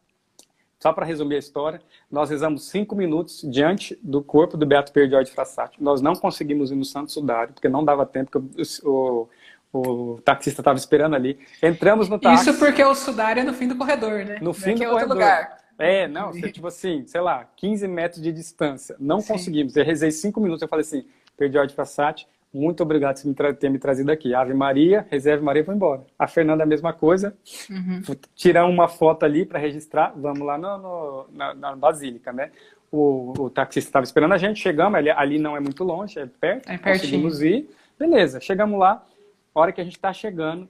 Só 0.80 0.94
para 0.94 1.06
resumir 1.06 1.36
a 1.36 1.40
história, 1.40 1.82
nós 2.10 2.30
rezamos 2.30 2.70
cinco 2.70 2.96
minutos 2.96 3.42
diante 3.44 4.00
do 4.02 4.24
corpo 4.24 4.56
do 4.56 4.66
Beato 4.66 4.94
Perdior 4.94 5.26
de 5.26 5.32
Frassati. 5.32 5.84
Nós 5.84 6.02
não 6.02 6.16
conseguimos 6.16 6.72
ir 6.72 6.76
no 6.76 6.86
Santo 6.86 7.12
Sudário, 7.12 7.54
porque 7.54 7.68
não 7.68 7.84
dava 7.84 8.06
tempo, 8.06 8.32
porque 8.32 8.62
o, 8.86 9.28
o, 9.74 9.80
o 10.14 10.22
taxista 10.22 10.62
estava 10.62 10.78
esperando 10.78 11.18
ali. 11.18 11.38
Entramos 11.62 12.08
no 12.08 12.18
táxi. 12.18 12.50
Isso 12.50 12.58
porque 12.58 12.82
o 12.82 12.96
Sudário 12.96 13.42
é 13.42 13.44
no 13.44 13.54
fim 13.54 13.68
do 13.68 13.76
corredor, 13.76 14.24
né? 14.24 14.40
No 14.42 14.54
fim 14.54 14.76
do 14.76 14.84
é 14.84 14.88
corredor. 14.88 15.02
Outro 15.02 15.14
lugar. 15.16 15.61
É, 15.84 16.08
não, 16.08 16.32
você, 16.32 16.52
tipo 16.52 16.68
assim, 16.68 17.06
sei 17.06 17.22
lá, 17.22 17.48
15 17.56 17.88
metros 17.88 18.22
de 18.22 18.32
distância. 18.32 18.96
Não 19.00 19.20
Sim. 19.20 19.34
conseguimos. 19.34 19.76
Eu 19.76 19.86
rezei 19.86 20.12
cinco 20.12 20.40
minutos, 20.40 20.62
eu 20.62 20.68
falei 20.68 20.82
assim, 20.82 21.06
perdi 21.38 21.58
o 21.58 21.66
de 21.66 21.74
Passat, 21.74 22.26
muito 22.54 22.84
obrigado 22.84 23.22
por 23.34 23.56
ter 23.56 23.70
me 23.70 23.80
trazido 23.80 24.12
aqui. 24.12 24.36
Ave 24.36 24.54
Maria, 24.54 25.08
reserve 25.10 25.44
Maria, 25.44 25.64
vou 25.64 25.74
embora. 25.74 26.06
A 26.20 26.28
Fernanda, 26.28 26.64
a 26.64 26.66
mesma 26.66 26.92
coisa. 26.92 27.34
Uhum. 27.70 28.02
Tirar 28.36 28.66
uma 28.66 28.90
foto 28.90 29.24
ali 29.24 29.46
para 29.46 29.58
registrar. 29.58 30.14
Vamos 30.18 30.42
lá 30.42 30.58
no, 30.58 30.78
no, 30.78 31.28
na, 31.32 31.54
na, 31.54 31.76
Basílica, 31.78 32.34
né? 32.34 32.52
O, 32.92 33.34
o 33.40 33.50
taxista 33.50 33.88
estava 33.88 34.04
esperando 34.04 34.34
a 34.34 34.38
gente, 34.38 34.60
chegamos, 34.60 34.98
ali, 34.98 35.10
ali 35.10 35.40
não 35.40 35.56
é 35.56 35.62
muito 35.62 35.82
longe, 35.82 36.20
é 36.20 36.26
perto. 36.26 36.70
É 36.70 36.78
pertinho. 36.78 36.84
Conseguimos 36.84 37.42
ir. 37.42 37.70
Beleza, 37.98 38.42
chegamos 38.42 38.78
lá. 38.78 39.02
A 39.56 39.60
hora 39.60 39.72
que 39.72 39.80
a 39.80 39.84
gente 39.86 39.96
está 39.96 40.12
chegando, 40.12 40.68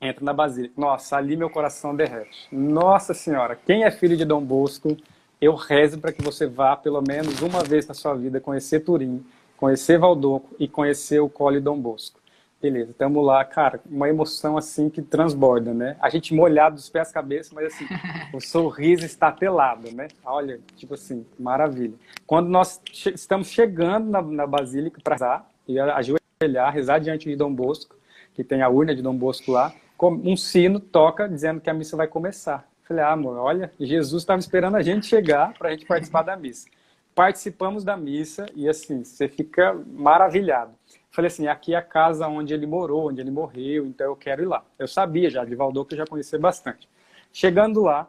entra 0.00 0.24
na 0.24 0.32
Basílica. 0.32 0.74
Nossa, 0.76 1.16
ali 1.16 1.36
meu 1.36 1.50
coração 1.50 1.94
derrete. 1.94 2.48
Nossa 2.52 3.14
Senhora, 3.14 3.56
quem 3.56 3.84
é 3.84 3.90
filho 3.90 4.16
de 4.16 4.24
Dom 4.24 4.42
Bosco, 4.42 4.96
eu 5.40 5.54
rezo 5.54 5.98
para 5.98 6.12
que 6.12 6.22
você 6.22 6.46
vá 6.46 6.76
pelo 6.76 7.02
menos 7.02 7.40
uma 7.42 7.62
vez 7.62 7.86
na 7.86 7.94
sua 7.94 8.14
vida 8.14 8.40
conhecer 8.40 8.80
Turim, 8.80 9.24
conhecer 9.56 9.98
Valdoco 9.98 10.54
e 10.58 10.68
conhecer 10.68 11.20
o 11.20 11.28
Cole 11.28 11.60
Dom 11.60 11.78
Bosco. 11.78 12.20
Beleza, 12.60 12.90
estamos 12.90 13.24
lá, 13.24 13.44
cara, 13.44 13.80
uma 13.84 14.08
emoção 14.08 14.56
assim 14.56 14.88
que 14.88 15.02
transborda, 15.02 15.74
né? 15.74 15.94
A 16.00 16.08
gente 16.08 16.34
molhado 16.34 16.76
dos 16.76 16.88
pés 16.88 17.10
à 17.10 17.12
cabeça, 17.12 17.54
mas 17.54 17.66
assim, 17.66 17.84
o 18.32 18.40
sorriso 18.40 19.04
está 19.04 19.30
telado, 19.30 19.92
né? 19.92 20.08
Olha, 20.24 20.58
tipo 20.74 20.94
assim, 20.94 21.26
maravilha. 21.38 21.94
Quando 22.26 22.48
nós 22.48 22.80
che 22.90 23.10
estamos 23.10 23.48
chegando 23.48 24.08
na, 24.08 24.22
na 24.22 24.46
Basílica 24.46 25.00
para 25.04 25.14
rezar, 25.14 25.50
e 25.68 25.78
ajoelhar, 25.78 26.72
rezar 26.72 26.98
diante 26.98 27.28
de 27.28 27.36
Dom 27.36 27.52
Bosco, 27.52 27.94
que 28.34 28.42
tem 28.42 28.62
a 28.62 28.68
urna 28.70 28.94
de 28.94 29.02
Dom 29.02 29.14
Bosco 29.14 29.52
lá, 29.52 29.74
um 30.00 30.36
sino 30.36 30.78
toca 30.78 31.28
dizendo 31.28 31.60
que 31.60 31.70
a 31.70 31.74
missa 31.74 31.96
vai 31.96 32.06
começar. 32.06 32.68
Falei, 32.82 33.02
ah, 33.02 33.12
amor, 33.12 33.36
olha, 33.38 33.72
Jesus 33.80 34.22
estava 34.22 34.38
esperando 34.38 34.76
a 34.76 34.82
gente 34.82 35.06
chegar 35.06 35.52
para 35.54 35.70
a 35.70 35.72
gente 35.72 35.86
participar 35.86 36.22
da 36.22 36.36
missa. 36.36 36.68
Participamos 37.14 37.82
da 37.82 37.96
missa 37.96 38.46
e 38.54 38.68
assim, 38.68 39.02
você 39.02 39.26
fica 39.26 39.74
maravilhado. 39.86 40.72
Falei 41.10 41.28
assim, 41.28 41.48
aqui 41.48 41.74
é 41.74 41.78
a 41.78 41.82
casa 41.82 42.28
onde 42.28 42.52
ele 42.52 42.66
morou, 42.66 43.08
onde 43.08 43.20
ele 43.20 43.30
morreu, 43.30 43.86
então 43.86 44.06
eu 44.06 44.14
quero 44.14 44.42
ir 44.42 44.46
lá. 44.46 44.62
Eu 44.78 44.86
sabia 44.86 45.30
já, 45.30 45.44
de 45.44 45.54
Valdoco 45.54 45.94
eu 45.94 45.98
já 45.98 46.06
conhecia 46.06 46.38
bastante. 46.38 46.88
Chegando 47.32 47.82
lá, 47.82 48.08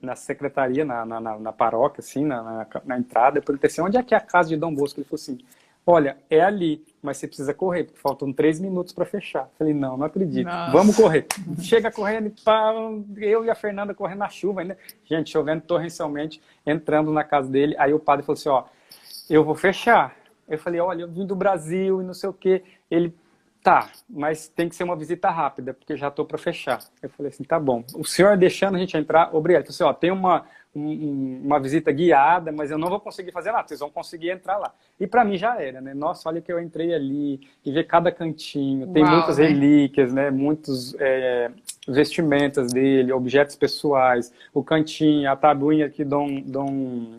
na 0.00 0.16
secretaria, 0.16 0.84
na, 0.84 1.04
na, 1.04 1.20
na 1.20 1.52
paróquia, 1.52 2.00
assim, 2.00 2.24
na, 2.24 2.42
na, 2.42 2.66
na 2.84 2.98
entrada, 2.98 3.38
eu 3.38 3.42
perguntei 3.42 3.68
assim, 3.68 3.82
onde 3.82 3.98
é 3.98 4.02
que 4.02 4.14
é 4.14 4.16
a 4.16 4.20
casa 4.20 4.48
de 4.48 4.56
Dom 4.56 4.74
Bosco? 4.74 4.98
Ele 4.98 5.04
falou 5.04 5.20
assim, 5.20 5.38
olha, 5.90 6.16
é 6.28 6.40
ali, 6.40 6.84
mas 7.02 7.16
você 7.16 7.26
precisa 7.26 7.52
correr, 7.52 7.84
porque 7.84 8.00
faltam 8.00 8.32
três 8.32 8.60
minutos 8.60 8.92
para 8.92 9.04
fechar. 9.04 9.48
Falei, 9.58 9.74
não, 9.74 9.96
não 9.96 10.06
acredito. 10.06 10.46
Nossa. 10.46 10.72
Vamos 10.72 10.96
correr. 10.96 11.26
Chega 11.60 11.90
correndo, 11.90 12.32
pá, 12.44 12.72
eu 13.16 13.44
e 13.44 13.50
a 13.50 13.54
Fernanda 13.54 13.94
correndo 13.94 14.18
na 14.18 14.28
chuva 14.28 14.60
ainda. 14.60 14.78
Gente, 15.04 15.30
chovendo 15.30 15.62
torrencialmente, 15.62 16.40
entrando 16.66 17.12
na 17.12 17.24
casa 17.24 17.48
dele. 17.48 17.74
Aí 17.78 17.92
o 17.92 17.98
padre 17.98 18.24
falou 18.24 18.38
assim, 18.38 18.48
ó, 18.48 18.64
eu 19.28 19.44
vou 19.44 19.54
fechar. 19.54 20.16
Eu 20.48 20.58
falei, 20.58 20.80
olha, 20.80 21.02
eu 21.02 21.08
vim 21.08 21.26
do 21.26 21.36
Brasil 21.36 22.02
e 22.02 22.04
não 22.04 22.14
sei 22.14 22.28
o 22.28 22.32
quê. 22.32 22.62
Ele, 22.90 23.14
tá, 23.62 23.90
mas 24.08 24.48
tem 24.48 24.68
que 24.68 24.74
ser 24.74 24.84
uma 24.84 24.96
visita 24.96 25.30
rápida, 25.30 25.72
porque 25.72 25.96
já 25.96 26.08
estou 26.08 26.24
para 26.24 26.38
fechar. 26.38 26.80
Eu 27.02 27.08
falei 27.10 27.30
assim, 27.30 27.44
tá 27.44 27.58
bom. 27.58 27.84
O 27.94 28.04
senhor 28.04 28.36
deixando 28.36 28.76
a 28.76 28.78
gente 28.78 28.96
entrar, 28.96 29.34
obrigado. 29.34 29.62
Ele 29.62 29.72
falou 29.72 29.90
assim, 29.90 29.96
ó, 29.96 29.98
tem 29.98 30.10
uma 30.10 30.44
um, 30.74 31.42
uma 31.44 31.58
visita 31.58 31.90
guiada, 31.90 32.52
mas 32.52 32.70
eu 32.70 32.78
não 32.78 32.88
vou 32.88 33.00
conseguir 33.00 33.32
fazer 33.32 33.52
nada, 33.52 33.66
vocês 33.66 33.80
vão 33.80 33.90
conseguir 33.90 34.30
entrar 34.30 34.58
lá. 34.58 34.72
E 34.98 35.06
para 35.06 35.24
mim 35.24 35.36
já 35.36 35.60
era, 35.60 35.80
né? 35.80 35.94
Nossa, 35.94 36.28
olha 36.28 36.40
que 36.40 36.52
eu 36.52 36.60
entrei 36.60 36.94
ali 36.94 37.40
e 37.64 37.72
ver 37.72 37.84
cada 37.84 38.12
cantinho, 38.12 38.86
tem 38.88 39.02
Uau, 39.02 39.16
muitas 39.16 39.38
né? 39.38 39.46
relíquias, 39.46 40.12
né? 40.12 40.30
Muitos 40.30 40.94
é, 40.98 41.50
vestimentas 41.88 42.72
dele, 42.72 43.12
objetos 43.12 43.56
pessoais, 43.56 44.32
o 44.54 44.62
cantinho, 44.62 45.30
a 45.30 45.36
tabuinha 45.36 45.88
que 45.90 46.04
Dom, 46.04 46.40
Dom 46.40 47.16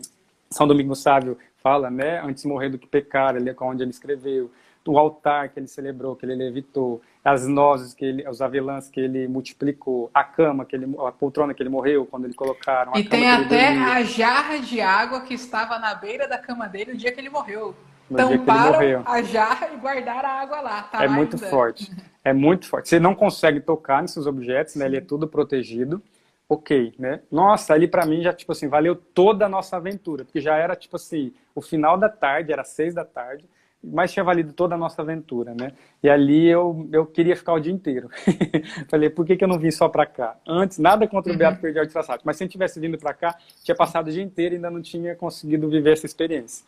São 0.50 0.66
Domingos 0.66 1.00
Sábio 1.00 1.36
fala, 1.62 1.90
né? 1.90 2.20
Antes 2.24 2.42
de 2.42 2.48
morrer 2.48 2.70
do 2.70 2.78
que 2.78 2.86
pecar, 2.86 3.36
ali 3.36 3.50
é 3.50 3.56
onde 3.60 3.82
ele 3.82 3.90
escreveu 3.90 4.50
o 4.86 4.98
altar 4.98 5.48
que 5.48 5.58
ele 5.58 5.66
celebrou, 5.66 6.16
que 6.16 6.24
ele 6.24 6.34
levitou, 6.34 7.00
as 7.24 7.46
nozes 7.46 7.94
que 7.94 8.04
ele, 8.04 8.28
os 8.28 8.42
avelãs 8.42 8.88
que 8.88 9.00
ele 9.00 9.28
multiplicou, 9.28 10.10
a 10.12 10.24
cama 10.24 10.64
que 10.64 10.74
ele, 10.74 10.92
a 11.06 11.12
poltrona 11.12 11.54
que 11.54 11.62
ele 11.62 11.70
morreu 11.70 12.06
quando 12.06 12.24
ele 12.24 12.34
colocaram. 12.34 12.92
E 12.96 13.04
tem 13.04 13.30
até 13.30 13.68
a 13.68 14.02
jarra 14.02 14.58
de 14.58 14.80
água 14.80 15.20
que 15.20 15.34
estava 15.34 15.78
na 15.78 15.94
beira 15.94 16.26
da 16.26 16.38
cama 16.38 16.66
dele 16.68 16.92
no 16.92 16.98
dia 16.98 17.12
que 17.12 17.20
ele 17.20 17.30
morreu. 17.30 17.74
No 18.10 18.16
Tamparam 18.16 19.02
a 19.06 19.22
jarra 19.22 19.70
e 19.72 19.76
guardaram 19.76 20.28
a 20.28 20.32
água 20.32 20.60
lá. 20.60 20.82
Tá 20.82 21.04
é 21.04 21.06
lá 21.06 21.14
muito 21.14 21.36
ainda. 21.36 21.48
forte. 21.48 21.90
É 22.24 22.32
muito 22.32 22.68
forte. 22.68 22.88
Você 22.88 23.00
não 23.00 23.16
consegue 23.16 23.58
tocar 23.58 24.00
nesses 24.00 24.28
objetos, 24.28 24.76
né? 24.76 24.86
Ele 24.86 24.98
é 24.98 25.00
tudo 25.00 25.26
protegido. 25.26 26.00
Ok, 26.48 26.94
né? 26.96 27.20
Nossa, 27.28 27.74
ali 27.74 27.88
para 27.88 28.06
mim 28.06 28.22
já 28.22 28.32
tipo 28.32 28.52
assim 28.52 28.68
valeu 28.68 28.94
toda 28.94 29.46
a 29.46 29.48
nossa 29.48 29.76
aventura, 29.76 30.24
porque 30.24 30.40
já 30.40 30.54
era 30.56 30.76
tipo 30.76 30.94
assim 30.94 31.32
o 31.52 31.60
final 31.60 31.98
da 31.98 32.08
tarde, 32.08 32.52
era 32.52 32.62
seis 32.62 32.94
da 32.94 33.04
tarde 33.04 33.44
mas 33.82 34.12
tinha 34.12 34.22
valido 34.24 34.52
toda 34.52 34.74
a 34.74 34.78
nossa 34.78 35.02
aventura, 35.02 35.54
né? 35.54 35.72
E 36.02 36.08
ali 36.08 36.46
eu, 36.46 36.88
eu 36.92 37.04
queria 37.04 37.34
ficar 37.34 37.54
o 37.54 37.60
dia 37.60 37.72
inteiro. 37.72 38.08
Falei, 38.88 39.10
por 39.10 39.26
que, 39.26 39.36
que 39.36 39.42
eu 39.42 39.48
não 39.48 39.58
vim 39.58 39.70
só 39.70 39.88
para 39.88 40.06
cá? 40.06 40.36
Antes, 40.46 40.78
nada 40.78 41.06
contra 41.08 41.32
o 41.32 41.36
Beato 41.36 41.56
uhum. 41.56 41.62
Perdido 41.62 41.86
de 41.86 41.92
Traçado, 41.92 42.22
mas 42.24 42.36
se 42.36 42.44
eu 42.44 42.48
tivesse 42.48 42.78
vindo 42.78 42.96
para 42.96 43.12
cá, 43.12 43.36
tinha 43.64 43.74
passado 43.74 44.08
o 44.08 44.12
dia 44.12 44.22
inteiro 44.22 44.54
e 44.54 44.56
ainda 44.56 44.70
não 44.70 44.80
tinha 44.80 45.16
conseguido 45.16 45.68
viver 45.68 45.92
essa 45.92 46.06
experiência. 46.06 46.64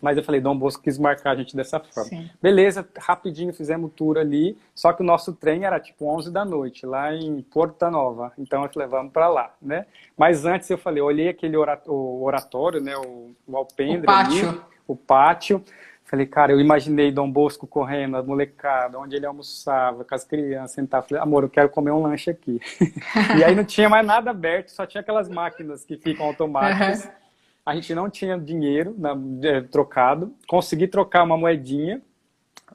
Mas 0.00 0.16
eu 0.16 0.22
falei, 0.22 0.40
Dom 0.40 0.56
Bosco 0.56 0.82
quis 0.82 0.96
marcar 0.96 1.32
a 1.32 1.34
gente 1.34 1.56
dessa 1.56 1.80
forma. 1.80 2.08
Sim. 2.08 2.30
Beleza, 2.40 2.88
rapidinho 2.96 3.52
fizemos 3.52 3.90
o 3.90 3.92
tour 3.92 4.16
ali, 4.16 4.56
só 4.74 4.92
que 4.92 5.02
o 5.02 5.04
nosso 5.04 5.32
trem 5.32 5.64
era 5.64 5.80
tipo 5.80 6.06
11 6.06 6.30
da 6.30 6.44
noite, 6.44 6.86
lá 6.86 7.12
em 7.12 7.42
Porta 7.42 7.90
Nova. 7.90 8.32
Então 8.38 8.62
eu 8.62 8.70
falei, 8.72 8.88
vamos 8.88 9.12
para 9.12 9.28
lá, 9.28 9.52
né? 9.60 9.86
Mas 10.16 10.44
antes 10.44 10.70
eu 10.70 10.78
falei, 10.78 11.02
olhei 11.02 11.28
aquele 11.28 11.56
oratório, 11.56 12.80
né, 12.80 12.96
o, 12.96 13.32
o 13.46 13.56
alpendre 13.56 14.02
o 14.02 14.04
pátio. 14.04 14.48
Ali, 14.48 14.60
o 14.86 14.96
pátio. 14.96 15.64
Falei, 16.08 16.24
cara, 16.24 16.52
eu 16.52 16.60
imaginei 16.60 17.12
Dom 17.12 17.30
Bosco 17.30 17.66
correndo, 17.66 18.16
a 18.16 18.22
molecada, 18.22 18.98
onde 18.98 19.14
ele 19.14 19.26
almoçava, 19.26 20.06
com 20.06 20.14
as 20.14 20.24
crianças, 20.24 20.70
sentar. 20.70 21.02
Falei, 21.02 21.22
amor, 21.22 21.42
eu 21.42 21.50
quero 21.50 21.68
comer 21.68 21.90
um 21.90 22.00
lanche 22.00 22.30
aqui. 22.30 22.58
e 23.38 23.44
aí 23.44 23.54
não 23.54 23.62
tinha 23.62 23.90
mais 23.90 24.06
nada 24.06 24.30
aberto, 24.30 24.70
só 24.70 24.86
tinha 24.86 25.02
aquelas 25.02 25.28
máquinas 25.28 25.84
que 25.84 25.98
ficam 25.98 26.24
automáticas. 26.24 27.04
Uhum. 27.04 27.10
A 27.66 27.74
gente 27.74 27.94
não 27.94 28.08
tinha 28.08 28.38
dinheiro 28.38 28.94
na, 28.96 29.14
é, 29.42 29.60
trocado. 29.60 30.34
Consegui 30.46 30.88
trocar 30.88 31.24
uma 31.24 31.36
moedinha. 31.36 32.00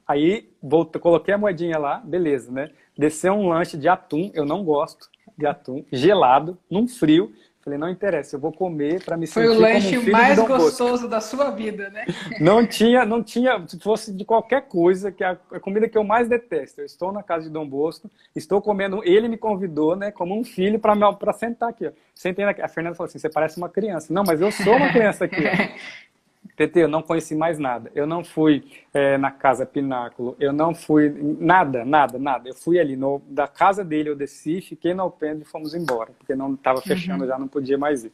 Aí 0.07 0.51
voltei, 0.61 1.01
coloquei 1.01 1.33
a 1.33 1.37
moedinha 1.37 1.79
lá, 1.79 1.97
beleza, 2.05 2.51
né? 2.51 2.69
Desceu 2.95 3.33
um 3.33 3.49
lanche 3.49 3.75
de 3.75 3.89
atum, 3.89 4.29
eu 4.35 4.45
não 4.45 4.63
gosto. 4.63 5.09
de 5.35 5.47
atum, 5.47 5.83
gelado, 5.91 6.55
num 6.69 6.87
frio. 6.87 7.33
Falei, 7.63 7.79
não 7.79 7.89
interessa, 7.89 8.35
eu 8.35 8.41
vou 8.41 8.51
comer 8.51 9.01
para 9.05 9.15
me 9.15 9.25
Foi 9.25 9.47
sentir 9.47 9.57
o 9.57 9.61
lanche 9.61 9.95
como 9.95 10.09
um 10.09 10.11
mais 10.11 10.37
gostoso 10.37 11.07
da 11.07 11.21
sua 11.21 11.49
vida, 11.49 11.89
né? 11.91 12.05
Não 12.41 12.67
tinha, 12.67 13.05
não 13.05 13.23
tinha, 13.23 13.63
se 13.67 13.79
fosse 13.79 14.11
de 14.11 14.25
qualquer 14.25 14.63
coisa, 14.63 15.11
que 15.11 15.23
a, 15.23 15.37
a, 15.51 15.59
comida 15.59 15.87
que 15.87 15.97
eu 15.97 16.03
mais 16.03 16.27
detesto. 16.27 16.81
Eu 16.81 16.85
estou 16.85 17.11
na 17.13 17.23
casa 17.23 17.45
de 17.45 17.49
Dom 17.49 17.65
Bosco, 17.65 18.09
estou 18.35 18.61
comendo, 18.61 19.01
ele 19.05 19.29
me 19.29 19.37
convidou, 19.37 19.95
né, 19.95 20.11
como 20.11 20.37
um 20.37 20.43
filho 20.43 20.77
para 20.77 21.33
sentar 21.33 21.69
aqui. 21.69 21.87
Ó. 21.87 21.91
Sentei 22.13 22.43
na, 22.43 22.51
a 22.51 22.67
Fernanda 22.67 22.95
falou 22.95 23.07
assim, 23.07 23.19
você 23.19 23.29
parece 23.29 23.57
uma 23.57 23.69
criança. 23.69 24.13
Não, 24.13 24.23
mas 24.25 24.41
eu 24.41 24.51
sou 24.51 24.75
uma 24.75 24.91
criança 24.91 25.25
aqui. 25.25 25.43
TT, 26.55 26.81
eu 26.81 26.87
não 26.87 27.01
conheci 27.01 27.35
mais 27.35 27.57
nada. 27.57 27.91
Eu 27.95 28.05
não 28.05 28.23
fui 28.23 28.63
é, 28.93 29.17
na 29.17 29.31
casa 29.31 29.65
Pináculo, 29.65 30.35
eu 30.39 30.53
não 30.53 30.73
fui 30.75 31.09
nada, 31.39 31.83
nada, 31.83 32.19
nada. 32.19 32.49
Eu 32.49 32.53
fui 32.53 32.79
ali 32.79 32.95
no, 32.95 33.21
da 33.27 33.47
casa 33.47 33.83
dele, 33.83 34.09
eu 34.09 34.15
desci, 34.15 34.61
fiquei 34.61 34.93
na 34.93 35.03
Alpendre 35.03 35.41
e 35.41 35.45
fomos 35.45 35.73
embora, 35.73 36.11
porque 36.17 36.35
não 36.35 36.53
estava 36.53 36.77
uhum. 36.77 36.83
fechando, 36.83 37.23
uhum. 37.23 37.29
já 37.29 37.39
não 37.39 37.47
podia 37.47 37.77
mais 37.77 38.03
ir. 38.03 38.11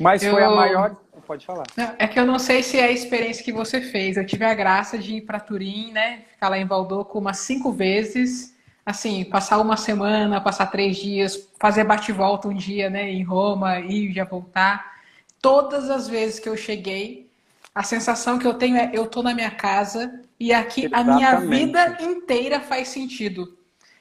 Mas 0.00 0.22
eu... 0.22 0.32
foi 0.32 0.42
a 0.42 0.50
maior. 0.50 0.96
Pode 1.26 1.44
falar. 1.44 1.64
é 1.98 2.06
que 2.06 2.18
eu 2.18 2.26
não 2.26 2.38
sei 2.38 2.62
se 2.62 2.78
é 2.78 2.84
a 2.84 2.90
experiência 2.90 3.44
que 3.44 3.52
você 3.52 3.80
fez. 3.80 4.16
Eu 4.16 4.26
tive 4.26 4.44
a 4.44 4.54
graça 4.54 4.98
de 4.98 5.16
ir 5.16 5.20
para 5.22 5.38
Turim, 5.38 5.92
né? 5.92 6.22
Ficar 6.32 6.48
lá 6.48 6.58
em 6.58 6.64
Valdoco 6.64 7.18
umas 7.18 7.38
cinco 7.38 7.70
vezes. 7.70 8.56
Assim, 8.84 9.24
passar 9.24 9.58
uma 9.60 9.76
semana, 9.76 10.40
passar 10.40 10.66
três 10.66 10.96
dias, 10.96 11.48
fazer 11.60 11.84
bate-volta 11.84 12.48
um 12.48 12.54
dia, 12.54 12.90
né? 12.90 13.08
Em 13.10 13.22
Roma, 13.22 13.78
ir 13.78 14.10
e 14.10 14.12
já 14.12 14.24
voltar. 14.24 14.92
Todas 15.40 15.90
as 15.90 16.08
vezes 16.08 16.40
que 16.40 16.48
eu 16.48 16.56
cheguei, 16.56 17.30
a 17.74 17.82
sensação 17.82 18.38
que 18.38 18.46
eu 18.46 18.54
tenho 18.54 18.76
é 18.76 18.90
eu 18.92 19.06
tô 19.06 19.22
na 19.22 19.34
minha 19.34 19.50
casa 19.50 20.20
e 20.38 20.52
aqui 20.52 20.86
Exatamente. 20.86 21.24
a 21.24 21.40
minha 21.40 21.50
vida 21.50 21.98
inteira 22.00 22.60
faz 22.60 22.88
sentido. 22.88 23.56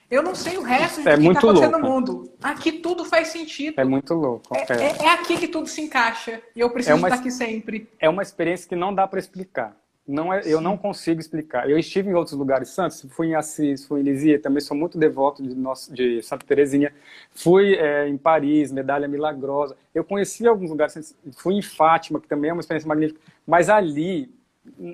Eu 0.10 0.22
não 0.22 0.36
sei 0.36 0.58
o 0.58 0.62
resto 0.62 1.08
é 1.08 1.16
do 1.16 1.22
que 1.22 1.28
está 1.28 1.40
acontecendo 1.40 1.72
louco. 1.72 1.88
no 1.88 1.90
mundo. 1.90 2.34
Aqui 2.44 2.74
tudo 2.74 3.06
faz 3.06 3.30
sentido. 3.30 3.80
É 3.80 3.86
muito 3.86 4.14
louco. 4.14 4.54
É, 4.54 4.66
é. 4.74 5.06
é 5.06 5.10
aqui 5.14 5.38
que 5.38 5.48
tudo 5.48 5.68
se 5.68 5.80
encaixa. 5.80 6.42
E 6.54 6.60
eu 6.60 6.70
preciso 6.70 6.92
é 6.92 6.96
uma, 6.96 7.08
estar 7.08 7.22
aqui 7.22 7.32
sempre. 7.32 7.90
É 7.98 8.10
uma 8.10 8.22
experiência 8.22 8.68
que 8.68 8.76
não 8.76 8.94
dá 8.94 9.08
para 9.08 9.20
explicar. 9.20 9.74
Não 10.08 10.34
é, 10.34 10.42
eu 10.46 10.60
não 10.60 10.76
consigo 10.76 11.22
explicar. 11.22 11.70
Eu 11.70 11.78
estive 11.78 12.10
em 12.10 12.14
outros 12.14 12.36
lugares 12.36 12.70
santos, 12.70 13.06
fui 13.12 13.28
em 13.28 13.36
Assis, 13.36 13.86
fui 13.86 14.02
em 14.02 14.04
Lisieux, 14.04 14.42
também 14.42 14.60
sou 14.60 14.76
muito 14.76 14.98
devoto 14.98 15.44
de, 15.44 15.56
nosso, 15.56 15.94
de 15.94 16.22
Santa 16.24 16.46
Terezinha. 16.46 16.92
Fui 17.32 17.76
é, 17.76 18.08
em 18.08 18.18
Paris, 18.18 18.72
Medalha 18.72 19.08
Milagrosa. 19.08 19.78
Eu 19.94 20.04
conheci 20.04 20.48
alguns 20.48 20.70
lugares, 20.70 21.16
fui 21.34 21.56
em 21.56 21.62
Fátima, 21.62 22.20
que 22.20 22.28
também 22.28 22.50
é 22.50 22.54
uma 22.54 22.62
experiência 22.62 22.88
magnífica. 22.88 23.22
Mas 23.46 23.70
ali 23.70 24.34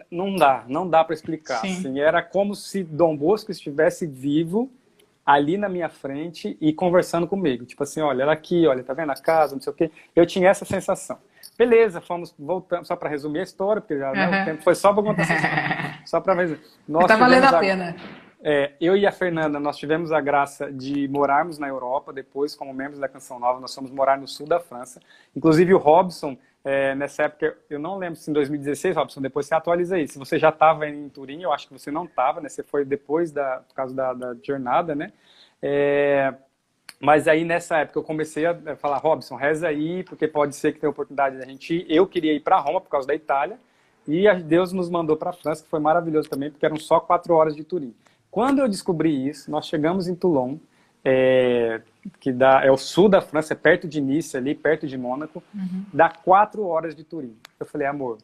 não 0.09 0.35
dá, 0.35 0.65
não 0.67 0.89
dá 0.89 1.03
para 1.03 1.13
explicar. 1.13 1.61
Assim, 1.65 1.99
era 1.99 2.21
como 2.21 2.55
se 2.55 2.83
Dom 2.83 3.15
Bosco 3.15 3.51
estivesse 3.51 4.05
vivo 4.05 4.69
ali 5.25 5.57
na 5.57 5.67
minha 5.67 5.89
frente 5.89 6.57
e 6.61 6.71
conversando 6.71 7.27
comigo. 7.27 7.65
Tipo 7.65 7.83
assim, 7.83 7.99
olha, 7.99 8.23
ela 8.23 8.31
aqui, 8.33 8.65
olha, 8.65 8.83
tá 8.83 8.93
vendo 8.93 9.11
a 9.11 9.15
casa, 9.15 9.55
não 9.55 9.61
sei 9.61 9.73
o 9.73 9.75
quê. 9.75 9.91
Eu 10.15 10.25
tinha 10.25 10.49
essa 10.49 10.63
sensação. 10.63 11.17
Beleza, 11.57 11.99
fomos 11.99 12.33
voltando, 12.37 12.85
só 12.85 12.95
para 12.95 13.09
resumir 13.09 13.39
a 13.39 13.43
história, 13.43 13.81
porque 13.81 13.97
já, 13.97 14.11
né, 14.11 14.43
o 14.43 14.45
tempo 14.45 14.63
foi 14.63 14.75
só 14.75 14.93
para 14.93 15.03
contar 15.03 15.25
Só 16.05 16.21
para 16.21 16.33
ver. 16.35 16.59
Está 16.87 17.17
valendo 17.17 17.43
a, 17.45 17.49
a 17.49 17.59
pena. 17.59 17.95
É, 18.41 18.73
eu 18.79 18.95
e 18.95 19.05
a 19.07 19.11
Fernanda, 19.11 19.59
nós 19.59 19.77
tivemos 19.77 20.11
a 20.11 20.21
graça 20.21 20.71
de 20.71 21.07
morarmos 21.07 21.57
na 21.57 21.67
Europa, 21.67 22.13
depois, 22.13 22.55
como 22.55 22.73
membros 22.73 22.99
da 22.99 23.09
Canção 23.09 23.39
Nova, 23.39 23.59
nós 23.59 23.73
fomos 23.73 23.91
morar 23.91 24.17
no 24.17 24.27
sul 24.27 24.47
da 24.47 24.59
França. 24.59 25.01
Inclusive 25.35 25.73
o 25.73 25.77
Robson, 25.77 26.37
é, 26.63 26.93
nessa 26.95 27.23
época, 27.23 27.57
eu 27.69 27.79
não 27.79 27.97
lembro 27.97 28.15
se 28.15 28.29
em 28.29 28.33
2016, 28.33 28.95
Robson, 28.95 29.21
depois 29.21 29.47
você 29.47 29.55
atualiza 29.55 29.95
aí. 29.95 30.07
Se 30.07 30.19
você 30.19 30.37
já 30.37 30.49
estava 30.49 30.87
em 30.87 31.09
Turim, 31.09 31.41
eu 31.41 31.51
acho 31.51 31.67
que 31.67 31.73
você 31.73 31.89
não 31.89 32.05
estava, 32.05 32.39
né? 32.39 32.47
Você 32.47 32.61
foi 32.61 32.85
depois 32.85 33.31
da, 33.31 33.61
por 33.67 33.73
causa 33.73 33.95
da, 33.95 34.13
da 34.13 34.35
jornada, 34.43 34.93
né? 34.93 35.11
É, 35.61 36.33
mas 36.99 37.27
aí 37.27 37.43
nessa 37.43 37.77
época 37.77 37.99
eu 37.99 38.03
comecei 38.03 38.45
a 38.45 38.75
falar, 38.75 38.97
Robson, 38.97 39.35
reza 39.35 39.67
aí, 39.67 40.03
porque 40.03 40.27
pode 40.27 40.55
ser 40.55 40.73
que 40.73 40.79
tenha 40.79 40.89
oportunidade 40.89 41.37
da 41.37 41.45
gente 41.45 41.75
ir. 41.75 41.85
Eu 41.89 42.07
queria 42.07 42.33
ir 42.33 42.39
para 42.39 42.59
Roma 42.59 42.81
por 42.81 42.89
causa 42.89 43.07
da 43.07 43.15
Itália, 43.15 43.59
e 44.07 44.33
Deus 44.35 44.71
nos 44.71 44.89
mandou 44.89 45.17
para 45.17 45.31
a 45.31 45.33
França, 45.33 45.63
que 45.63 45.69
foi 45.69 45.79
maravilhoso 45.79 46.29
também, 46.29 46.49
porque 46.49 46.65
eram 46.65 46.77
só 46.77 46.99
quatro 46.99 47.33
horas 47.33 47.55
de 47.55 47.63
Turim. 47.63 47.93
Quando 48.31 48.59
eu 48.59 48.67
descobri 48.67 49.27
isso, 49.27 49.51
nós 49.51 49.67
chegamos 49.67 50.07
em 50.07 50.15
Toulon, 50.15 50.57
é, 51.03 51.81
que 52.19 52.31
dá, 52.31 52.61
é 52.63 52.71
o 52.71 52.77
sul 52.77 53.09
da 53.09 53.21
França, 53.21 53.53
é 53.53 53.55
perto 53.55 53.87
de 53.87 54.01
Nice, 54.01 54.35
ali, 54.35 54.55
perto 54.55 54.87
de 54.87 54.97
Mônaco, 54.97 55.43
uhum. 55.53 55.85
dá 55.93 56.09
quatro 56.09 56.65
horas 56.65 56.95
de 56.95 57.03
Turim. 57.03 57.35
Eu 57.59 57.65
falei, 57.65 57.87
amor, 57.87 58.17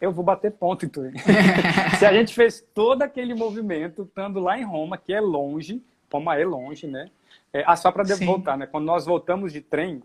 eu 0.00 0.12
vou 0.12 0.24
bater 0.24 0.52
ponto 0.52 0.84
em 0.84 0.88
Turim. 0.88 1.12
Se 1.98 2.06
a 2.06 2.12
gente 2.12 2.34
fez 2.34 2.64
todo 2.74 3.02
aquele 3.02 3.34
movimento, 3.34 4.02
estando 4.02 4.40
lá 4.40 4.58
em 4.58 4.64
Roma, 4.64 4.98
que 4.98 5.12
é 5.12 5.20
longe, 5.20 5.82
Roma 6.12 6.38
é 6.38 6.44
longe, 6.44 6.86
né? 6.86 7.10
É, 7.54 7.62
ah, 7.64 7.76
só 7.76 7.92
para 7.92 8.02
voltar, 8.16 8.58
né? 8.58 8.66
Quando 8.66 8.84
nós 8.84 9.06
voltamos 9.06 9.52
de 9.52 9.60
trem, 9.60 10.02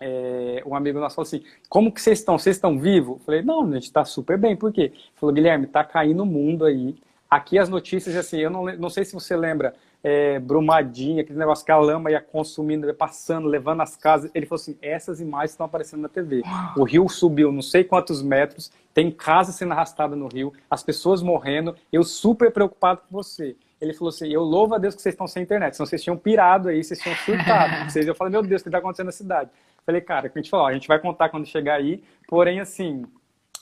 é, 0.00 0.64
um 0.66 0.74
amigo 0.74 0.98
nosso 0.98 1.14
falou 1.14 1.26
assim: 1.28 1.44
Como 1.68 1.92
que 1.92 2.02
vocês 2.02 2.18
estão? 2.18 2.36
Vocês 2.36 2.56
estão 2.56 2.76
vivos? 2.76 3.20
Eu 3.20 3.24
falei: 3.24 3.40
Não, 3.42 3.62
a 3.62 3.74
gente 3.74 3.84
está 3.84 4.04
super 4.04 4.36
bem. 4.36 4.56
Por 4.56 4.72
quê? 4.72 4.82
Ele 4.82 4.94
falou: 5.14 5.32
Guilherme, 5.32 5.68
tá 5.68 5.84
caindo 5.84 6.24
o 6.24 6.26
mundo 6.26 6.64
aí. 6.64 6.96
Aqui 7.30 7.56
as 7.56 7.68
notícias, 7.68 8.16
assim, 8.16 8.40
eu 8.40 8.50
não, 8.50 8.64
não 8.76 8.90
sei 8.90 9.04
se 9.04 9.14
você 9.14 9.34
lembra, 9.34 9.74
é, 10.02 10.38
Brumadinha, 10.40 11.22
aquele 11.22 11.38
negócio 11.38 11.64
que 11.64 11.70
a 11.70 11.78
lama 11.78 12.10
ia 12.10 12.20
consumindo, 12.20 12.86
ia 12.86 12.92
passando, 12.92 13.46
levando 13.46 13.80
as 13.80 13.96
casas. 13.96 14.28
Ele 14.34 14.44
falou 14.44 14.60
assim: 14.60 14.76
essas 14.82 15.20
imagens 15.20 15.52
estão 15.52 15.66
aparecendo 15.66 16.00
na 16.00 16.08
TV. 16.08 16.42
O 16.76 16.82
rio 16.82 17.08
subiu 17.08 17.52
não 17.52 17.62
sei 17.62 17.84
quantos 17.84 18.20
metros, 18.22 18.72
tem 18.92 19.08
casa 19.08 19.52
sendo 19.52 19.70
arrastada 19.70 20.16
no 20.16 20.26
rio, 20.26 20.52
as 20.68 20.82
pessoas 20.82 21.22
morrendo. 21.22 21.76
Eu 21.92 22.02
super 22.02 22.50
preocupado 22.50 23.02
com 23.08 23.16
você 23.16 23.54
ele 23.82 23.92
falou 23.92 24.08
assim: 24.10 24.28
Eu 24.28 24.42
louvo 24.42 24.74
a 24.74 24.78
Deus 24.78 24.94
que 24.94 25.02
vocês 25.02 25.12
estão 25.12 25.26
sem 25.26 25.42
internet, 25.42 25.76
senão 25.76 25.86
vocês 25.86 26.02
tinham 26.02 26.16
pirado 26.16 26.68
aí, 26.68 26.82
vocês 26.82 27.00
tinham 27.00 27.16
surtado. 27.16 27.84
vocês, 27.90 28.06
eu 28.06 28.14
falei: 28.14 28.30
Meu 28.30 28.42
Deus, 28.42 28.60
o 28.60 28.64
que 28.64 28.68
está 28.68 28.78
acontecendo 28.78 29.06
na 29.06 29.12
cidade? 29.12 29.50
falei, 29.84 30.00
cara, 30.00 30.30
a 30.32 30.38
gente 30.38 30.50
falou: 30.50 30.66
a 30.66 30.72
gente 30.72 30.88
vai 30.88 30.98
contar 30.98 31.28
quando 31.28 31.46
chegar 31.46 31.74
aí, 31.74 32.02
porém, 32.28 32.60
assim, 32.60 33.04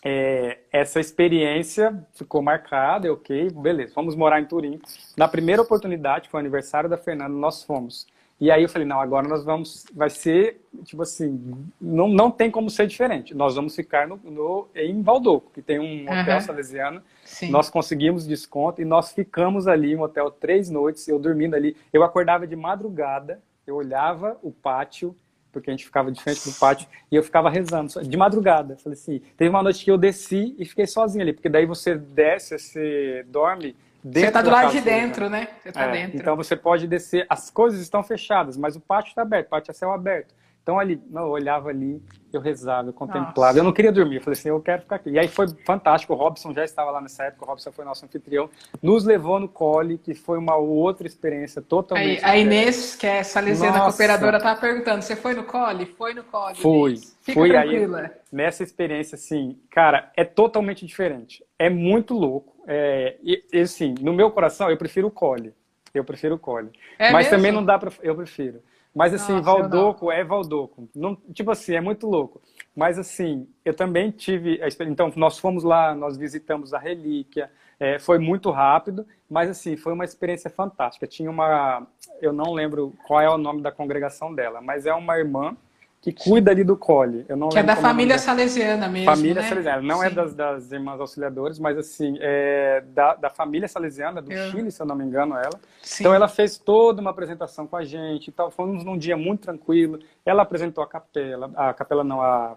é, 0.05 0.59
essa 0.71 1.01
experiência 1.01 2.07
ficou 2.15 2.43
marcada, 2.43 3.13
ok, 3.13 3.51
beleza, 3.51 3.93
vamos 3.95 4.15
morar 4.15 4.41
em 4.41 4.47
Turim. 4.47 4.81
Na 5.17 5.29
primeira 5.29 5.63
oportunidade, 5.63 6.29
foi 6.29 6.39
o 6.39 6.43
aniversário 6.43 6.89
da 6.89 6.97
Fernanda, 6.97 7.35
nós 7.35 7.63
fomos. 7.63 8.07
E 8.41 8.51
aí 8.51 8.63
eu 8.63 8.69
falei, 8.71 8.89
não, 8.89 8.99
agora 8.99 9.29
nós 9.29 9.45
vamos, 9.45 9.85
vai 9.95 10.09
ser, 10.09 10.63
tipo 10.85 11.03
assim, 11.03 11.69
não, 11.79 12.09
não 12.09 12.31
tem 12.31 12.51
como 12.51 12.71
ser 12.71 12.87
diferente. 12.87 13.35
Nós 13.35 13.55
vamos 13.55 13.77
ficar 13.77 14.09
no, 14.09 14.17
no 14.25 14.67
em 14.75 15.03
Valdoco, 15.03 15.51
que 15.53 15.61
tem 15.61 15.79
um 15.79 16.05
hotel 16.05 16.37
uhum. 16.37 16.41
salesiano. 16.41 17.03
Sim. 17.23 17.51
Nós 17.51 17.69
conseguimos 17.69 18.27
desconto 18.27 18.81
e 18.81 18.85
nós 18.87 19.13
ficamos 19.13 19.69
ali 19.69 19.95
no 19.95 20.05
hotel 20.05 20.31
três 20.31 20.71
noites, 20.71 21.07
eu 21.07 21.19
dormindo 21.19 21.55
ali. 21.55 21.77
Eu 21.93 22.03
acordava 22.03 22.47
de 22.47 22.57
madrugada, 22.57 23.43
eu 23.67 23.77
olhava 23.77 24.39
o 24.43 24.51
pátio, 24.51 25.15
porque 25.53 25.69
a 25.69 25.75
gente 25.75 25.85
ficava 25.85 26.11
de 26.11 26.23
frente 26.23 26.49
do 26.49 26.59
pátio, 26.59 26.89
e 27.13 27.17
eu 27.17 27.23
ficava 27.23 27.51
rezando, 27.51 28.03
de 28.03 28.17
madrugada. 28.17 28.77
Falei 28.79 28.99
assim, 28.99 29.21
teve 29.37 29.51
uma 29.51 29.63
noite 29.63 29.85
que 29.85 29.91
eu 29.91 29.99
desci 29.99 30.55
e 30.59 30.65
fiquei 30.65 30.87
sozinho 30.87 31.23
ali, 31.23 31.35
porque 31.35 31.49
daí 31.49 31.67
você 31.67 31.95
desce, 31.95 32.59
você 32.59 33.23
dorme 33.29 33.77
você 34.03 34.27
está 34.27 34.43
do 34.43 34.51
lado 34.51 34.73
de 34.73 34.81
dentro, 34.81 35.29
né? 35.29 35.49
Você 35.61 35.69
está 35.69 35.85
é, 35.85 35.93
dentro. 35.93 36.17
Então 36.19 36.37
você 36.37 36.57
pode 36.57 36.87
descer. 36.87 37.27
As 37.29 37.51
coisas 37.51 37.81
estão 37.81 38.03
fechadas, 38.03 38.57
mas 38.57 38.77
o 38.77 38.81
pátio 38.81 39.11
está 39.11 39.23
aberto, 39.23 39.47
o 39.47 39.51
pátio 39.51 39.71
é 39.71 39.75
céu 39.75 39.93
aberto. 39.93 40.35
Então 40.71 40.79
ali, 40.79 41.03
não, 41.11 41.23
eu 41.23 41.31
olhava 41.31 41.69
ali, 41.69 42.01
eu 42.33 42.41
rezava, 42.41 42.91
eu 42.91 42.93
contemplava. 42.93 43.49
Nossa. 43.49 43.59
Eu 43.59 43.65
não 43.65 43.73
queria 43.73 43.91
dormir, 43.91 44.17
eu 44.17 44.21
falei 44.21 44.39
assim, 44.39 44.51
eu 44.51 44.61
quero 44.61 44.83
ficar 44.83 44.97
aqui. 44.97 45.11
E 45.11 45.19
aí 45.19 45.27
foi 45.27 45.49
fantástico, 45.67 46.13
o 46.13 46.17
Robson 46.17 46.55
já 46.55 46.65
estava 46.65 46.93
lá 46.93 47.01
nessa 47.01 47.25
época, 47.25 47.45
o 47.45 47.49
Robson 47.49 47.73
foi 47.73 47.85
nosso 47.85 48.05
anfitrião, 48.05 48.49
nos 48.81 49.05
levou 49.05 49.41
no 49.41 49.49
cole, 49.49 49.99
que 49.99 50.15
foi 50.15 50.39
uma 50.39 50.55
outra 50.55 51.09
experiência 51.09 51.61
totalmente. 51.61 52.25
Aí, 52.25 52.31
a 52.31 52.39
Inês, 52.39 52.95
que 52.95 53.05
é 53.05 53.25
salesiana 53.25 53.81
cooperadora, 53.81 54.37
estava 54.37 54.61
perguntando, 54.61 55.03
você 55.03 55.17
foi 55.17 55.35
no 55.35 55.43
cole? 55.43 55.87
Foi 55.87 56.15
no 56.15 56.23
cole. 56.23 56.55
Fui. 56.55 56.95
Fica 57.21 57.41
fui 57.41 57.49
tranquila. 57.49 58.03
Aí, 58.03 58.11
nessa 58.31 58.63
experiência, 58.63 59.17
assim, 59.17 59.59
cara, 59.73 60.13
é 60.17 60.23
totalmente 60.23 60.87
diferente. 60.87 61.45
É 61.59 61.69
muito 61.69 62.15
louco. 62.15 62.55
É, 62.69 63.17
e, 63.25 63.43
e 63.53 63.59
assim, 63.59 63.97
no 64.01 64.13
meu 64.13 64.31
coração, 64.31 64.71
eu 64.71 64.77
prefiro 64.77 65.09
o 65.09 65.11
cole. 65.11 65.53
Eu 65.93 66.05
prefiro 66.05 66.37
o 66.37 66.39
cole. 66.39 66.71
É 66.97 67.11
Mas 67.11 67.27
mesmo? 67.27 67.37
também 67.37 67.51
não 67.51 67.65
dá 67.65 67.77
para. 67.77 67.91
Eu 68.03 68.15
prefiro. 68.15 68.63
Mas 68.95 69.15
assim, 69.15 69.33
Nossa, 69.33 69.45
Valdoco 69.45 70.11
é 70.11 70.25
Valdoco. 70.25 70.89
Não, 70.95 71.17
tipo 71.33 71.51
assim, 71.51 71.75
é 71.75 71.81
muito 71.81 72.09
louco. 72.09 72.41
Mas 72.75 72.99
assim, 72.99 73.49
eu 73.65 73.75
também 73.75 74.11
tive 74.11 74.63
a 74.63 74.67
experiência. 74.67 74.93
Então, 74.93 75.13
nós 75.17 75.39
fomos 75.39 75.63
lá, 75.63 75.95
nós 75.95 76.17
visitamos 76.17 76.75
a 76.75 76.79
relíquia. 76.79 77.51
É, 77.79 77.99
foi 77.99 78.19
muito 78.19 78.51
rápido, 78.51 79.07
mas 79.29 79.49
assim, 79.49 79.77
foi 79.77 79.93
uma 79.93 80.05
experiência 80.05 80.51
fantástica. 80.51 81.07
Tinha 81.07 81.31
uma. 81.31 81.87
Eu 82.21 82.33
não 82.33 82.53
lembro 82.53 82.93
qual 83.07 83.21
é 83.21 83.29
o 83.31 83.39
nome 83.39 83.63
da 83.63 83.73
congregação 83.73 84.35
dela, 84.35 84.61
mas 84.61 84.87
é 84.87 84.93
uma 84.93 85.17
irmã 85.19 85.57
que 86.01 86.13
cuida 86.13 86.51
ali 86.51 86.65
do 86.65 86.77
cole. 86.77 87.27
Eu 87.29 87.37
não 87.37 87.51
que 87.51 87.59
é 87.59 87.63
da 87.63 87.77
família 87.77 88.19
salesiana 88.19 88.89
mesmo. 88.89 89.05
Família 89.05 89.43
né? 89.43 89.49
salesiana. 89.49 89.83
Não 89.83 90.03
é 90.03 90.07
Sim. 90.07 90.13
é 90.13 90.15
das, 90.15 90.35
das, 90.35 90.73
irmãs 90.73 90.99
auxiliadoras, 90.99 91.59
mas 91.59 91.77
assim, 91.77 92.17
é 92.21 92.83
da, 92.95 93.15
da 93.15 93.29
família 93.29 93.69
salesiana, 93.69 94.23
do 94.23 94.33
eu... 94.33 94.51
Chile, 94.51 94.71
se 94.71 94.81
eu 94.81 94.87
não 94.87 94.97
me 94.97 95.05
engano, 95.05 95.35
ela. 95.35 95.61
Sim. 95.83 96.05
Então 96.05 96.15
ela 96.15 96.27
fez 96.27 96.57
toda 96.57 97.03
uma 97.03 97.11
apresentação 97.11 97.67
com 97.67 97.77
a 97.77 97.85
gente. 97.85 98.31
Então, 98.31 98.51
fomos 98.51 98.83
num 98.83 98.97
dia 98.97 99.17
muito 99.17 99.43
tranquilo. 99.43 99.99
Ela 100.25 100.43
apresentou 100.43 100.83
a 100.83 100.87
capela, 100.87 101.51
a 101.55 101.75
capela 101.75 102.03
não, 102.03 102.23
a, 102.23 102.57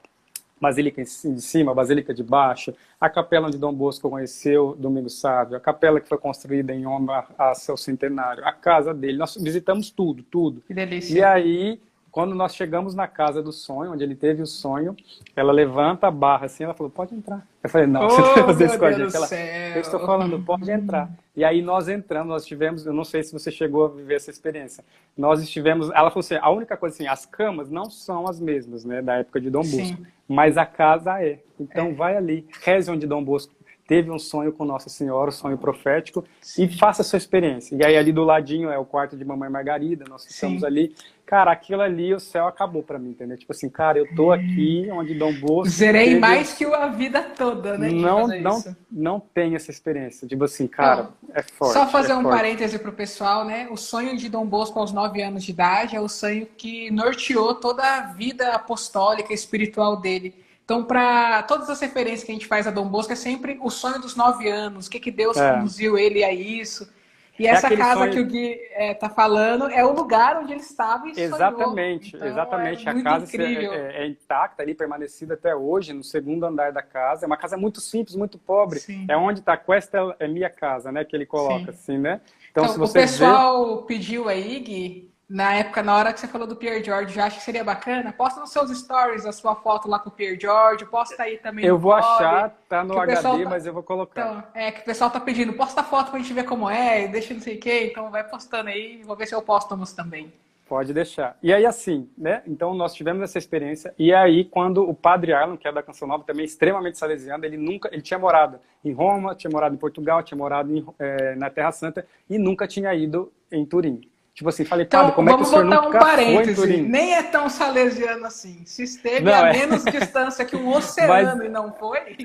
Basílica 0.64 1.04
de 1.04 1.42
cima, 1.42 1.74
Basílica 1.74 2.14
de 2.14 2.24
baixo, 2.24 2.74
a 2.98 3.10
capela 3.10 3.48
onde 3.48 3.58
Dom 3.58 3.74
Bosco 3.74 4.10
conheceu 4.10 4.74
Domingos 4.80 5.20
Sávio, 5.20 5.58
a 5.58 5.60
capela 5.60 6.00
que 6.00 6.08
foi 6.08 6.18
construída 6.18 6.74
em 6.74 6.88
honra 6.88 7.28
a 7.38 7.54
seu 7.54 7.76
centenário, 7.76 8.46
a 8.46 8.54
casa 8.54 8.94
dele. 8.94 9.18
Nós 9.18 9.36
visitamos 9.36 9.92
tudo, 9.92 10.24
tudo. 10.24 10.62
Que 10.66 10.74
delícia. 10.74 11.20
E 11.20 11.22
aí 11.22 11.80
quando 12.14 12.36
nós 12.36 12.54
chegamos 12.54 12.94
na 12.94 13.08
casa 13.08 13.42
do 13.42 13.52
sonho, 13.52 13.92
onde 13.92 14.04
ele 14.04 14.14
teve 14.14 14.40
o 14.40 14.46
sonho, 14.46 14.96
ela 15.36 15.52
levanta 15.52 16.06
a 16.06 16.12
barra 16.12 16.46
assim, 16.46 16.64
ela 16.64 16.76
falou, 16.76 16.92
pode 16.92 17.16
entrar. 17.16 17.44
Eu 17.64 17.68
falei, 17.68 17.88
não, 17.88 18.06
oh, 18.06 18.10
você 18.10 18.22
não 18.22 18.34
vai 18.36 18.44
fazer 18.44 18.66
isso 18.66 18.78
com 18.78 18.86
a 18.86 18.92
gente. 18.92 19.16
Ela, 19.16 19.36
eu 19.76 19.82
estou 19.82 20.00
falando, 20.00 20.40
pode 20.40 20.70
entrar. 20.70 21.10
E 21.36 21.44
aí 21.44 21.64
nós 21.64 21.90
entramos, 21.90 22.28
nós 22.28 22.46
tivemos, 22.46 22.86
eu 22.86 22.94
não 22.94 23.04
sei 23.04 23.24
se 23.24 23.34
você 23.34 23.50
chegou 23.50 23.86
a 23.86 23.88
viver 23.88 24.14
essa 24.14 24.30
experiência. 24.30 24.86
Nós 25.18 25.42
estivemos, 25.42 25.90
ela 25.90 26.12
falou 26.12 26.20
assim, 26.20 26.36
a 26.40 26.52
única 26.52 26.78
coisa 26.78 26.94
assim, 26.94 27.08
as 27.08 27.26
camas 27.26 27.72
não 27.72 27.90
são 27.90 28.28
as 28.28 28.40
mesmas, 28.40 28.86
né, 28.86 29.02
da 29.02 29.16
época 29.16 29.42
de 29.42 29.50
Dom 29.50 29.64
Bosco, 29.64 29.98
Sim. 29.98 30.06
mas 30.28 30.56
a 30.56 30.68
casa 30.68 31.20
é. 31.20 31.40
Então 31.60 31.88
é. 31.88 31.94
vai 31.94 32.16
ali, 32.16 32.48
reze 32.62 32.92
onde 32.92 33.08
Dom 33.08 33.24
Bosco 33.24 33.56
teve 33.94 34.10
um 34.10 34.18
sonho 34.18 34.52
com 34.52 34.66
Nossa 34.66 34.90
Senhora, 34.90 35.30
um 35.30 35.32
sonho 35.32 35.56
profético, 35.56 36.26
Sim. 36.42 36.64
e 36.64 36.78
faça 36.80 37.04
a 37.04 37.06
sua 37.06 37.18
experiência. 37.18 37.76
E 37.76 37.86
aí 37.86 37.96
ali 37.96 38.12
do 38.12 38.24
ladinho 38.24 38.72
é 38.72 38.78
o 38.80 38.84
quarto 38.84 39.16
de 39.16 39.24
Mamãe 39.24 39.52
Margarida, 39.52 40.04
nós 40.10 40.26
estamos 40.26 40.62
Sim. 40.62 40.66
ali. 40.66 40.96
Cara, 41.28 41.52
aquilo 41.52 41.84
ali, 41.84 42.12
o 42.12 42.20
céu 42.20 42.48
acabou 42.48 42.82
para 42.82 42.98
mim, 42.98 43.12
entendeu? 43.12 43.38
Tipo 43.38 43.52
assim, 43.52 43.70
cara, 43.70 44.00
eu 44.00 44.16
tô 44.16 44.32
aqui 44.32 44.88
onde 44.92 45.14
Dom 45.14 45.32
Bosco... 45.34 45.70
Zerei 45.70 46.08
teve... 46.08 46.20
mais 46.20 46.54
que 46.56 46.66
a 46.66 46.88
vida 46.88 47.22
toda, 47.22 47.78
né? 47.78 47.92
Não, 47.92 48.28
não, 48.28 48.58
isso. 48.58 48.76
não 48.92 49.20
tem 49.20 49.54
essa 49.54 49.70
experiência. 49.70 50.28
Tipo 50.28 50.46
assim, 50.46 50.66
cara, 50.66 51.10
é 51.32 51.44
forte. 51.44 51.74
Só 51.74 51.88
fazer 51.88 52.14
é 52.14 52.16
um 52.16 52.24
forte. 52.24 52.36
parêntese 52.36 52.80
pro 52.80 52.92
pessoal, 52.92 53.46
né? 53.46 53.68
O 53.70 53.78
sonho 53.78 54.18
de 54.18 54.28
Dom 54.28 54.46
Bosco 54.46 54.80
aos 54.80 54.92
nove 54.92 55.22
anos 55.22 55.44
de 55.44 55.52
idade 55.52 55.96
é 55.96 56.02
o 56.02 56.10
sonho 56.10 56.48
que 56.58 56.90
norteou 56.90 57.54
toda 57.54 57.84
a 57.84 58.02
vida 58.14 58.54
apostólica, 58.54 59.32
espiritual 59.32 59.98
dele 59.98 60.43
então, 60.64 60.84
para 60.86 61.44
todas 61.44 61.70
as 61.70 61.80
referências 61.82 62.24
que 62.24 62.32
a 62.32 62.36
gente 62.36 62.48
faz 62.48 62.66
a 62.66 62.72
Dom 62.72 62.88
Bosco, 62.88 63.12
é 63.12 63.16
sempre 63.16 63.60
o 63.62 63.70
sonho 63.70 64.00
dos 64.00 64.16
nove 64.16 64.50
anos, 64.50 64.88
o 64.88 64.90
que, 64.90 65.00
que 65.00 65.12
Deus 65.12 65.36
é. 65.36 65.54
conduziu 65.54 65.98
ele 65.98 66.24
a 66.24 66.32
isso. 66.32 66.90
E 67.38 67.48
é 67.48 67.50
essa 67.50 67.76
casa 67.76 68.02
sonho... 68.02 68.14
que 68.14 68.20
o 68.20 68.26
Gui 68.26 68.60
está 68.78 69.08
é, 69.08 69.10
falando 69.10 69.68
é 69.68 69.84
o 69.84 69.92
lugar 69.92 70.38
onde 70.38 70.54
ele 70.54 70.62
estava 70.62 71.08
e 71.08 71.20
Exatamente, 71.20 72.16
então, 72.16 72.28
exatamente. 72.28 72.88
É 72.88 72.92
a 72.92 73.04
casa 73.04 73.42
é, 73.42 74.04
é, 74.04 74.08
intacta 74.08 74.62
ali, 74.62 74.76
permanecida 74.76 75.34
até 75.34 75.56
hoje, 75.56 75.94
no 75.94 76.04
segundo 76.04 76.46
andar 76.46 76.72
da 76.72 76.84
casa. 76.84 77.26
É 77.26 77.28
uma 77.28 77.38
casa 77.38 77.58
muito 77.58 77.82
simples, 77.82 78.16
muito 78.16 78.38
pobre. 78.38 78.80
Sim. 78.80 79.06
É 79.10 79.18
onde 79.18 79.40
está 79.40 79.58
Questa 79.58 80.16
é 80.20 80.28
minha 80.28 80.50
casa, 80.50 80.92
né? 80.92 81.04
Que 81.04 81.16
ele 81.16 81.26
coloca, 81.26 81.72
Sim. 81.74 81.94
assim, 81.94 81.98
né? 81.98 82.22
Então, 82.52 82.66
então 82.66 82.74
se 82.74 82.80
você 82.80 83.00
o 83.00 83.02
pessoal 83.02 83.82
vê... 83.82 83.88
pediu 83.88 84.30
aí, 84.30 84.60
Gui, 84.60 85.13
na 85.30 85.56
época, 85.56 85.82
na 85.82 85.96
hora 85.96 86.14
que 86.14 86.20
você 86.20 86.28
falou 86.28 86.48
do 86.48 86.56
Pierre 86.56 86.84
George, 86.84 87.14
já 87.14 87.26
acho 87.26 87.38
que 87.40 87.44
seria 87.44 87.64
bacana. 87.64 88.12
Posta 88.12 88.40
nos 88.40 88.52
seus 88.52 88.70
stories 88.78 89.26
a 89.26 89.32
sua 89.32 89.56
foto 89.56 89.88
lá 89.88 89.98
com 89.98 90.10
o 90.10 90.12
Pierre 90.12 90.40
George, 90.40 90.86
posta 90.86 91.24
aí 91.24 91.38
também. 91.38 91.66
Eu 91.66 91.78
vou 91.78 91.94
blog, 91.94 92.04
achar, 92.04 92.50
tá 92.68 92.84
no 92.84 93.00
HD, 93.00 93.22
tá... 93.22 93.50
mas 93.50 93.66
eu 93.66 93.74
vou 93.74 93.84
colocar. 93.84 94.22
Então, 94.22 94.44
é 94.54 94.72
que 94.72 94.82
o 94.82 94.86
pessoal 94.86 95.10
tá 95.10 95.20
pedindo, 95.20 95.54
posta 95.54 95.82
a 95.82 95.84
foto 95.84 96.12
pra 96.12 96.20
gente 96.20 96.34
ver 96.34 96.44
como 96.44 96.70
é, 96.70 97.08
deixa 97.08 97.34
não 97.34 97.42
sei 97.42 97.58
o 97.58 97.60
quê, 97.60 97.90
então 97.92 98.12
vai 98.12 98.24
postando 98.24 98.70
aí, 98.70 99.02
vou 99.04 99.16
ver 99.16 99.26
se 99.26 99.34
eu 99.34 99.42
posto 99.42 99.76
nos 99.76 99.94
também. 99.94 100.32
Pode 100.68 100.94
deixar. 100.94 101.38
E 101.44 101.54
aí, 101.54 101.66
assim, 101.66 102.10
né? 102.18 102.42
Então, 102.48 102.74
nós 102.74 102.94
tivemos 102.94 103.22
essa 103.22 103.38
experiência. 103.38 103.94
E 104.00 104.14
aí, 104.14 104.46
quando 104.46 104.88
o 104.88 104.94
padre 104.94 105.34
Arlon, 105.34 105.58
que 105.58 105.68
é 105.68 105.72
da 105.72 105.84
Canção 105.84 106.08
Nova, 106.08 106.24
também 106.24 106.46
extremamente 106.46 106.98
salesiano, 106.98 107.44
ele 107.46 107.58
nunca, 107.58 107.90
ele 107.92 108.02
tinha 108.02 108.18
morado 108.18 108.60
em 108.84 108.92
Roma, 108.92 109.36
tinha 109.36 109.52
morado 109.52 109.76
em 109.76 109.78
Portugal, 109.78 110.24
tinha 110.24 110.38
morado 110.38 110.76
em, 110.76 110.86
é, 110.98 111.36
na 111.36 111.50
Terra 111.50 111.72
Santa 111.72 112.08
e 112.30 112.38
nunca 112.38 112.66
tinha 112.66 112.94
ido 112.94 113.32
em 113.52 113.66
Turim. 113.66 114.02
Tipo 114.34 114.50
assim, 114.50 114.66
falei, 114.66 114.88
então, 114.88 115.02
padre, 115.02 115.16
como 115.16 115.30
é 115.30 115.36
que 115.36 115.42
o 115.44 115.46
senhor 115.46 115.64
nunca 115.64 115.88
um 115.88 115.92
parêntese. 115.92 116.56
foi 116.56 116.74
em 116.74 116.82
Nem 116.82 117.14
é 117.14 117.22
tão 117.22 117.48
salesiano 117.48 118.26
assim. 118.26 118.66
Se 118.66 118.82
esteve 118.82 119.26
não, 119.26 119.32
a 119.32 119.50
é... 119.50 119.54
menos 119.54 119.84
distância 119.86 120.44
que 120.44 120.56
um 120.56 120.70
oceano 120.74 121.38
Mas... 121.38 121.46
e 121.46 121.50
não 121.50 121.72
foi... 121.72 122.18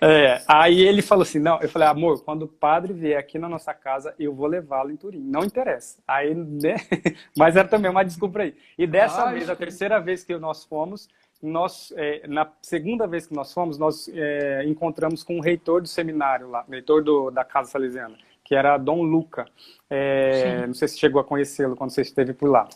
É, 0.00 0.40
aí 0.46 0.80
ele 0.80 1.02
falou 1.02 1.22
assim, 1.22 1.40
não, 1.40 1.60
eu 1.60 1.68
falei, 1.68 1.88
amor, 1.88 2.22
quando 2.22 2.44
o 2.44 2.48
padre 2.48 2.92
vier 2.92 3.18
aqui 3.18 3.36
na 3.36 3.48
nossa 3.48 3.74
casa, 3.74 4.14
eu 4.16 4.32
vou 4.32 4.46
levá-lo 4.46 4.92
em 4.92 4.96
Turim. 4.96 5.18
Não 5.18 5.42
interessa. 5.42 5.98
Aí, 6.06 6.32
né? 6.34 6.76
Mas 7.36 7.56
era 7.56 7.66
também 7.66 7.90
uma 7.90 8.04
desculpa 8.04 8.42
aí. 8.42 8.54
E 8.78 8.86
dessa 8.86 9.24
Ai, 9.24 9.34
vez, 9.34 9.50
a 9.50 9.56
terceira 9.56 9.98
vez 9.98 10.22
que 10.22 10.36
nós 10.38 10.64
fomos, 10.64 11.08
nós, 11.42 11.92
é, 11.96 12.28
na 12.28 12.48
segunda 12.62 13.08
vez 13.08 13.26
que 13.26 13.34
nós 13.34 13.52
fomos, 13.52 13.76
nós 13.76 14.08
é, 14.14 14.64
encontramos 14.66 15.24
com 15.24 15.36
o 15.36 15.42
reitor 15.42 15.82
do 15.82 15.88
seminário 15.88 16.48
lá, 16.48 16.64
reitor 16.70 17.02
do, 17.02 17.28
da 17.32 17.44
Casa 17.44 17.72
Salesiana 17.72 18.16
que 18.46 18.54
era 18.54 18.78
Dom 18.78 19.02
Luca. 19.02 19.44
É, 19.90 20.66
não 20.66 20.74
sei 20.74 20.86
se 20.86 20.98
chegou 20.98 21.20
a 21.20 21.24
conhecê-lo 21.24 21.74
quando 21.74 21.90
você 21.90 22.02
esteve 22.02 22.32
por 22.32 22.48
lá. 22.48 22.68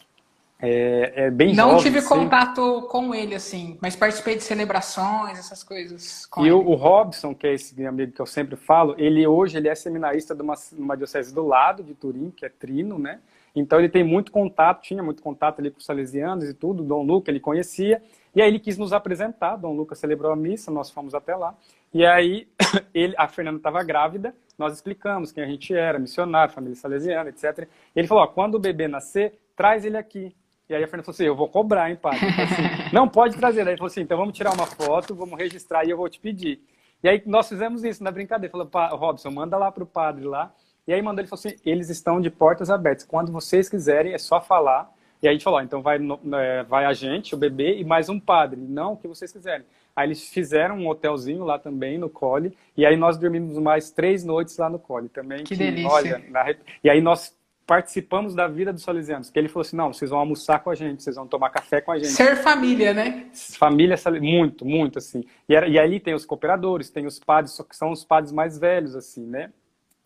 É, 0.62 1.12
é 1.26 1.30
bem 1.30 1.54
Não 1.54 1.70
jovem, 1.70 1.84
tive 1.84 2.06
contato 2.06 2.86
com 2.90 3.14
ele, 3.14 3.34
assim, 3.34 3.78
mas 3.80 3.96
participei 3.96 4.36
de 4.36 4.42
celebrações, 4.42 5.38
essas 5.38 5.62
coisas. 5.62 6.28
e 6.36 6.40
ele. 6.40 6.50
o 6.50 6.74
Robson, 6.74 7.34
que 7.34 7.46
é 7.46 7.54
esse 7.54 7.86
amigo 7.86 8.12
que 8.12 8.20
eu 8.20 8.26
sempre 8.26 8.56
falo, 8.56 8.94
ele 8.98 9.26
hoje 9.26 9.56
ele 9.56 9.68
é 9.68 9.74
seminarista 9.74 10.34
de 10.34 10.42
uma, 10.42 10.54
uma 10.76 10.96
diocese 10.96 11.34
do 11.34 11.46
lado 11.46 11.82
de 11.82 11.94
Turim, 11.94 12.30
que 12.30 12.44
é 12.44 12.50
Trino, 12.50 12.98
né? 12.98 13.20
Então 13.56 13.78
ele 13.78 13.88
tem 13.88 14.04
muito 14.04 14.30
contato, 14.30 14.82
tinha 14.82 15.02
muito 15.02 15.22
contato 15.22 15.60
ali 15.60 15.70
com 15.70 15.78
os 15.78 15.84
salesianos 15.84 16.44
e 16.44 16.52
tudo, 16.52 16.82
Dom 16.82 17.02
Luca 17.02 17.30
ele 17.30 17.40
conhecia, 17.40 18.02
e 18.34 18.42
aí 18.42 18.48
ele 18.48 18.60
quis 18.60 18.76
nos 18.76 18.92
apresentar, 18.92 19.56
Dom 19.56 19.74
Luca 19.74 19.94
celebrou 19.94 20.30
a 20.30 20.36
missa, 20.36 20.70
nós 20.70 20.90
fomos 20.90 21.14
até 21.14 21.34
lá, 21.34 21.54
e 21.92 22.04
aí 22.04 22.48
ele, 22.94 23.14
a 23.16 23.28
Fernanda 23.28 23.58
estava 23.58 23.82
grávida, 23.82 24.34
nós 24.58 24.74
explicamos 24.74 25.32
quem 25.32 25.42
a 25.42 25.46
gente 25.46 25.74
era, 25.74 25.98
missionário, 25.98 26.52
família 26.52 26.76
salesiana, 26.76 27.30
etc. 27.30 27.66
Ele 27.96 28.06
falou, 28.06 28.24
ó, 28.24 28.26
quando 28.26 28.56
o 28.56 28.58
bebê 28.58 28.86
nascer, 28.86 29.38
traz 29.56 29.84
ele 29.84 29.96
aqui. 29.96 30.34
E 30.68 30.74
aí 30.74 30.84
a 30.84 30.86
Fernanda 30.86 31.04
falou 31.04 31.14
assim, 31.14 31.24
eu 31.24 31.34
vou 31.34 31.48
cobrar, 31.48 31.90
hein, 31.90 31.96
padre? 31.96 32.20
Assim, 32.26 32.94
não, 32.94 33.08
pode 33.08 33.36
trazer. 33.36 33.62
Aí 33.62 33.68
ele 33.68 33.76
falou 33.76 33.88
assim, 33.88 34.02
então 34.02 34.16
vamos 34.16 34.36
tirar 34.36 34.54
uma 34.54 34.66
foto, 34.66 35.14
vamos 35.14 35.36
registrar 35.38 35.84
e 35.84 35.90
eu 35.90 35.96
vou 35.96 36.08
te 36.08 36.20
pedir. 36.20 36.62
E 37.02 37.08
aí 37.08 37.22
nós 37.26 37.48
fizemos 37.48 37.82
isso 37.82 38.04
na 38.04 38.10
brincadeira. 38.10 38.52
Falou, 38.52 38.96
Robson, 38.96 39.30
manda 39.30 39.56
lá 39.56 39.72
para 39.72 39.82
o 39.82 39.86
padre 39.86 40.24
lá. 40.24 40.52
E 40.86 40.92
aí 40.92 41.02
mandou, 41.02 41.20
ele 41.20 41.28
falou 41.28 41.40
assim, 41.44 41.56
eles 41.64 41.88
estão 41.88 42.20
de 42.20 42.30
portas 42.30 42.70
abertas. 42.70 43.04
Quando 43.04 43.32
vocês 43.32 43.68
quiserem, 43.68 44.12
é 44.12 44.18
só 44.18 44.40
falar. 44.40 44.92
E 45.22 45.26
aí 45.26 45.30
a 45.30 45.32
gente 45.32 45.44
falou, 45.44 45.60
então 45.60 45.82
vai, 45.82 45.98
é, 46.34 46.62
vai 46.64 46.84
a 46.84 46.92
gente, 46.92 47.34
o 47.34 47.38
bebê 47.38 47.78
e 47.78 47.84
mais 47.84 48.08
um 48.08 48.20
padre. 48.20 48.60
Não, 48.60 48.92
o 48.92 48.96
que 48.96 49.08
vocês 49.08 49.32
quiserem. 49.32 49.66
Aí 50.00 50.08
eles 50.08 50.30
fizeram 50.30 50.78
um 50.78 50.88
hotelzinho 50.88 51.44
lá 51.44 51.58
também 51.58 51.98
no 51.98 52.08
Cole. 52.08 52.56
E 52.74 52.86
aí 52.86 52.96
nós 52.96 53.18
dormimos 53.18 53.58
mais 53.58 53.90
três 53.90 54.24
noites 54.24 54.56
lá 54.56 54.70
no 54.70 54.78
Cole 54.78 55.10
também. 55.10 55.38
Que, 55.38 55.54
que 55.54 55.56
delícia. 55.56 55.90
Olha, 55.90 56.22
na... 56.30 56.54
e 56.82 56.88
aí 56.88 57.02
nós 57.02 57.36
participamos 57.66 58.34
da 58.34 58.48
vida 58.48 58.72
dos 58.72 58.82
salesianos. 58.82 59.28
Que 59.28 59.38
ele 59.38 59.48
falou 59.48 59.60
assim, 59.60 59.76
não, 59.76 59.92
vocês 59.92 60.10
vão 60.10 60.18
almoçar 60.18 60.60
com 60.60 60.70
a 60.70 60.74
gente, 60.74 61.02
vocês 61.02 61.16
vão 61.16 61.26
tomar 61.26 61.50
café 61.50 61.82
com 61.82 61.92
a 61.92 61.98
gente. 61.98 62.08
Ser 62.08 62.36
família, 62.36 62.94
né? 62.94 63.26
Família, 63.58 63.94
muito, 64.20 64.64
muito, 64.64 64.98
assim. 64.98 65.22
E, 65.46 65.54
era, 65.54 65.68
e 65.68 65.78
aí 65.78 66.00
tem 66.00 66.14
os 66.14 66.24
cooperadores, 66.24 66.88
tem 66.88 67.04
os 67.04 67.18
padres, 67.18 67.52
só 67.52 67.62
que 67.62 67.76
são 67.76 67.92
os 67.92 68.02
padres 68.02 68.32
mais 68.32 68.58
velhos, 68.58 68.96
assim, 68.96 69.26
né? 69.26 69.50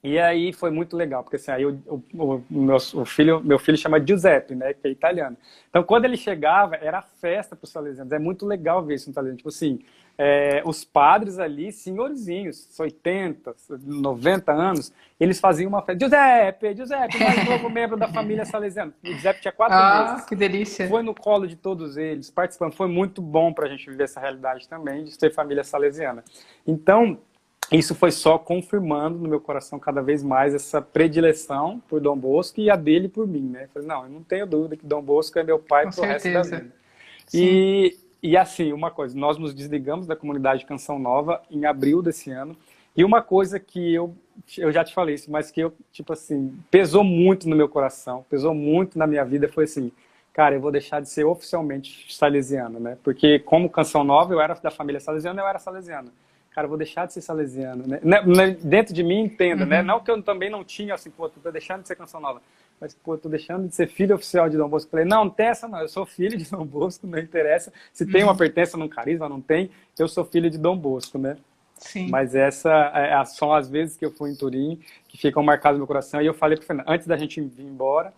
E 0.04 0.18
aí 0.18 0.52
foi 0.52 0.70
muito 0.70 0.94
legal, 0.98 1.24
porque 1.24 1.36
assim, 1.36 1.50
aí 1.50 1.64
o, 1.64 1.80
o, 1.86 2.02
o, 2.14 2.44
meu, 2.50 2.76
o 2.76 3.04
filho, 3.06 3.40
meu 3.42 3.58
filho 3.58 3.78
chama 3.78 3.98
Giuseppe, 3.98 4.54
né, 4.54 4.74
que 4.74 4.86
é 4.86 4.90
italiano. 4.90 5.34
Então, 5.70 5.82
quando 5.82 6.04
ele 6.04 6.18
chegava, 6.18 6.76
era 6.76 7.00
festa 7.00 7.56
para 7.56 7.64
os 7.64 7.70
salesianos. 7.70 8.12
É 8.12 8.18
muito 8.18 8.44
legal 8.44 8.84
ver 8.84 8.96
isso 8.96 9.08
no 9.08 9.12
italiano. 9.12 9.38
Tipo 9.38 9.48
assim, 9.48 9.80
é, 10.18 10.62
os 10.66 10.84
padres 10.84 11.38
ali, 11.38 11.72
senhorzinhos, 11.72 12.68
80, 12.78 13.56
90 13.82 14.52
anos, 14.52 14.92
eles 15.18 15.40
faziam 15.40 15.70
uma 15.70 15.80
festa. 15.80 15.98
Giuseppe, 15.98 16.74
Giuseppe, 16.76 17.18
mais 17.18 17.44
novo 17.48 17.70
membro 17.70 17.96
da 17.96 18.06
família 18.06 18.44
salesiana. 18.44 18.92
O 19.02 19.06
Giuseppe 19.06 19.40
tinha 19.40 19.52
quatro 19.52 19.74
ah, 19.74 20.10
meses. 20.10 20.26
que 20.26 20.36
delícia. 20.36 20.86
Foi 20.86 21.02
no 21.02 21.14
colo 21.14 21.46
de 21.46 21.56
todos 21.56 21.96
eles, 21.96 22.30
participando. 22.30 22.74
Foi 22.74 22.88
muito 22.88 23.22
bom 23.22 23.54
para 23.54 23.64
a 23.64 23.68
gente 23.70 23.88
viver 23.88 24.04
essa 24.04 24.20
realidade 24.20 24.68
também, 24.68 25.02
de 25.04 25.12
ser 25.12 25.32
família 25.32 25.64
salesiana. 25.64 26.22
Então, 26.66 27.18
isso 27.72 27.94
foi 27.94 28.10
só 28.10 28.38
confirmando 28.38 29.18
no 29.18 29.28
meu 29.28 29.40
coração 29.40 29.78
cada 29.78 30.02
vez 30.02 30.22
mais 30.22 30.54
essa 30.54 30.80
predileção 30.82 31.80
por 31.88 32.00
Dom 32.00 32.16
Bosco 32.16 32.60
e 32.60 32.70
a 32.70 32.76
dele 32.76 33.08
por 33.08 33.26
mim, 33.26 33.48
né? 33.48 33.68
falei, 33.72 33.88
não, 33.88 34.04
eu 34.04 34.10
não 34.10 34.22
tenho 34.22 34.46
dúvida 34.46 34.76
que 34.76 34.86
Dom 34.86 35.02
Bosco 35.02 35.38
é 35.38 35.42
meu 35.42 35.58
pai 35.58 35.90
pro 35.90 36.02
resto 36.02 36.32
da 36.32 36.42
vida. 36.42 36.72
E, 37.32 37.96
e 38.22 38.36
assim, 38.36 38.72
uma 38.72 38.90
coisa, 38.90 39.16
nós 39.18 39.38
nos 39.38 39.54
desligamos 39.54 40.06
da 40.06 40.14
comunidade 40.14 40.66
Canção 40.66 40.98
Nova 40.98 41.42
em 41.50 41.64
abril 41.64 42.02
desse 42.02 42.30
ano. 42.30 42.56
E 42.96 43.02
uma 43.02 43.22
coisa 43.22 43.58
que 43.58 43.92
eu, 43.92 44.14
eu 44.56 44.70
já 44.70 44.84
te 44.84 44.94
falei 44.94 45.16
isso, 45.16 45.30
mas 45.30 45.50
que 45.50 45.60
eu, 45.60 45.72
tipo 45.90 46.12
assim, 46.12 46.56
pesou 46.70 47.02
muito 47.02 47.48
no 47.48 47.56
meu 47.56 47.68
coração, 47.68 48.24
pesou 48.28 48.54
muito 48.54 48.98
na 48.98 49.06
minha 49.06 49.24
vida, 49.24 49.48
foi 49.48 49.64
assim, 49.64 49.90
cara, 50.32 50.54
eu 50.54 50.60
vou 50.60 50.70
deixar 50.70 51.00
de 51.00 51.08
ser 51.08 51.24
oficialmente 51.24 52.06
salesiano, 52.14 52.78
né? 52.78 52.96
Porque 53.02 53.40
como 53.40 53.70
Canção 53.70 54.04
Nova, 54.04 54.32
eu 54.32 54.40
era 54.40 54.54
da 54.54 54.70
família 54.70 55.00
salesiana, 55.00 55.40
eu 55.40 55.46
era 55.46 55.58
salesiano 55.58 56.12
cara, 56.54 56.68
vou 56.68 56.78
deixar 56.78 57.06
de 57.06 57.12
ser 57.12 57.20
salesiano, 57.20 57.84
né? 57.86 57.98
né, 58.02 58.22
né 58.24 58.56
dentro 58.62 58.94
de 58.94 59.02
mim, 59.02 59.24
entenda, 59.24 59.66
né? 59.66 59.80
uhum. 59.80 59.82
né? 59.82 59.82
Não 59.82 60.00
que 60.00 60.10
eu 60.10 60.22
também 60.22 60.48
não 60.48 60.62
tinha, 60.62 60.94
assim, 60.94 61.10
pô, 61.10 61.28
tô 61.28 61.50
deixando 61.50 61.82
de 61.82 61.88
ser 61.88 61.96
canção 61.96 62.20
nova, 62.20 62.40
mas, 62.80 62.94
pô, 62.94 63.18
tô 63.18 63.28
deixando 63.28 63.66
de 63.66 63.74
ser 63.74 63.88
filho 63.88 64.14
oficial 64.14 64.48
de 64.48 64.56
Dom 64.56 64.68
Bosco. 64.68 64.90
Falei, 64.90 65.04
não, 65.04 65.24
não 65.24 65.30
tem 65.30 65.46
essa 65.46 65.66
não, 65.66 65.80
eu 65.80 65.88
sou 65.88 66.06
filho 66.06 66.38
de 66.38 66.48
Dom 66.48 66.64
Bosco, 66.64 67.06
não 67.06 67.18
interessa 67.18 67.72
se 67.92 68.06
tem 68.06 68.22
uma 68.22 68.32
uhum. 68.32 68.38
pertença 68.38 68.76
num 68.76 68.88
carisma, 68.88 69.28
não 69.28 69.40
tem, 69.40 69.70
eu 69.98 70.06
sou 70.06 70.24
filho 70.24 70.48
de 70.48 70.58
Dom 70.58 70.76
Bosco, 70.76 71.18
né? 71.18 71.36
Sim. 71.76 72.08
Mas 72.08 72.34
essa 72.34 72.70
é, 72.94 73.24
são 73.24 73.52
as 73.52 73.68
vezes 73.68 73.96
que 73.96 74.04
eu 74.04 74.10
fui 74.12 74.30
em 74.30 74.36
Turim, 74.36 74.80
que 75.08 75.18
ficam 75.18 75.42
marcadas 75.42 75.76
no 75.76 75.80
meu 75.80 75.86
coração, 75.86 76.22
e 76.22 76.26
eu 76.26 76.34
falei 76.34 76.56
pro 76.56 76.66
Fernando, 76.66 76.88
antes 76.88 77.06
da 77.06 77.16
gente 77.16 77.40
vir 77.40 77.64
embora, 77.64 78.12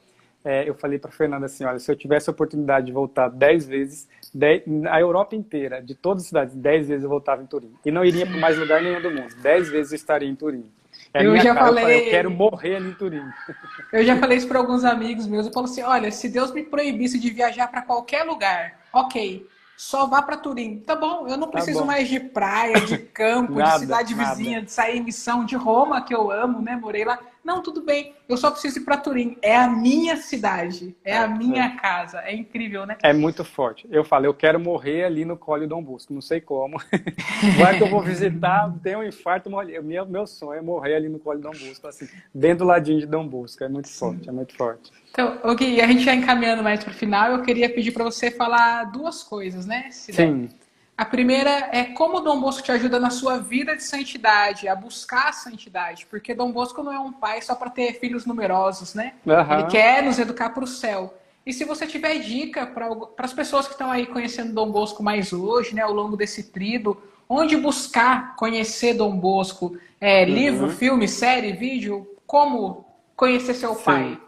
é, 0.46 0.68
eu 0.68 0.76
falei 0.76 0.96
para 0.96 1.10
Fernanda 1.10 1.46
assim, 1.46 1.64
olha, 1.64 1.80
se 1.80 1.90
eu 1.90 1.96
tivesse 1.96 2.30
a 2.30 2.32
oportunidade 2.32 2.86
de 2.86 2.92
voltar 2.92 3.28
dez 3.28 3.66
vezes, 3.66 4.08
dez, 4.32 4.62
a 4.88 5.00
Europa 5.00 5.34
inteira, 5.34 5.82
de 5.82 5.92
todas 5.92 6.22
as 6.22 6.28
cidades, 6.28 6.54
dez 6.54 6.86
vezes 6.86 7.02
eu 7.02 7.10
voltava 7.10 7.42
em 7.42 7.46
Turim. 7.46 7.74
E 7.84 7.90
não 7.90 8.04
iria 8.04 8.24
para 8.24 8.36
mais 8.36 8.56
lugar 8.56 8.80
nenhum 8.80 9.02
do 9.02 9.10
mundo. 9.10 9.34
Dez 9.42 9.68
vezes 9.68 9.90
eu 9.90 9.96
estaria 9.96 10.28
em 10.28 10.36
Turim. 10.36 10.64
É 11.12 11.26
eu 11.26 11.36
já 11.38 11.52
cara, 11.52 11.66
falei... 11.66 11.82
Eu, 11.82 11.88
falei, 11.88 12.06
eu 12.06 12.10
quero 12.10 12.30
morrer 12.30 12.76
ali 12.76 12.90
em 12.90 12.94
Turim. 12.94 13.24
Eu 13.92 14.04
já 14.04 14.16
falei 14.18 14.38
isso 14.38 14.46
para 14.46 14.58
alguns 14.60 14.84
amigos 14.84 15.26
meus. 15.26 15.46
Eu 15.46 15.52
falo 15.52 15.66
assim, 15.66 15.82
olha, 15.82 16.12
se 16.12 16.28
Deus 16.28 16.52
me 16.52 16.62
proibisse 16.62 17.18
de 17.18 17.30
viajar 17.30 17.68
para 17.68 17.82
qualquer 17.82 18.22
lugar, 18.22 18.80
ok, 18.92 19.46
só 19.76 20.06
vá 20.06 20.22
para 20.22 20.36
Turim. 20.36 20.78
Tá 20.78 20.94
bom, 20.94 21.26
eu 21.28 21.36
não 21.36 21.48
tá 21.48 21.54
preciso 21.54 21.80
tá 21.80 21.84
mais 21.84 22.08
de 22.08 22.20
praia, 22.20 22.80
de 22.80 22.98
campo, 22.98 23.54
nada, 23.58 23.74
de 23.74 23.80
cidade 23.80 24.14
nada. 24.14 24.34
vizinha, 24.34 24.62
de 24.62 24.70
sair 24.70 24.98
em 24.98 25.02
missão 25.02 25.44
de 25.44 25.56
Roma, 25.56 26.02
que 26.02 26.14
eu 26.14 26.30
amo, 26.30 26.62
né? 26.62 26.76
Morei 26.76 27.04
lá. 27.04 27.18
Não, 27.46 27.62
tudo 27.62 27.80
bem. 27.80 28.12
Eu 28.28 28.36
só 28.36 28.50
preciso 28.50 28.80
ir 28.80 28.84
para 28.84 28.96
Turim. 28.96 29.36
É 29.40 29.56
a 29.56 29.68
minha 29.68 30.16
cidade, 30.16 30.96
é 31.04 31.16
a 31.16 31.28
minha 31.28 31.66
é. 31.66 31.76
casa. 31.76 32.18
É 32.18 32.34
incrível, 32.34 32.84
né? 32.84 32.96
É 33.04 33.12
muito 33.12 33.44
forte. 33.44 33.86
Eu 33.88 34.02
falei, 34.02 34.28
eu 34.28 34.34
quero 34.34 34.58
morrer 34.58 35.04
ali 35.04 35.24
no 35.24 35.36
Cole 35.36 35.64
Dom 35.64 35.80
Bosco. 35.80 36.12
Não 36.12 36.20
sei 36.20 36.40
como. 36.40 36.76
Vai 37.56 37.78
que 37.78 37.84
eu 37.84 37.88
vou 37.88 38.02
visitar, 38.02 38.74
tenho 38.82 38.98
um 38.98 39.04
infarto, 39.04 39.48
meu, 39.48 40.04
meu 40.04 40.26
sonho 40.26 40.58
é 40.58 40.60
morrer 40.60 40.96
ali 40.96 41.08
no 41.08 41.20
Cole 41.20 41.40
Dom 41.40 41.52
Bosco, 41.52 41.86
assim, 41.86 42.08
dentro 42.34 42.64
do 42.64 42.64
ladinho 42.64 42.98
de 42.98 43.06
Dom 43.06 43.24
Bosco. 43.28 43.62
É 43.62 43.68
muito 43.68 43.90
forte, 43.90 44.28
é 44.28 44.32
muito 44.32 44.56
forte. 44.56 44.90
Então, 45.12 45.38
ok, 45.44 45.80
a 45.80 45.86
gente 45.86 46.02
já 46.02 46.16
encaminhando 46.16 46.64
mais 46.64 46.82
para 46.82 46.90
o 46.90 46.94
final, 46.94 47.30
eu 47.30 47.42
queria 47.42 47.72
pedir 47.72 47.92
para 47.92 48.02
você 48.02 48.28
falar 48.28 48.90
duas 48.90 49.22
coisas, 49.22 49.66
né? 49.66 49.86
Sim. 49.92 50.48
A 50.96 51.04
primeira 51.04 51.68
é 51.72 51.84
como 51.84 52.20
Dom 52.20 52.40
Bosco 52.40 52.62
te 52.62 52.72
ajuda 52.72 52.98
na 52.98 53.10
sua 53.10 53.38
vida 53.38 53.76
de 53.76 53.82
santidade, 53.82 54.66
a 54.66 54.74
buscar 54.74 55.28
a 55.28 55.32
santidade, 55.32 56.06
porque 56.06 56.34
Dom 56.34 56.50
Bosco 56.50 56.82
não 56.82 56.90
é 56.90 56.98
um 56.98 57.12
pai 57.12 57.42
só 57.42 57.54
para 57.54 57.68
ter 57.68 58.00
filhos 58.00 58.24
numerosos, 58.24 58.94
né? 58.94 59.12
Uhum. 59.26 59.52
Ele 59.52 59.64
quer 59.64 60.02
nos 60.02 60.18
educar 60.18 60.50
para 60.50 60.64
o 60.64 60.66
céu. 60.66 61.12
E 61.44 61.52
se 61.52 61.64
você 61.64 61.86
tiver 61.86 62.18
dica 62.20 62.66
para 62.66 62.88
as 63.18 63.34
pessoas 63.34 63.66
que 63.66 63.72
estão 63.72 63.90
aí 63.90 64.06
conhecendo 64.06 64.54
Dom 64.54 64.70
Bosco 64.70 65.02
mais 65.02 65.34
hoje, 65.34 65.74
né, 65.74 65.82
ao 65.82 65.92
longo 65.92 66.16
desse 66.16 66.50
trido, 66.50 67.00
onde 67.28 67.58
buscar 67.58 68.34
conhecer 68.34 68.94
Dom 68.94 69.14
Bosco? 69.16 69.78
É, 70.00 70.24
uhum. 70.24 70.30
Livro, 70.30 70.70
filme, 70.70 71.06
série, 71.06 71.52
vídeo? 71.52 72.06
Como 72.26 72.86
conhecer 73.14 73.52
seu 73.52 73.74
Sim. 73.74 73.84
pai? 73.84 74.20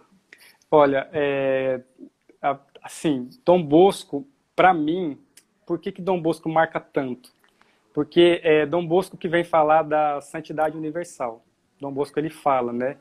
Olha, 0.70 1.08
é, 1.12 1.80
assim, 2.82 3.30
Dom 3.42 3.62
Bosco, 3.62 4.26
para 4.54 4.74
mim, 4.74 5.18
por 5.68 5.78
que, 5.78 5.92
que 5.92 6.00
Dom 6.00 6.18
Bosco 6.18 6.48
marca 6.48 6.80
tanto? 6.80 7.30
Porque 7.92 8.40
é 8.42 8.64
Dom 8.64 8.86
Bosco 8.86 9.18
que 9.18 9.28
vem 9.28 9.44
falar 9.44 9.82
da 9.82 10.18
santidade 10.22 10.78
universal. 10.78 11.44
Dom 11.78 11.92
Bosco 11.92 12.18
ele 12.18 12.30
fala, 12.30 12.72
né? 12.72 12.96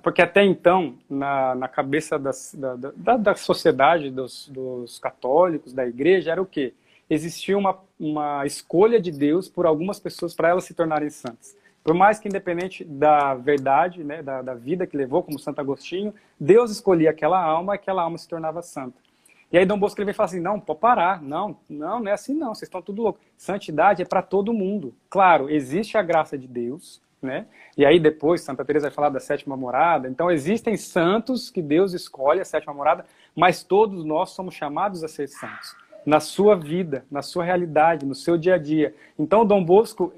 Porque 0.00 0.22
até 0.22 0.44
então, 0.44 0.94
na, 1.10 1.56
na 1.56 1.66
cabeça 1.66 2.16
das, 2.16 2.54
da, 2.56 2.76
da, 2.76 3.16
da, 3.16 3.34
sociedade, 3.34 4.08
dos, 4.08 4.48
dos 4.48 5.00
católicos, 5.00 5.72
da 5.72 5.84
igreja, 5.84 6.30
era 6.30 6.40
o 6.40 6.46
quê? 6.46 6.72
Existia 7.10 7.58
uma, 7.58 7.76
uma 7.98 8.46
escolha 8.46 9.00
de 9.00 9.10
Deus 9.10 9.48
por 9.48 9.66
algumas 9.66 9.98
pessoas 9.98 10.32
para 10.32 10.50
elas 10.50 10.62
se 10.62 10.74
tornarem 10.74 11.10
santas. 11.10 11.56
Por 11.82 11.92
mais 11.92 12.20
que 12.20 12.28
independente 12.28 12.84
da 12.84 13.34
verdade, 13.34 14.04
né, 14.04 14.22
da, 14.22 14.42
da 14.42 14.54
vida 14.54 14.86
que 14.86 14.96
levou, 14.96 15.24
como 15.24 15.40
Santo 15.40 15.60
Agostinho, 15.60 16.14
Deus 16.38 16.70
escolhia 16.70 17.10
aquela 17.10 17.42
alma 17.42 17.74
e 17.74 17.76
aquela 17.76 18.02
alma 18.02 18.16
se 18.16 18.28
tornava 18.28 18.62
santa. 18.62 19.05
E 19.52 19.58
aí 19.58 19.64
Dom 19.64 19.78
Bosco 19.78 20.00
ele 20.00 20.06
vem 20.06 20.14
falar 20.14 20.26
assim, 20.26 20.40
não, 20.40 20.58
pode 20.58 20.80
parar, 20.80 21.22
não, 21.22 21.56
não, 21.68 22.00
não 22.00 22.08
é 22.08 22.12
assim 22.12 22.34
não, 22.34 22.54
vocês 22.54 22.68
estão 22.68 22.82
tudo 22.82 23.02
louco. 23.02 23.20
Santidade 23.36 24.02
é 24.02 24.04
para 24.04 24.22
todo 24.22 24.52
mundo. 24.52 24.94
Claro, 25.08 25.48
existe 25.48 25.96
a 25.96 26.02
graça 26.02 26.36
de 26.36 26.48
Deus, 26.48 27.00
né? 27.22 27.46
E 27.76 27.86
aí 27.86 28.00
depois 28.00 28.42
Santa 28.42 28.64
Teresa 28.64 28.88
vai 28.88 28.94
falar 28.94 29.08
da 29.10 29.20
sétima 29.20 29.56
morada. 29.56 30.08
Então 30.08 30.30
existem 30.30 30.76
santos 30.76 31.50
que 31.50 31.62
Deus 31.62 31.92
escolhe 31.92 32.40
a 32.40 32.44
sétima 32.44 32.74
morada, 32.74 33.06
mas 33.34 33.62
todos 33.62 34.04
nós 34.04 34.30
somos 34.30 34.54
chamados 34.54 35.04
a 35.04 35.08
ser 35.08 35.28
santos 35.28 35.85
na 36.06 36.20
sua 36.20 36.54
vida, 36.54 37.04
na 37.10 37.20
sua 37.20 37.42
realidade, 37.42 38.06
no 38.06 38.14
seu 38.14 38.38
dia 38.38 38.54
a 38.54 38.58
dia. 38.58 38.94
Então, 39.18 39.44
Dom 39.44 39.64
Bosco 39.64 40.12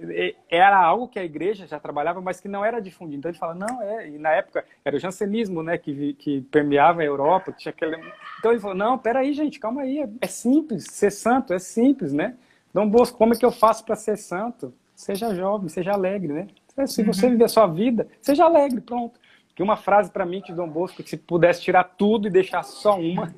era 0.51 0.77
algo 0.79 1.09
que 1.09 1.19
a 1.19 1.25
igreja 1.25 1.67
já 1.67 1.81
trabalhava, 1.81 2.21
mas 2.21 2.39
que 2.39 2.47
não 2.47 2.63
era 2.63 2.79
difundido. 2.79 3.21
Então, 3.21 3.31
ele 3.31 3.39
fala, 3.39 3.55
não, 3.55 3.83
é. 3.83 4.07
E 4.07 4.19
na 4.19 4.31
época 4.33 4.67
era 4.85 4.95
o 4.95 5.01
jansenismo, 5.01 5.63
né, 5.63 5.79
que, 5.79 6.13
que 6.13 6.43
permeava 6.43 7.01
a 7.01 7.07
Europa, 7.07 7.53
que 7.53 7.61
tinha 7.61 7.71
aquele. 7.71 7.97
Então, 8.39 8.53
ele 8.53 8.61
falou, 8.61 8.77
não, 8.77 8.99
peraí, 8.99 9.33
gente, 9.33 9.59
calma 9.59 9.81
aí, 9.81 10.01
é, 10.01 10.09
é 10.21 10.27
simples, 10.27 10.85
ser 10.91 11.11
santo 11.11 11.55
é 11.55 11.59
simples, 11.59 12.13
né? 12.13 12.35
Dom 12.75 12.87
Bosco, 12.87 13.17
como 13.17 13.33
é 13.33 13.37
que 13.37 13.47
eu 13.47 13.51
faço 13.51 13.83
para 13.83 13.97
ser 13.97 14.19
santo? 14.19 14.75
Seja 14.95 15.35
jovem, 15.35 15.71
seja 15.71 15.93
alegre, 15.93 16.33
né? 16.35 16.49
Se 16.87 17.03
você 17.03 17.27
uhum. 17.27 17.33
viver 17.33 17.45
a 17.45 17.49
sua 17.49 17.67
vida, 17.67 18.07
seja 18.21 18.45
alegre, 18.45 18.81
pronto. 18.81 19.19
Que 19.59 19.63
uma 19.65 19.77
frase 19.77 20.09
para 20.09 20.25
mim 20.25 20.41
de 20.41 20.55
Dom 20.55 20.69
Bosco, 20.69 21.03
que 21.03 21.11
se 21.11 21.17
pudesse 21.17 21.61
tirar 21.61 21.83
tudo 21.83 22.29
e 22.29 22.31
deixar 22.31 22.63
só 22.63 22.97
uma, 22.97 23.35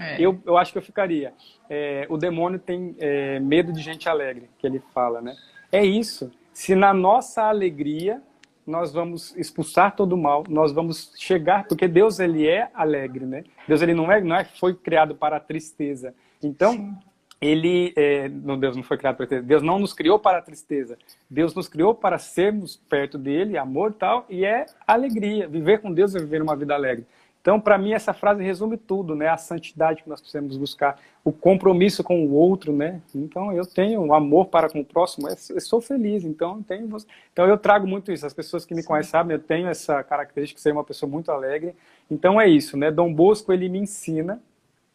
é. 0.00 0.16
eu, 0.18 0.42
eu 0.44 0.58
acho 0.58 0.72
que 0.72 0.78
eu 0.78 0.82
ficaria. 0.82 1.32
É, 1.70 2.04
o 2.10 2.16
demônio 2.16 2.58
tem 2.58 2.96
é, 2.98 3.38
medo 3.38 3.72
de 3.72 3.80
gente 3.80 4.08
alegre, 4.08 4.50
que 4.58 4.66
ele 4.66 4.82
fala, 4.92 5.20
né? 5.20 5.36
É 5.70 5.86
isso. 5.86 6.32
Se 6.52 6.74
na 6.74 6.92
nossa 6.92 7.44
alegria 7.44 8.20
nós 8.66 8.92
vamos 8.92 9.36
expulsar 9.36 9.94
todo 9.94 10.14
o 10.14 10.18
mal, 10.18 10.42
nós 10.48 10.72
vamos 10.72 11.12
chegar, 11.16 11.64
porque 11.68 11.86
Deus 11.86 12.18
ele 12.18 12.44
é 12.44 12.68
alegre, 12.74 13.24
né? 13.24 13.44
Deus 13.68 13.80
ele 13.82 13.94
não 13.94 14.10
é, 14.10 14.20
não 14.20 14.34
é 14.34 14.44
foi 14.44 14.74
criado 14.74 15.14
para 15.14 15.36
a 15.36 15.40
tristeza. 15.40 16.12
Então, 16.42 16.72
Sim 16.72 16.96
ele, 17.42 17.92
é, 17.96 18.28
não, 18.28 18.56
Deus 18.56 18.76
não 18.76 18.84
foi 18.84 18.96
criado 18.96 19.16
para 19.16 19.26
tristeza, 19.26 19.46
Deus 19.46 19.62
não 19.64 19.78
nos 19.80 19.92
criou 19.92 20.16
para 20.16 20.38
a 20.38 20.42
tristeza, 20.42 20.96
Deus 21.28 21.52
nos 21.52 21.66
criou 21.66 21.92
para 21.92 22.16
sermos 22.16 22.76
perto 22.88 23.18
dele, 23.18 23.58
amor 23.58 23.90
e 23.90 23.94
tal, 23.94 24.26
e 24.30 24.44
é 24.44 24.64
alegria, 24.86 25.48
viver 25.48 25.80
com 25.80 25.92
Deus 25.92 26.14
é 26.14 26.20
viver 26.20 26.40
uma 26.40 26.54
vida 26.54 26.72
alegre. 26.72 27.04
Então, 27.40 27.60
para 27.60 27.76
mim, 27.76 27.92
essa 27.92 28.12
frase 28.14 28.40
resume 28.40 28.76
tudo, 28.76 29.16
né? 29.16 29.26
A 29.26 29.36
santidade 29.36 30.04
que 30.04 30.08
nós 30.08 30.20
precisamos 30.20 30.56
buscar, 30.56 30.96
o 31.24 31.32
compromisso 31.32 32.04
com 32.04 32.24
o 32.24 32.32
outro, 32.32 32.72
né? 32.72 33.02
Então, 33.12 33.52
eu 33.52 33.66
tenho 33.66 34.00
um 34.00 34.14
amor 34.14 34.46
para 34.46 34.70
com 34.70 34.78
o 34.78 34.84
próximo, 34.84 35.28
eu 35.28 35.60
sou 35.60 35.80
feliz, 35.80 36.22
então 36.24 36.58
eu 36.58 36.62
tenho... 36.62 36.88
Então, 37.32 37.44
eu 37.48 37.58
trago 37.58 37.84
muito 37.84 38.12
isso. 38.12 38.24
As 38.24 38.32
pessoas 38.32 38.64
que 38.64 38.72
me 38.72 38.82
Sim. 38.82 38.86
conhecem 38.86 39.10
sabem, 39.10 39.34
eu 39.34 39.42
tenho 39.42 39.66
essa 39.66 40.04
característica 40.04 40.56
de 40.56 40.62
ser 40.62 40.70
uma 40.70 40.84
pessoa 40.84 41.10
muito 41.10 41.32
alegre. 41.32 41.74
Então, 42.08 42.40
é 42.40 42.48
isso, 42.48 42.76
né? 42.76 42.92
Dom 42.92 43.12
Bosco, 43.12 43.52
ele 43.52 43.68
me 43.68 43.80
ensina 43.80 44.40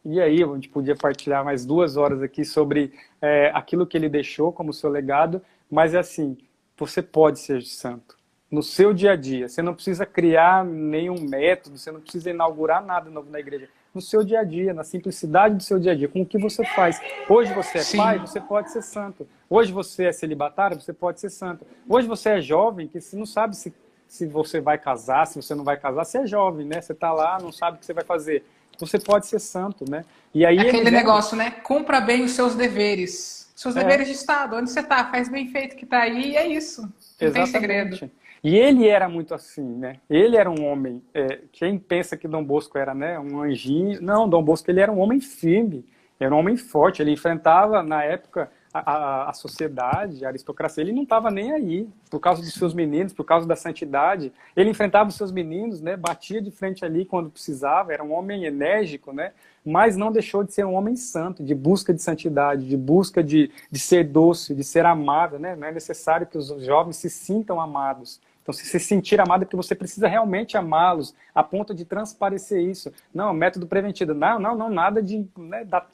e 0.10 0.22
aí, 0.22 0.42
a 0.42 0.48
gente 0.48 0.70
podia 0.70 0.96
partilhar 0.96 1.44
mais 1.44 1.66
duas 1.66 1.98
horas 1.98 2.24
aqui 2.24 2.46
sobre 2.46 2.94
é, 3.22 3.52
aquilo 3.54 3.86
que 3.86 3.98
ele 3.98 4.08
deixou 4.08 4.54
como 4.54 4.72
seu 4.72 4.90
legado, 4.90 5.42
mas 5.70 5.94
é 5.94 6.00
assim, 6.00 6.38
você 6.78 7.02
pode 7.02 7.40
ser 7.40 7.62
santo. 7.64 8.16
No 8.50 8.64
seu 8.64 8.94
dia 8.94 9.12
a 9.12 9.16
dia, 9.18 9.50
você 9.50 9.62
não 9.62 9.74
precisa 9.74 10.06
criar 10.06 10.64
nenhum 10.64 11.20
método, 11.20 11.78
você 11.78 11.92
não 11.92 12.00
precisa 12.00 12.30
inaugurar 12.30 12.82
nada 12.86 13.10
novo 13.10 13.30
na 13.30 13.38
igreja. 13.38 13.68
No 13.94 14.00
seu 14.00 14.24
dia 14.24 14.40
a 14.40 14.44
dia, 14.46 14.74
na 14.74 14.86
simplicidade 14.86 15.56
do 15.56 15.64
seu 15.64 15.78
dia 15.78 15.92
a 15.92 15.96
dia, 15.96 16.08
com 16.08 16.22
o 16.22 16.26
que 16.26 16.38
você 16.38 16.64
faz. 16.64 17.02
Hoje 17.28 17.54
você 17.54 17.80
é 17.80 17.82
Sim. 17.82 17.98
pai, 17.98 18.20
você 18.20 18.40
pode 18.40 18.72
ser 18.72 18.84
santo. 18.84 19.28
Hoje 19.50 19.74
você 19.74 20.06
é 20.06 20.12
celibatário, 20.14 20.80
você 20.80 20.94
pode 20.94 21.20
ser 21.20 21.30
santo. 21.30 21.68
Hoje 21.90 22.08
você 22.08 22.30
é 22.30 22.40
jovem, 22.40 22.88
que 22.88 23.02
você 23.02 23.18
não 23.18 23.26
sabe 23.26 23.58
se, 23.58 23.74
se 24.08 24.26
você 24.26 24.62
vai 24.62 24.78
casar, 24.78 25.28
se 25.28 25.36
você 25.36 25.54
não 25.54 25.66
vai 25.66 25.76
casar. 25.76 26.06
Você 26.06 26.20
é 26.20 26.26
jovem, 26.26 26.66
né? 26.66 26.80
Você 26.80 26.94
está 26.94 27.12
lá, 27.12 27.38
não 27.42 27.52
sabe 27.52 27.76
o 27.76 27.80
que 27.82 27.86
você 27.86 27.94
vai 27.94 28.06
fazer 28.06 28.46
você 28.80 29.00
pode 29.00 29.28
ser 29.28 29.40
santo, 29.40 29.86
né? 29.90 30.04
E 30.34 30.46
aí 30.46 30.60
Aquele 30.60 30.92
negócio, 30.92 31.36
né? 31.36 31.52
Cumpra 31.52 32.00
bem 32.00 32.24
os 32.24 32.32
seus 32.32 32.56
deveres. 32.56 33.52
Seus 33.56 33.76
é. 33.76 33.80
deveres 33.80 34.08
de 34.08 34.14
Estado. 34.14 34.56
Onde 34.56 34.70
você 34.70 34.82
está, 34.82 35.06
faz 35.06 35.30
bem 35.30 35.48
feito 35.48 35.76
que 35.76 35.86
está 35.86 36.02
aí 36.02 36.32
e 36.32 36.38
é 36.38 36.48
isso. 36.48 36.82
Não 36.82 36.90
Exatamente. 37.20 37.52
tem 37.52 37.62
segredo. 37.62 38.12
E 38.44 38.56
ele 38.56 38.88
era 38.88 39.10
muito 39.10 39.34
assim, 39.34 39.64
né? 39.64 39.98
Ele 40.10 40.38
era 40.38 40.50
um 40.50 40.64
homem. 40.64 41.02
É, 41.14 41.40
quem 41.52 41.78
pensa 41.78 42.16
que 42.16 42.28
Dom 42.28 42.44
Bosco 42.44 42.78
era 42.78 42.94
né, 42.94 43.20
um 43.20 43.42
anjinho. 43.42 44.02
Não, 44.02 44.30
Dom 44.30 44.44
Bosco 44.44 44.70
ele 44.70 44.80
era 44.80 44.92
um 44.92 45.00
homem 45.00 45.20
firme, 45.20 45.84
era 46.20 46.34
um 46.34 46.38
homem 46.38 46.56
forte. 46.56 47.02
Ele 47.02 47.12
enfrentava, 47.12 47.82
na 47.82 48.04
época, 48.04 48.52
a, 48.86 49.30
a, 49.30 49.34
sociedade, 49.34 50.26
a 50.26 50.30
aristocracia, 50.30 50.84
ele 50.84 50.92
não 50.92 51.04
estava 51.04 51.30
nem 51.32 51.52
aí, 51.52 51.90
por 52.10 52.20
causa 52.20 52.42
dos 52.42 52.54
seus 52.54 52.74
meninos, 52.74 53.14
por 53.14 53.24
causa 53.24 53.48
da 53.48 53.56
santidade. 53.56 54.32
Ele 54.56 54.70
enfrentava 54.70 55.10
os 55.10 55.16
seus 55.16 55.32
meninos, 55.32 55.82
né, 55.82 55.96
batia 55.96 56.42
de 56.42 56.52
frente 56.52 56.84
ali 56.84 57.06
quando 57.06 57.30
precisava, 57.30 57.94
era 57.94 58.04
um 58.04 58.14
homem 58.14 58.46
enérgico, 58.46 59.12
né, 59.14 59.32
mas 59.66 59.98
não 59.98 60.12
deixou 60.12 60.44
de 60.44 60.54
ser 60.54 60.66
um 60.66 60.74
homem 60.74 60.96
santo, 60.96 61.44
de 61.44 61.54
busca 61.54 61.94
de 61.94 62.02
santidade, 62.02 62.68
de 62.68 62.78
busca 62.78 63.24
de, 63.24 63.52
de 63.70 63.80
ser 63.80 64.06
doce, 64.06 64.56
de 64.56 64.64
ser 64.64 64.86
amável. 64.86 65.40
Né? 65.40 65.56
Não 65.56 65.68
é 65.68 65.72
necessário 65.72 66.26
que 66.26 66.38
os 66.38 66.48
jovens 66.64 66.96
se 66.96 67.10
sintam 67.10 67.60
amados. 67.60 68.20
Então, 68.48 68.54
se 68.54 68.66
se 68.66 68.80
sentir 68.80 69.20
amado 69.20 69.42
é 69.42 69.46
porque 69.46 69.58
você 69.58 69.76
precisa 69.76 70.08
realmente 70.08 70.56
amá-los, 70.56 71.14
a 71.36 71.44
ponto 71.44 71.76
de 71.76 71.84
transparecer 71.84 72.62
isso. 72.62 72.94
Não, 73.14 73.34
método 73.34 73.68
preventivo. 73.68 74.14
Não, 74.14 74.40
não, 74.40 74.56
não, 74.56 74.70
nada 74.70 75.04
de 75.04 75.28
né, 75.38 75.66
da, 75.66 75.86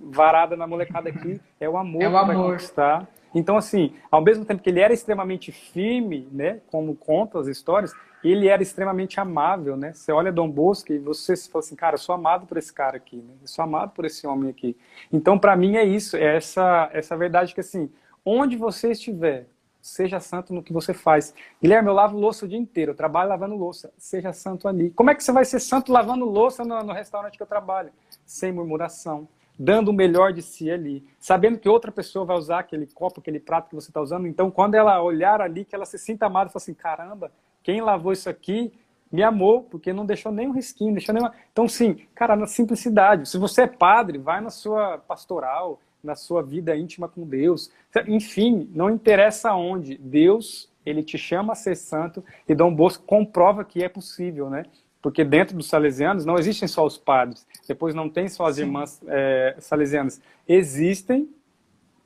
varada 0.00 0.56
na 0.56 0.66
molecada 0.66 1.08
aqui. 1.08 1.40
É 1.60 1.68
o 1.68 1.76
amor 1.76 2.02
é 2.02 2.08
o 2.08 2.16
amor. 2.16 2.26
que 2.34 2.74
vai 2.74 3.06
Então, 3.34 3.56
assim, 3.56 3.92
ao 4.10 4.22
mesmo 4.22 4.44
tempo 4.44 4.62
que 4.62 4.70
ele 4.70 4.80
era 4.80 4.92
extremamente 4.92 5.52
firme, 5.52 6.28
né, 6.32 6.60
como 6.70 6.94
conta 6.94 7.38
as 7.38 7.46
histórias, 7.46 7.92
ele 8.24 8.48
era 8.48 8.62
extremamente 8.62 9.20
amável, 9.20 9.76
né? 9.76 9.92
Você 9.92 10.10
olha 10.10 10.32
Dom 10.32 10.50
Bosco 10.50 10.92
e 10.92 10.98
você 10.98 11.36
fala 11.36 11.64
assim, 11.64 11.76
cara, 11.76 11.94
eu 11.94 11.98
sou 11.98 12.14
amado 12.14 12.46
por 12.46 12.56
esse 12.56 12.72
cara 12.72 12.96
aqui, 12.96 13.16
né? 13.16 13.34
Eu 13.40 13.46
sou 13.46 13.62
amado 13.62 13.92
por 13.92 14.04
esse 14.04 14.26
homem 14.26 14.50
aqui. 14.50 14.76
Então, 15.12 15.38
para 15.38 15.54
mim 15.54 15.76
é 15.76 15.84
isso, 15.84 16.16
é 16.16 16.36
essa 16.36 16.90
essa 16.92 17.16
verdade 17.16 17.54
que 17.54 17.60
assim, 17.60 17.90
onde 18.24 18.56
você 18.56 18.90
estiver, 18.90 19.46
seja 19.80 20.18
santo 20.18 20.52
no 20.52 20.62
que 20.62 20.72
você 20.72 20.92
faz. 20.92 21.32
Guilherme, 21.62 21.88
eu 21.88 21.94
lavo 21.94 22.18
louça 22.18 22.44
o 22.44 22.48
dia 22.48 22.58
inteiro, 22.58 22.92
eu 22.92 22.96
trabalho 22.96 23.28
lavando 23.28 23.54
louça, 23.54 23.92
seja 23.96 24.32
santo 24.32 24.66
ali. 24.66 24.90
Como 24.90 25.10
é 25.10 25.14
que 25.14 25.22
você 25.22 25.30
vai 25.30 25.44
ser 25.44 25.60
santo 25.60 25.92
lavando 25.92 26.24
louça 26.24 26.64
no, 26.64 26.82
no 26.82 26.92
restaurante 26.92 27.36
que 27.36 27.42
eu 27.42 27.46
trabalho? 27.46 27.92
Sem 28.24 28.50
murmuração, 28.50 29.28
dando 29.58 29.88
o 29.88 29.92
melhor 29.92 30.32
de 30.32 30.42
si 30.42 30.70
ali, 30.70 31.04
sabendo 31.18 31.58
que 31.58 31.68
outra 31.68 31.90
pessoa 31.90 32.24
vai 32.24 32.36
usar 32.36 32.60
aquele 32.60 32.86
copo, 32.86 33.20
aquele 33.20 33.40
prato 33.40 33.68
que 33.68 33.74
você 33.74 33.90
está 33.90 34.00
usando. 34.00 34.26
Então, 34.26 34.50
quando 34.50 34.74
ela 34.74 35.02
olhar 35.02 35.40
ali, 35.40 35.64
que 35.64 35.74
ela 35.74 35.86
se 35.86 35.98
sinta 35.98 36.26
amada, 36.26 36.50
fala 36.50 36.62
assim: 36.62 36.74
caramba, 36.74 37.32
quem 37.62 37.80
lavou 37.80 38.12
isso 38.12 38.28
aqui 38.28 38.72
me 39.10 39.22
amou, 39.22 39.62
porque 39.62 39.92
não 39.92 40.04
deixou 40.04 40.32
nem 40.32 40.48
um 40.48 40.52
risquinho, 40.52 40.92
deixou 40.92 41.14
nenhuma. 41.14 41.32
Então, 41.52 41.68
sim, 41.68 42.06
cara, 42.14 42.36
na 42.36 42.46
simplicidade. 42.46 43.28
Se 43.28 43.38
você 43.38 43.62
é 43.62 43.66
padre, 43.66 44.18
vai 44.18 44.40
na 44.40 44.50
sua 44.50 44.98
pastoral, 44.98 45.80
na 46.02 46.14
sua 46.14 46.42
vida 46.42 46.76
íntima 46.76 47.08
com 47.08 47.26
Deus. 47.26 47.70
Enfim, 48.06 48.70
não 48.74 48.90
interessa 48.90 49.54
onde, 49.54 49.96
Deus, 49.96 50.70
ele 50.84 51.02
te 51.02 51.18
chama 51.18 51.52
a 51.52 51.56
ser 51.56 51.76
santo 51.76 52.24
e 52.48 52.54
Dom 52.54 52.74
Bosco 52.74 53.04
comprova 53.04 53.64
que 53.64 53.82
é 53.82 53.88
possível, 53.88 54.48
né? 54.48 54.64
Porque 55.06 55.22
dentro 55.22 55.56
dos 55.56 55.68
salesianos 55.68 56.24
não 56.24 56.36
existem 56.36 56.66
só 56.66 56.84
os 56.84 56.98
padres, 56.98 57.46
depois 57.68 57.94
não 57.94 58.08
tem 58.08 58.26
só 58.28 58.46
as 58.46 58.56
Sim. 58.56 58.62
irmãs 58.62 59.00
é, 59.06 59.54
salesianas. 59.60 60.20
Existem 60.48 61.28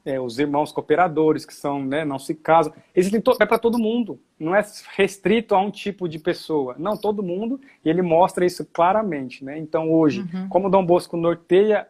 é, 0.04 0.20
os 0.20 0.38
irmãos 0.38 0.70
cooperadores, 0.70 1.46
que 1.46 1.54
são, 1.54 1.82
né, 1.82 2.04
não 2.04 2.18
se 2.18 2.34
casam. 2.34 2.74
Existem 2.94 3.22
é 3.40 3.46
para 3.46 3.58
todo 3.58 3.78
mundo, 3.78 4.20
não 4.38 4.54
é 4.54 4.62
restrito 4.98 5.54
a 5.54 5.60
um 5.62 5.70
tipo 5.70 6.06
de 6.06 6.18
pessoa. 6.18 6.76
Não, 6.78 6.94
todo 6.94 7.22
mundo, 7.22 7.58
e 7.82 7.88
ele 7.88 8.02
mostra 8.02 8.44
isso 8.44 8.66
claramente. 8.70 9.42
Né? 9.42 9.58
Então, 9.58 9.90
hoje, 9.90 10.20
uhum. 10.20 10.50
como 10.50 10.68
Dom 10.68 10.84
Bosco 10.84 11.16
norteia 11.16 11.88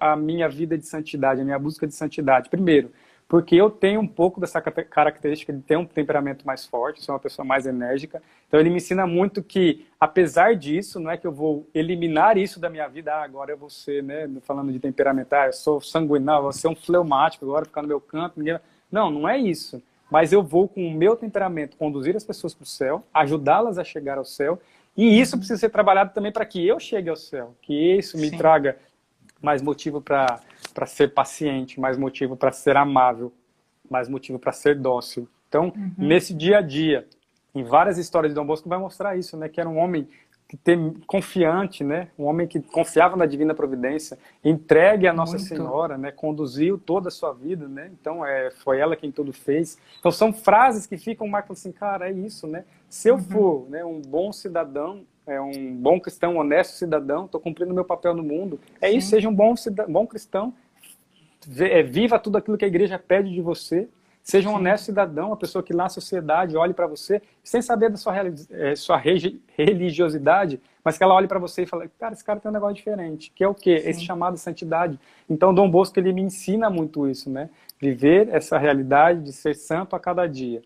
a 0.00 0.16
minha 0.16 0.48
vida 0.48 0.78
de 0.78 0.86
santidade, 0.86 1.42
a 1.42 1.44
minha 1.44 1.58
busca 1.58 1.86
de 1.86 1.94
santidade? 1.94 2.48
Primeiro, 2.48 2.90
porque 3.28 3.56
eu 3.56 3.68
tenho 3.68 4.00
um 4.00 4.06
pouco 4.06 4.40
dessa 4.40 4.60
característica 4.60 5.52
de 5.52 5.60
ter 5.60 5.76
um 5.76 5.84
temperamento 5.84 6.46
mais 6.46 6.64
forte, 6.64 7.02
sou 7.02 7.14
uma 7.14 7.20
pessoa 7.20 7.44
mais 7.44 7.66
enérgica. 7.66 8.22
Então 8.46 8.60
ele 8.60 8.70
me 8.70 8.76
ensina 8.76 9.06
muito 9.06 9.42
que, 9.42 9.84
apesar 9.98 10.54
disso, 10.54 11.00
não 11.00 11.10
é 11.10 11.16
que 11.16 11.26
eu 11.26 11.32
vou 11.32 11.68
eliminar 11.74 12.38
isso 12.38 12.60
da 12.60 12.70
minha 12.70 12.86
vida, 12.86 13.12
ah, 13.12 13.24
agora 13.24 13.50
eu 13.50 13.58
vou 13.58 13.68
ser, 13.68 14.02
né, 14.02 14.30
falando 14.42 14.72
de 14.72 14.78
temperamental, 14.78 15.40
ah, 15.40 15.46
eu 15.46 15.52
sou 15.52 15.80
sanguinal, 15.80 16.42
vou 16.42 16.52
ser 16.52 16.68
um 16.68 16.76
fleumático, 16.76 17.44
agora 17.44 17.64
ficar 17.64 17.82
no 17.82 17.88
meu 17.88 18.00
canto. 18.00 18.38
Ninguém... 18.38 18.60
Não, 18.90 19.10
não 19.10 19.28
é 19.28 19.36
isso. 19.36 19.82
Mas 20.08 20.32
eu 20.32 20.40
vou, 20.40 20.68
com 20.68 20.86
o 20.86 20.92
meu 20.92 21.16
temperamento, 21.16 21.76
conduzir 21.76 22.14
as 22.14 22.22
pessoas 22.22 22.54
para 22.54 22.62
o 22.62 22.66
céu, 22.66 23.04
ajudá-las 23.12 23.76
a 23.76 23.82
chegar 23.82 24.18
ao 24.18 24.24
céu. 24.24 24.60
E 24.96 25.20
isso 25.20 25.36
precisa 25.36 25.58
ser 25.58 25.70
trabalhado 25.70 26.14
também 26.14 26.30
para 26.30 26.46
que 26.46 26.64
eu 26.64 26.78
chegue 26.78 27.10
ao 27.10 27.16
céu, 27.16 27.54
que 27.60 27.74
isso 27.98 28.16
me 28.16 28.30
Sim. 28.30 28.38
traga 28.38 28.78
mais 29.42 29.60
motivo 29.60 30.00
para 30.00 30.40
ser 30.84 31.14
paciente, 31.14 31.80
mais 31.80 31.96
motivo 31.96 32.36
para 32.36 32.52
ser 32.52 32.76
amável, 32.76 33.32
mais 33.88 34.08
motivo 34.08 34.38
para 34.38 34.52
ser 34.52 34.78
dócil. 34.78 35.26
Então, 35.48 35.72
uhum. 35.74 35.92
nesse 35.96 36.34
dia 36.34 36.58
a 36.58 36.60
dia, 36.60 37.06
em 37.54 37.64
várias 37.64 37.96
histórias 37.96 38.32
de 38.32 38.34
Dom 38.34 38.44
Bosco 38.44 38.68
vai 38.68 38.78
mostrar 38.78 39.16
isso, 39.16 39.36
né? 39.36 39.48
Que 39.48 39.58
era 39.58 39.70
um 39.70 39.78
homem 39.78 40.06
que 40.48 40.56
tem, 40.56 40.94
confiante, 41.06 41.82
né? 41.82 42.08
Um 42.18 42.24
homem 42.24 42.46
que 42.46 42.60
confiava 42.60 43.16
na 43.16 43.26
divina 43.26 43.54
providência, 43.54 44.18
entregue 44.44 45.08
a 45.08 45.12
Nossa 45.12 45.38
Muito. 45.38 45.48
Senhora, 45.48 45.98
né? 45.98 46.12
Conduziu 46.12 46.78
toda 46.78 47.08
a 47.08 47.10
sua 47.10 47.32
vida, 47.32 47.66
né? 47.66 47.90
Então 47.98 48.24
é, 48.24 48.50
foi 48.50 48.78
ela 48.78 48.94
quem 48.94 49.10
tudo 49.10 49.32
fez. 49.32 49.78
Então 49.98 50.12
são 50.12 50.32
frases 50.32 50.86
que 50.86 50.96
ficam 50.96 51.26
marcando 51.26 51.56
assim, 51.56 51.72
cara, 51.72 52.08
é 52.08 52.12
isso, 52.12 52.46
né? 52.46 52.64
Se 52.88 53.08
eu 53.08 53.14
uhum. 53.14 53.20
for, 53.22 53.70
né, 53.70 53.84
um 53.84 54.00
bom 54.00 54.32
cidadão, 54.32 55.04
é 55.26 55.40
um 55.40 55.74
bom 55.74 55.98
cristão, 55.98 56.34
um 56.34 56.38
honesto 56.38 56.74
cidadão, 56.74 57.24
estou 57.24 57.40
cumprindo 57.40 57.74
meu 57.74 57.84
papel 57.84 58.14
no 58.14 58.22
mundo. 58.22 58.60
É 58.80 58.90
Sim. 58.90 58.98
isso, 58.98 59.08
seja 59.08 59.28
um 59.28 59.34
bom, 59.34 59.56
cidadão, 59.56 59.92
bom 59.92 60.06
cristão, 60.06 60.54
viva 61.46 62.18
tudo 62.18 62.38
aquilo 62.38 62.58
que 62.58 62.64
a 62.64 62.68
igreja 62.68 62.98
pede 62.98 63.32
de 63.32 63.40
você, 63.40 63.88
seja 64.22 64.48
um 64.48 64.52
Sim. 64.52 64.58
honesto 64.58 64.86
cidadão, 64.86 65.28
uma 65.28 65.36
pessoa 65.36 65.62
que 65.62 65.72
lá 65.72 65.84
na 65.84 65.88
sociedade 65.88 66.56
olhe 66.56 66.74
para 66.74 66.86
você, 66.86 67.22
sem 67.44 67.62
saber 67.62 67.90
da 67.90 67.96
sua, 67.96 68.12
é, 68.50 68.74
sua 68.74 69.00
religiosidade, 69.56 70.60
mas 70.84 70.98
que 70.98 71.04
ela 71.04 71.14
olhe 71.14 71.28
para 71.28 71.38
você 71.38 71.62
e 71.62 71.66
fale, 71.66 71.88
cara, 71.98 72.12
esse 72.12 72.24
cara 72.24 72.40
tem 72.40 72.50
um 72.50 72.54
negócio 72.54 72.74
diferente, 72.74 73.30
que 73.34 73.44
é 73.44 73.48
o 73.48 73.54
quê? 73.54 73.80
Sim. 73.80 73.88
Esse 73.88 74.04
chamado 74.04 74.34
de 74.34 74.40
santidade. 74.40 74.98
Então, 75.30 75.54
Dom 75.54 75.70
Bosco, 75.70 75.98
ele 75.98 76.12
me 76.12 76.22
ensina 76.22 76.68
muito 76.68 77.08
isso, 77.08 77.30
né? 77.30 77.50
Viver 77.80 78.28
essa 78.30 78.58
realidade 78.58 79.22
de 79.22 79.32
ser 79.32 79.54
santo 79.54 79.94
a 79.94 80.00
cada 80.00 80.26
dia. 80.26 80.60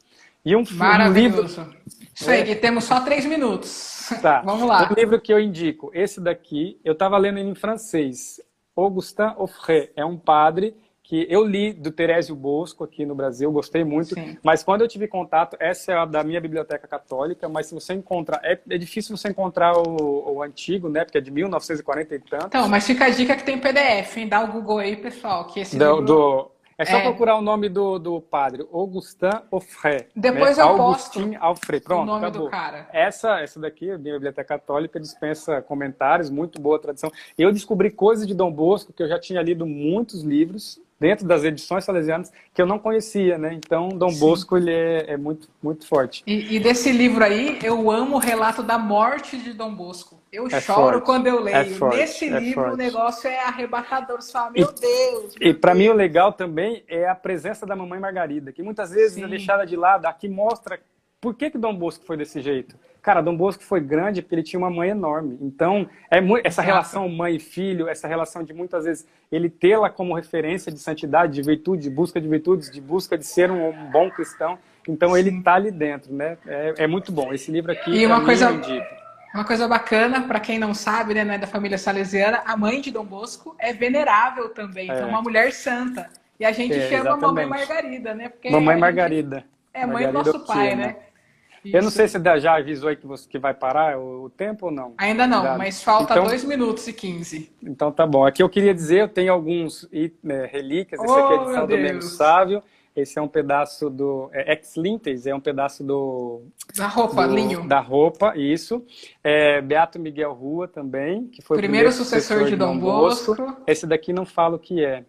E 0.45 0.57
um, 0.57 0.65
Maravilhoso. 0.73 1.61
Um 1.61 1.65
livro... 1.65 1.81
Isso 2.15 2.31
aí, 2.31 2.51
é... 2.51 2.55
temos 2.55 2.85
só 2.85 3.01
três 3.01 3.27
minutos. 3.27 4.09
Tá. 4.23 4.41
Vamos 4.45 4.67
lá. 4.67 4.91
O 4.91 4.95
livro 4.95 5.21
que 5.21 5.33
eu 5.33 5.39
indico, 5.39 5.91
esse 5.93 6.21
daqui, 6.21 6.81
eu 6.83 6.95
estava 6.95 7.19
lendo 7.19 7.39
ele 7.39 7.51
em 7.51 7.55
francês. 7.55 8.41
Augustin 8.83 9.35
Offray, 9.37 9.91
é 9.97 10.05
um 10.05 10.17
padre 10.17 10.75
que 11.11 11.27
eu 11.29 11.45
li 11.45 11.73
do 11.73 11.91
Terésio 11.91 12.37
Bosco 12.37 12.85
aqui 12.85 13.05
no 13.05 13.17
Brasil, 13.17 13.51
gostei 13.51 13.83
muito, 13.83 14.15
Sim. 14.15 14.39
mas 14.45 14.63
quando 14.63 14.83
eu 14.83 14.89
tive 14.89 15.09
contato, 15.09 15.57
essa 15.59 15.91
é 15.91 15.97
a 15.97 16.05
da 16.05 16.23
minha 16.23 16.41
biblioteca 16.41 16.87
católica, 16.87 17.49
mas 17.49 17.67
se 17.67 17.75
você 17.75 17.95
encontrar, 17.95 18.41
é, 18.45 18.61
é 18.71 18.79
difícil 18.79 19.17
você 19.17 19.29
encontrar 19.29 19.77
o, 19.77 20.37
o, 20.37 20.41
antigo, 20.41 20.89
né, 20.89 21.05
porque 21.05 21.19
é 21.19 21.21
de 21.21 21.33
1940 21.33 22.15
e 22.15 22.19
tanto. 22.21 22.47
Então, 22.47 22.69
mas 22.69 22.87
fica 22.87 23.07
a 23.07 23.11
dica 23.11 23.35
que 23.35 23.43
tem 23.43 23.59
PDF, 23.59 24.19
hein? 24.19 24.29
Dá 24.29 24.45
o 24.45 24.53
Google 24.53 24.79
aí, 24.79 24.97
pessoal, 24.97 25.49
que 25.49 25.59
esse 25.59 25.77
do, 25.77 25.85
livro... 25.85 26.05
Do 26.05 26.51
é 26.81 26.85
só 26.87 26.97
é. 26.97 27.03
procurar 27.03 27.37
o 27.37 27.43
nome 27.43 27.69
do, 27.69 27.99
do 27.99 28.23
padre, 28.23 28.67
Augustin 28.73 29.29
Offray. 29.51 30.07
Depois 30.17 30.57
né? 30.57 30.63
eu 30.63 30.69
Augustin 30.69 31.37
Alfré. 31.39 31.79
Pronto, 31.79 32.05
o 32.05 32.07
nome 32.07 32.25
acabou. 32.25 32.47
do 32.47 32.51
cara. 32.51 32.89
Essa, 32.91 33.39
essa 33.41 33.61
daqui, 33.61 33.91
a 33.91 33.99
minha 33.99 34.15
Biblioteca 34.15 34.59
Católica, 34.59 34.99
dispensa 34.99 35.61
comentários, 35.61 36.31
muito 36.31 36.59
boa 36.59 36.79
tradição. 36.79 37.13
Eu 37.37 37.53
descobri 37.53 37.91
coisas 37.91 38.27
de 38.27 38.33
Dom 38.33 38.51
Bosco, 38.51 38.95
que 38.95 39.03
eu 39.03 39.09
já 39.09 39.19
tinha 39.19 39.43
lido 39.43 39.67
muitos 39.67 40.23
livros, 40.23 40.81
dentro 41.01 41.27
das 41.27 41.43
edições 41.43 41.85
salesianas 41.85 42.31
que 42.53 42.61
eu 42.61 42.67
não 42.67 42.79
conhecia, 42.79 43.39
né? 43.39 43.55
Então, 43.55 43.89
Dom 43.89 44.11
Sim. 44.11 44.21
Bosco 44.21 44.57
ele 44.59 44.71
é, 44.71 45.13
é, 45.13 45.17
muito, 45.17 45.49
muito 45.63 45.87
forte. 45.87 46.23
E, 46.27 46.57
e, 46.57 46.61
desse 46.61 46.93
livro 46.93 47.25
aí, 47.25 47.59
eu 47.63 47.91
amo 47.91 48.17
o 48.17 48.19
relato 48.19 48.63
da 48.63 48.79
morte 48.79 49.39
de 49.39 49.55
Dom 49.55 49.75
Bosco. 49.75 50.21
Eu 50.31 50.47
é 50.47 50.61
choro 50.61 50.93
forte. 50.93 51.07
quando 51.07 51.27
eu 51.27 51.41
leio. 51.41 51.57
É 51.57 51.65
forte. 51.65 51.97
Nesse 51.97 52.27
é 52.27 52.39
livro, 52.39 52.63
forte. 52.63 52.75
o 52.75 52.77
negócio 52.77 53.29
é 53.29 53.41
arrebatador. 53.41 54.21
Você 54.21 54.31
fala, 54.31 54.51
meu 54.51 54.69
e, 54.69 54.81
Deus! 54.81 55.35
Meu 55.41 55.51
e 55.51 55.55
para 55.55 55.75
mim, 55.75 55.89
o 55.89 55.95
legal 55.95 56.35
também 56.35 56.85
é 56.87 57.09
a 57.09 57.15
presença 57.15 57.65
da 57.65 57.75
mamãe 57.75 57.99
Margarida, 57.99 58.53
que 58.53 58.63
muitas 58.63 58.91
vezes 58.91 59.15
Sim. 59.15 59.25
é 59.25 59.29
deixada 59.29 59.65
de 59.65 59.77
lado. 59.77 60.05
Aqui 60.05 60.29
mostra 60.29 60.79
por 61.19 61.35
que, 61.35 61.51
que 61.51 61.59
Dom 61.59 61.75
Bosco 61.75 62.05
foi 62.05 62.19
desse 62.19 62.43
jeito. 62.43 62.77
Cara, 63.03 63.21
Dom 63.21 63.37
Bosco 63.37 63.63
foi 63.63 63.81
grande 63.81 64.21
porque 64.21 64.35
ele 64.35 64.43
tinha 64.43 64.59
uma 64.59 64.71
mãe 64.71 64.91
enorme. 64.91 65.39
Então, 65.41 65.89
é 66.11 66.21
muito, 66.21 66.47
essa 66.47 66.63
relação 66.63 67.09
mãe 67.09 67.37
e 67.37 67.41
filho, 67.41 67.89
essa 67.89 68.07
relação 68.07 68.43
de 68.43 68.53
muitas 68.53 68.85
vezes 68.85 69.07
ele 69.31 69.49
tê-la 69.49 69.89
como 69.89 70.15
referência 70.15 70.71
de 70.71 70.79
santidade, 70.79 71.35
de 71.35 71.43
virtude, 71.43 71.83
de 71.83 71.91
busca 71.91 72.21
de 72.21 72.29
virtudes, 72.29 72.71
de 72.71 72.81
busca 72.81 73.17
de 73.17 73.25
ser 73.25 73.51
um, 73.51 73.69
um 73.69 73.91
bom 73.91 74.11
cristão. 74.11 74.59
Então, 74.89 75.17
ele 75.17 75.31
está 75.31 75.55
ali 75.55 75.71
dentro, 75.71 76.13
né? 76.13 76.37
É, 76.47 76.75
é, 76.79 76.87
muito 76.87 77.13
bom. 77.13 77.33
Esse 77.33 77.51
livro 77.51 77.73
aqui 77.73 77.91
e 77.91 78.07
uma 78.07 78.25
coisa 78.25 78.51
Uma 79.33 79.45
coisa 79.45 79.69
bacana, 79.69 80.23
para 80.23 80.41
quem 80.41 80.59
não 80.59 80.75
sabe, 80.75 81.15
né, 81.15 81.37
é 81.37 81.39
da 81.39 81.47
família 81.47 81.79
salesiana, 81.79 82.43
a 82.45 82.57
mãe 82.57 82.81
de 82.81 82.91
Dom 82.91 83.05
Bosco 83.05 83.55
é 83.59 83.73
venerável 83.73 84.49
também, 84.49 84.91
é. 84.91 84.95
então 84.95 85.09
uma 85.09 85.23
mulher 85.23 85.53
santa. 85.53 86.11
E 86.41 86.45
a 86.45 86.53
gente 86.53 86.75
é, 86.75 86.89
chama 86.89 87.11
exatamente. 87.11 87.21
Mamãe 87.21 87.47
Margarida, 87.47 88.15
né? 88.15 88.29
Porque 88.31 88.51
Mamãe 88.51 88.77
Margarida. 88.79 89.45
É 89.75 89.87
mãe 89.87 90.07
do 90.07 90.13
nosso 90.15 90.41
pai, 90.47 90.75
né? 90.75 90.97
Isso. 91.65 91.77
Eu 91.77 91.83
não 91.83 91.91
sei 91.91 92.09
se 92.09 92.19
já 92.41 92.57
avisou 92.57 92.89
aí 92.89 92.97
que, 92.97 93.07
você, 93.07 93.29
que 93.29 93.39
vai 93.39 93.53
parar 93.53 93.99
o, 93.99 94.31
tempo 94.31 94.67
ou 94.67 94.73
não. 94.73 94.95
Ainda 94.97 95.27
não, 95.27 95.59
mas 95.59 95.83
falta 95.83 96.15
então, 96.15 96.25
2 96.25 96.45
minutos 96.45 96.87
e 96.89 96.93
15. 96.93 97.53
Então 97.63 97.93
tá 97.93 98.07
bom. 98.07 98.25
Aqui 98.25 98.43
eu 98.43 98.49
queria 98.49 98.73
dizer, 98.73 99.03
eu 99.03 99.09
tenho 99.09 99.33
alguns 99.33 99.89
né, 100.23 100.49
relíquias. 100.51 101.03
Esse 101.03 101.13
oh, 101.13 101.17
aqui 101.17 101.35
é 101.35 101.45
de 101.45 101.53
São 101.53 101.67
Domingos 101.67 102.17
Sávio. 102.17 102.63
Esse 102.95 103.19
é 103.19 103.23
um 103.23 103.29
pedaço 103.29 103.89
do 103.89 104.29
é, 104.33 104.53
ex 104.53 104.77
lintes, 104.77 105.25
é 105.27 105.35
um 105.35 105.41
pedaço 105.41 105.85
do 105.85 106.43
da 106.77 106.89
roupa, 106.89 107.27
do, 107.27 107.35
linho. 107.35 107.67
Da 107.67 107.79
roupa, 107.79 108.37
isso. 108.37 108.85
É, 109.23 109.61
Beato 109.61 109.99
Miguel 109.99 110.33
Rua 110.33 110.67
também, 110.67 111.29
que 111.29 111.41
foi 111.41 111.57
primeiro 111.57 111.89
o 111.89 111.93
primeiro 111.93 111.93
sucessor, 111.93 112.39
sucessor 112.39 112.51
de 112.51 112.57
Dom 112.57 112.79
Bosco. 112.79 113.37
Bosco. 113.37 113.63
Esse 113.67 113.87
daqui 113.87 114.13
não 114.13 114.27
falo 114.27 114.57
o 114.57 114.59
que 114.59 114.85
é. 114.85 115.05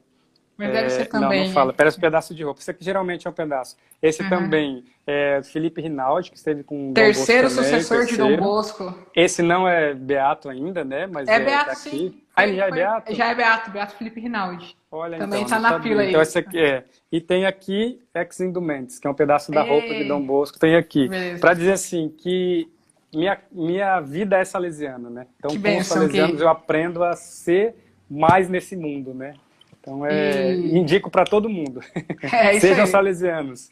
Mas 0.57 0.71
deve 0.71 0.89
ser 0.89 1.05
também. 1.05 1.39
Não, 1.39 1.47
não 1.47 1.53
fala. 1.53 1.73
Parece 1.73 1.97
um 1.97 2.01
pedaço 2.01 2.35
de 2.35 2.43
roupa. 2.43 2.61
Isso 2.61 2.71
aqui 2.71 2.83
geralmente 2.83 3.27
é 3.27 3.29
um 3.29 3.33
pedaço. 3.33 3.75
Esse 4.01 4.21
uhum. 4.23 4.29
também 4.29 4.85
é 5.07 5.41
Felipe 5.43 5.81
Rinaldi, 5.81 6.31
que 6.31 6.37
esteve 6.37 6.63
com 6.63 6.93
Terceiro 6.93 7.49
Dom 7.49 7.55
Bosco 7.55 7.63
sucessor 7.63 7.97
também, 7.97 8.07
terceiro. 8.07 8.31
de 8.31 8.37
Dom 8.37 8.43
Bosco. 8.43 8.95
Esse 9.15 9.41
não 9.41 9.67
é 9.67 9.93
Beato 9.93 10.49
ainda, 10.49 10.83
né? 10.83 11.07
Mas 11.07 11.27
é, 11.27 11.35
é 11.35 11.39
Beato, 11.39 11.75
sim. 11.75 12.21
Ah, 12.35 12.47
ele 12.47 12.57
já 12.57 12.67
é 12.67 12.71
Beato? 12.71 13.15
Já 13.15 13.27
é 13.27 13.35
Beato, 13.35 13.71
Beato 13.71 13.95
Felipe 13.95 14.19
Rinaldi. 14.19 14.75
Olha, 14.91 15.17
também 15.17 15.43
está 15.43 15.57
então, 15.57 15.71
na 15.71 15.81
fila 15.81 16.01
aí. 16.01 16.09
Então, 16.09 16.21
esse 16.21 16.37
aqui 16.37 16.59
é. 16.59 16.83
E 17.11 17.21
tem 17.21 17.45
aqui 17.45 18.01
Ex 18.13 18.39
Indumentes, 18.39 18.99
que 18.99 19.07
é 19.07 19.09
um 19.09 19.13
pedaço 19.13 19.51
da 19.51 19.63
Ei. 19.63 19.69
roupa 19.69 19.87
de 19.87 20.03
Dom 20.05 20.21
Bosco. 20.21 20.59
Tem 20.59 20.75
aqui. 20.75 21.09
Para 21.39 21.53
dizer 21.53 21.73
assim, 21.73 22.09
que 22.09 22.69
minha, 23.13 23.37
minha 23.51 23.99
vida 23.99 24.37
é 24.37 24.45
salesiana, 24.45 25.09
né? 25.09 25.27
Então, 25.37 25.51
que 25.51 25.59
com 25.59 25.77
os 25.77 25.87
salesianos, 25.87 26.37
que... 26.37 26.43
eu 26.43 26.49
aprendo 26.49 27.03
a 27.03 27.13
ser 27.13 27.75
mais 28.09 28.49
nesse 28.49 28.75
mundo, 28.75 29.13
né? 29.13 29.33
Então, 29.81 30.05
é, 30.05 30.53
e... 30.53 30.77
indico 30.77 31.09
para 31.09 31.25
todo 31.25 31.49
mundo. 31.49 31.81
É, 32.31 32.59
Sejam 32.59 32.85
aí. 32.85 32.89
salesianos. 32.89 33.69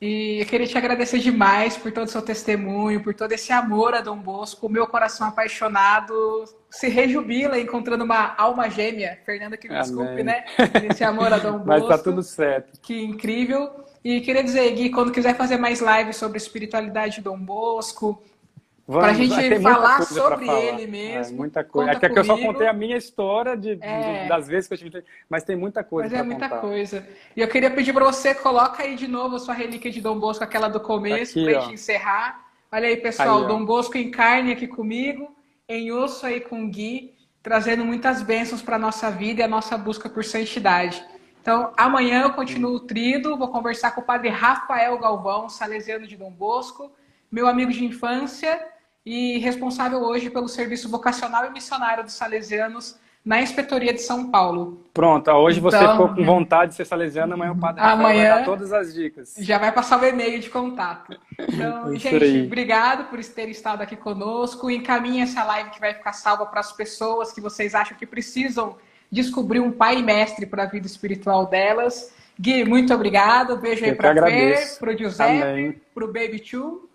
E 0.00 0.38
eu 0.40 0.46
queria 0.46 0.66
te 0.66 0.78
agradecer 0.78 1.18
demais 1.18 1.76
por 1.76 1.90
todo 1.90 2.06
o 2.06 2.10
seu 2.10 2.22
testemunho, 2.22 3.02
por 3.02 3.14
todo 3.14 3.32
esse 3.32 3.52
amor 3.52 3.94
a 3.94 4.00
Dom 4.00 4.18
Bosco. 4.18 4.66
O 4.66 4.70
meu 4.70 4.86
coração 4.86 5.26
apaixonado 5.26 6.44
se 6.70 6.88
rejubila 6.88 7.58
encontrando 7.58 8.04
uma 8.04 8.34
alma 8.36 8.70
gêmea. 8.70 9.18
Fernanda, 9.26 9.56
que 9.56 9.68
me 9.68 9.74
desculpe, 9.76 10.22
né? 10.22 10.44
Esse 10.88 11.02
amor 11.02 11.32
a 11.32 11.38
Dom 11.38 11.58
Bosco. 11.58 11.66
Mas 11.66 11.88
tá 11.88 11.98
tudo 11.98 12.22
certo. 12.22 12.78
Que 12.80 13.02
incrível. 13.02 13.70
E 14.04 14.20
queria 14.20 14.44
dizer, 14.44 14.70
Gui, 14.72 14.90
quando 14.90 15.10
quiser 15.10 15.34
fazer 15.34 15.56
mais 15.56 15.80
lives 15.80 16.16
sobre 16.16 16.38
espiritualidade 16.38 17.16
de 17.16 17.22
Dom 17.22 17.38
Bosco, 17.38 18.22
para 18.92 19.08
a 19.08 19.12
gente 19.12 19.34
falar 19.60 20.02
sobre 20.02 20.46
falar. 20.46 20.60
ele 20.60 20.86
mesmo. 20.86 21.34
É, 21.34 21.36
muita 21.36 21.62
coisa. 21.62 21.92
Aqui 21.92 22.06
é 22.06 22.08
que 22.08 22.18
eu 22.18 22.24
só 22.24 22.38
contei 22.38 22.66
a 22.66 22.72
minha 22.72 22.96
história 22.96 23.54
de, 23.54 23.78
é. 23.82 24.22
de, 24.22 24.28
das 24.28 24.48
vezes 24.48 24.66
que 24.66 24.74
eu 24.74 24.78
tive, 24.78 25.04
mas 25.28 25.44
tem 25.44 25.56
muita 25.56 25.84
coisa. 25.84 26.08
Mas 26.08 26.18
é 26.18 26.22
muita 26.22 26.48
contar. 26.48 26.60
coisa. 26.60 27.06
E 27.36 27.40
eu 27.40 27.48
queria 27.48 27.70
pedir 27.70 27.92
para 27.92 28.04
você 28.04 28.34
coloca 28.34 28.82
aí 28.82 28.96
de 28.96 29.06
novo 29.06 29.36
a 29.36 29.38
sua 29.38 29.52
relíquia 29.52 29.90
de 29.90 30.00
Dom 30.00 30.18
Bosco, 30.18 30.42
aquela 30.42 30.68
do 30.68 30.80
começo, 30.80 31.42
para 31.42 31.58
a 31.58 31.60
gente 31.60 31.74
encerrar. 31.74 32.48
Olha 32.72 32.88
aí, 32.88 32.96
pessoal, 32.96 33.42
aí, 33.42 33.46
Dom 33.46 33.64
Bosco 33.64 33.98
em 33.98 34.10
carne 34.10 34.52
aqui 34.52 34.66
comigo, 34.66 35.36
em 35.68 35.92
osso 35.92 36.24
aí 36.24 36.40
com 36.40 36.64
o 36.64 36.68
Gui, 36.68 37.14
trazendo 37.42 37.84
muitas 37.84 38.22
bênçãos 38.22 38.62
para 38.62 38.76
a 38.76 38.78
nossa 38.78 39.10
vida 39.10 39.42
e 39.42 39.44
a 39.44 39.48
nossa 39.48 39.76
busca 39.76 40.08
por 40.08 40.24
santidade. 40.24 41.04
Então, 41.42 41.72
amanhã 41.76 42.22
eu 42.22 42.32
continuo 42.32 42.74
o 42.74 42.80
trido, 42.80 43.36
vou 43.36 43.48
conversar 43.48 43.92
com 43.92 44.00
o 44.00 44.04
padre 44.04 44.28
Rafael 44.28 44.98
Galvão, 44.98 45.48
salesiano 45.48 46.06
de 46.06 46.16
Dom 46.16 46.30
Bosco, 46.30 46.90
meu 47.30 47.46
amigo 47.46 47.70
de 47.70 47.84
infância 47.84 48.58
e 49.08 49.38
responsável 49.38 50.02
hoje 50.02 50.28
pelo 50.28 50.46
serviço 50.46 50.86
vocacional 50.86 51.46
e 51.46 51.50
missionário 51.50 52.04
dos 52.04 52.12
salesianos 52.12 52.94
na 53.24 53.40
Inspetoria 53.40 53.94
de 53.94 54.02
São 54.02 54.30
Paulo. 54.30 54.84
Pronto, 54.92 55.30
hoje 55.30 55.60
então, 55.60 55.70
você 55.70 55.78
ficou 55.78 56.08
com 56.10 56.24
vontade 56.26 56.72
de 56.72 56.76
ser 56.76 56.84
salesiano, 56.84 57.32
amanhã 57.32 57.52
o 57.52 57.58
padre 57.58 57.80
amanhã 57.80 58.28
vai 58.28 58.38
dar 58.40 58.44
todas 58.44 58.70
as 58.70 58.92
dicas. 58.92 59.34
Já 59.38 59.56
vai 59.56 59.72
passar 59.72 59.98
o 59.98 60.04
e-mail 60.04 60.38
de 60.38 60.50
contato. 60.50 61.18
Então, 61.38 61.90
gente, 61.96 62.22
aí. 62.22 62.44
obrigado 62.44 63.08
por 63.08 63.18
terem 63.24 63.50
estado 63.50 63.80
aqui 63.80 63.96
conosco. 63.96 64.70
Encaminhe 64.70 65.22
essa 65.22 65.42
live 65.42 65.70
que 65.70 65.80
vai 65.80 65.94
ficar 65.94 66.12
salva 66.12 66.44
para 66.44 66.60
as 66.60 66.72
pessoas 66.72 67.32
que 67.32 67.40
vocês 67.40 67.74
acham 67.74 67.96
que 67.96 68.06
precisam 68.06 68.76
descobrir 69.10 69.60
um 69.60 69.72
pai 69.72 70.00
e 70.00 70.02
mestre 70.02 70.44
para 70.44 70.64
a 70.64 70.66
vida 70.66 70.86
espiritual 70.86 71.46
delas. 71.46 72.12
Gui, 72.38 72.62
muito 72.62 72.92
obrigado. 72.92 73.56
Beijo 73.56 73.86
aí 73.86 73.94
para 73.94 74.26
Fer, 74.26 74.78
para 74.78 74.90
o 74.92 74.98
Giuseppe, 74.98 75.80
para 75.94 76.04
o 76.04 76.08
Baby 76.08 76.42
Chu. 76.44 76.86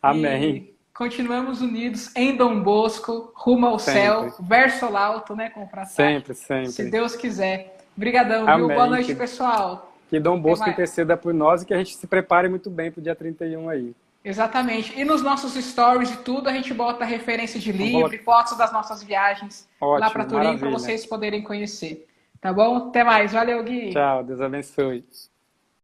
Amém. 0.00 0.70
E 0.74 0.77
continuamos 0.98 1.60
unidos 1.60 2.10
em 2.16 2.36
Dom 2.36 2.60
Bosco, 2.60 3.30
rumo 3.36 3.66
ao 3.66 3.78
sempre. 3.78 4.02
céu, 4.02 4.34
verso 4.40 4.96
alto, 4.96 5.36
né, 5.36 5.48
com 5.48 5.62
o 5.62 5.86
Sempre, 5.86 6.34
sempre. 6.34 6.72
Se 6.72 6.90
Deus 6.90 7.14
quiser. 7.14 7.78
Obrigadão, 7.96 8.44
viu? 8.44 8.66
Boa 8.66 8.88
noite, 8.88 9.14
pessoal. 9.14 9.92
Que 10.10 10.18
Dom 10.18 10.40
Bosco 10.40 10.68
interceda 10.68 11.16
por 11.16 11.32
nós 11.32 11.62
e 11.62 11.66
que 11.66 11.72
a 11.72 11.78
gente 11.78 11.94
se 11.94 12.06
prepare 12.08 12.48
muito 12.48 12.68
bem 12.68 12.90
para 12.90 12.98
o 12.98 13.02
dia 13.02 13.14
31 13.14 13.68
aí. 13.68 13.94
Exatamente. 14.24 14.98
E 14.98 15.04
nos 15.04 15.22
nossos 15.22 15.54
stories 15.54 16.10
e 16.10 16.16
tudo, 16.18 16.48
a 16.48 16.52
gente 16.52 16.74
bota 16.74 17.04
referência 17.04 17.60
de 17.60 17.70
livro, 17.70 18.18
fotos 18.24 18.58
das 18.58 18.72
nossas 18.72 19.00
viagens 19.00 19.68
Ótimo, 19.80 20.00
lá 20.00 20.10
para 20.10 20.24
Turim 20.24 20.58
para 20.58 20.68
vocês 20.68 21.06
poderem 21.06 21.42
conhecer. 21.42 22.08
Tá 22.40 22.52
bom? 22.52 22.88
Até 22.88 23.04
mais. 23.04 23.32
Valeu, 23.32 23.62
Gui. 23.62 23.92
Tchau, 23.92 24.24
Deus 24.24 24.40
abençoe. 24.40 25.04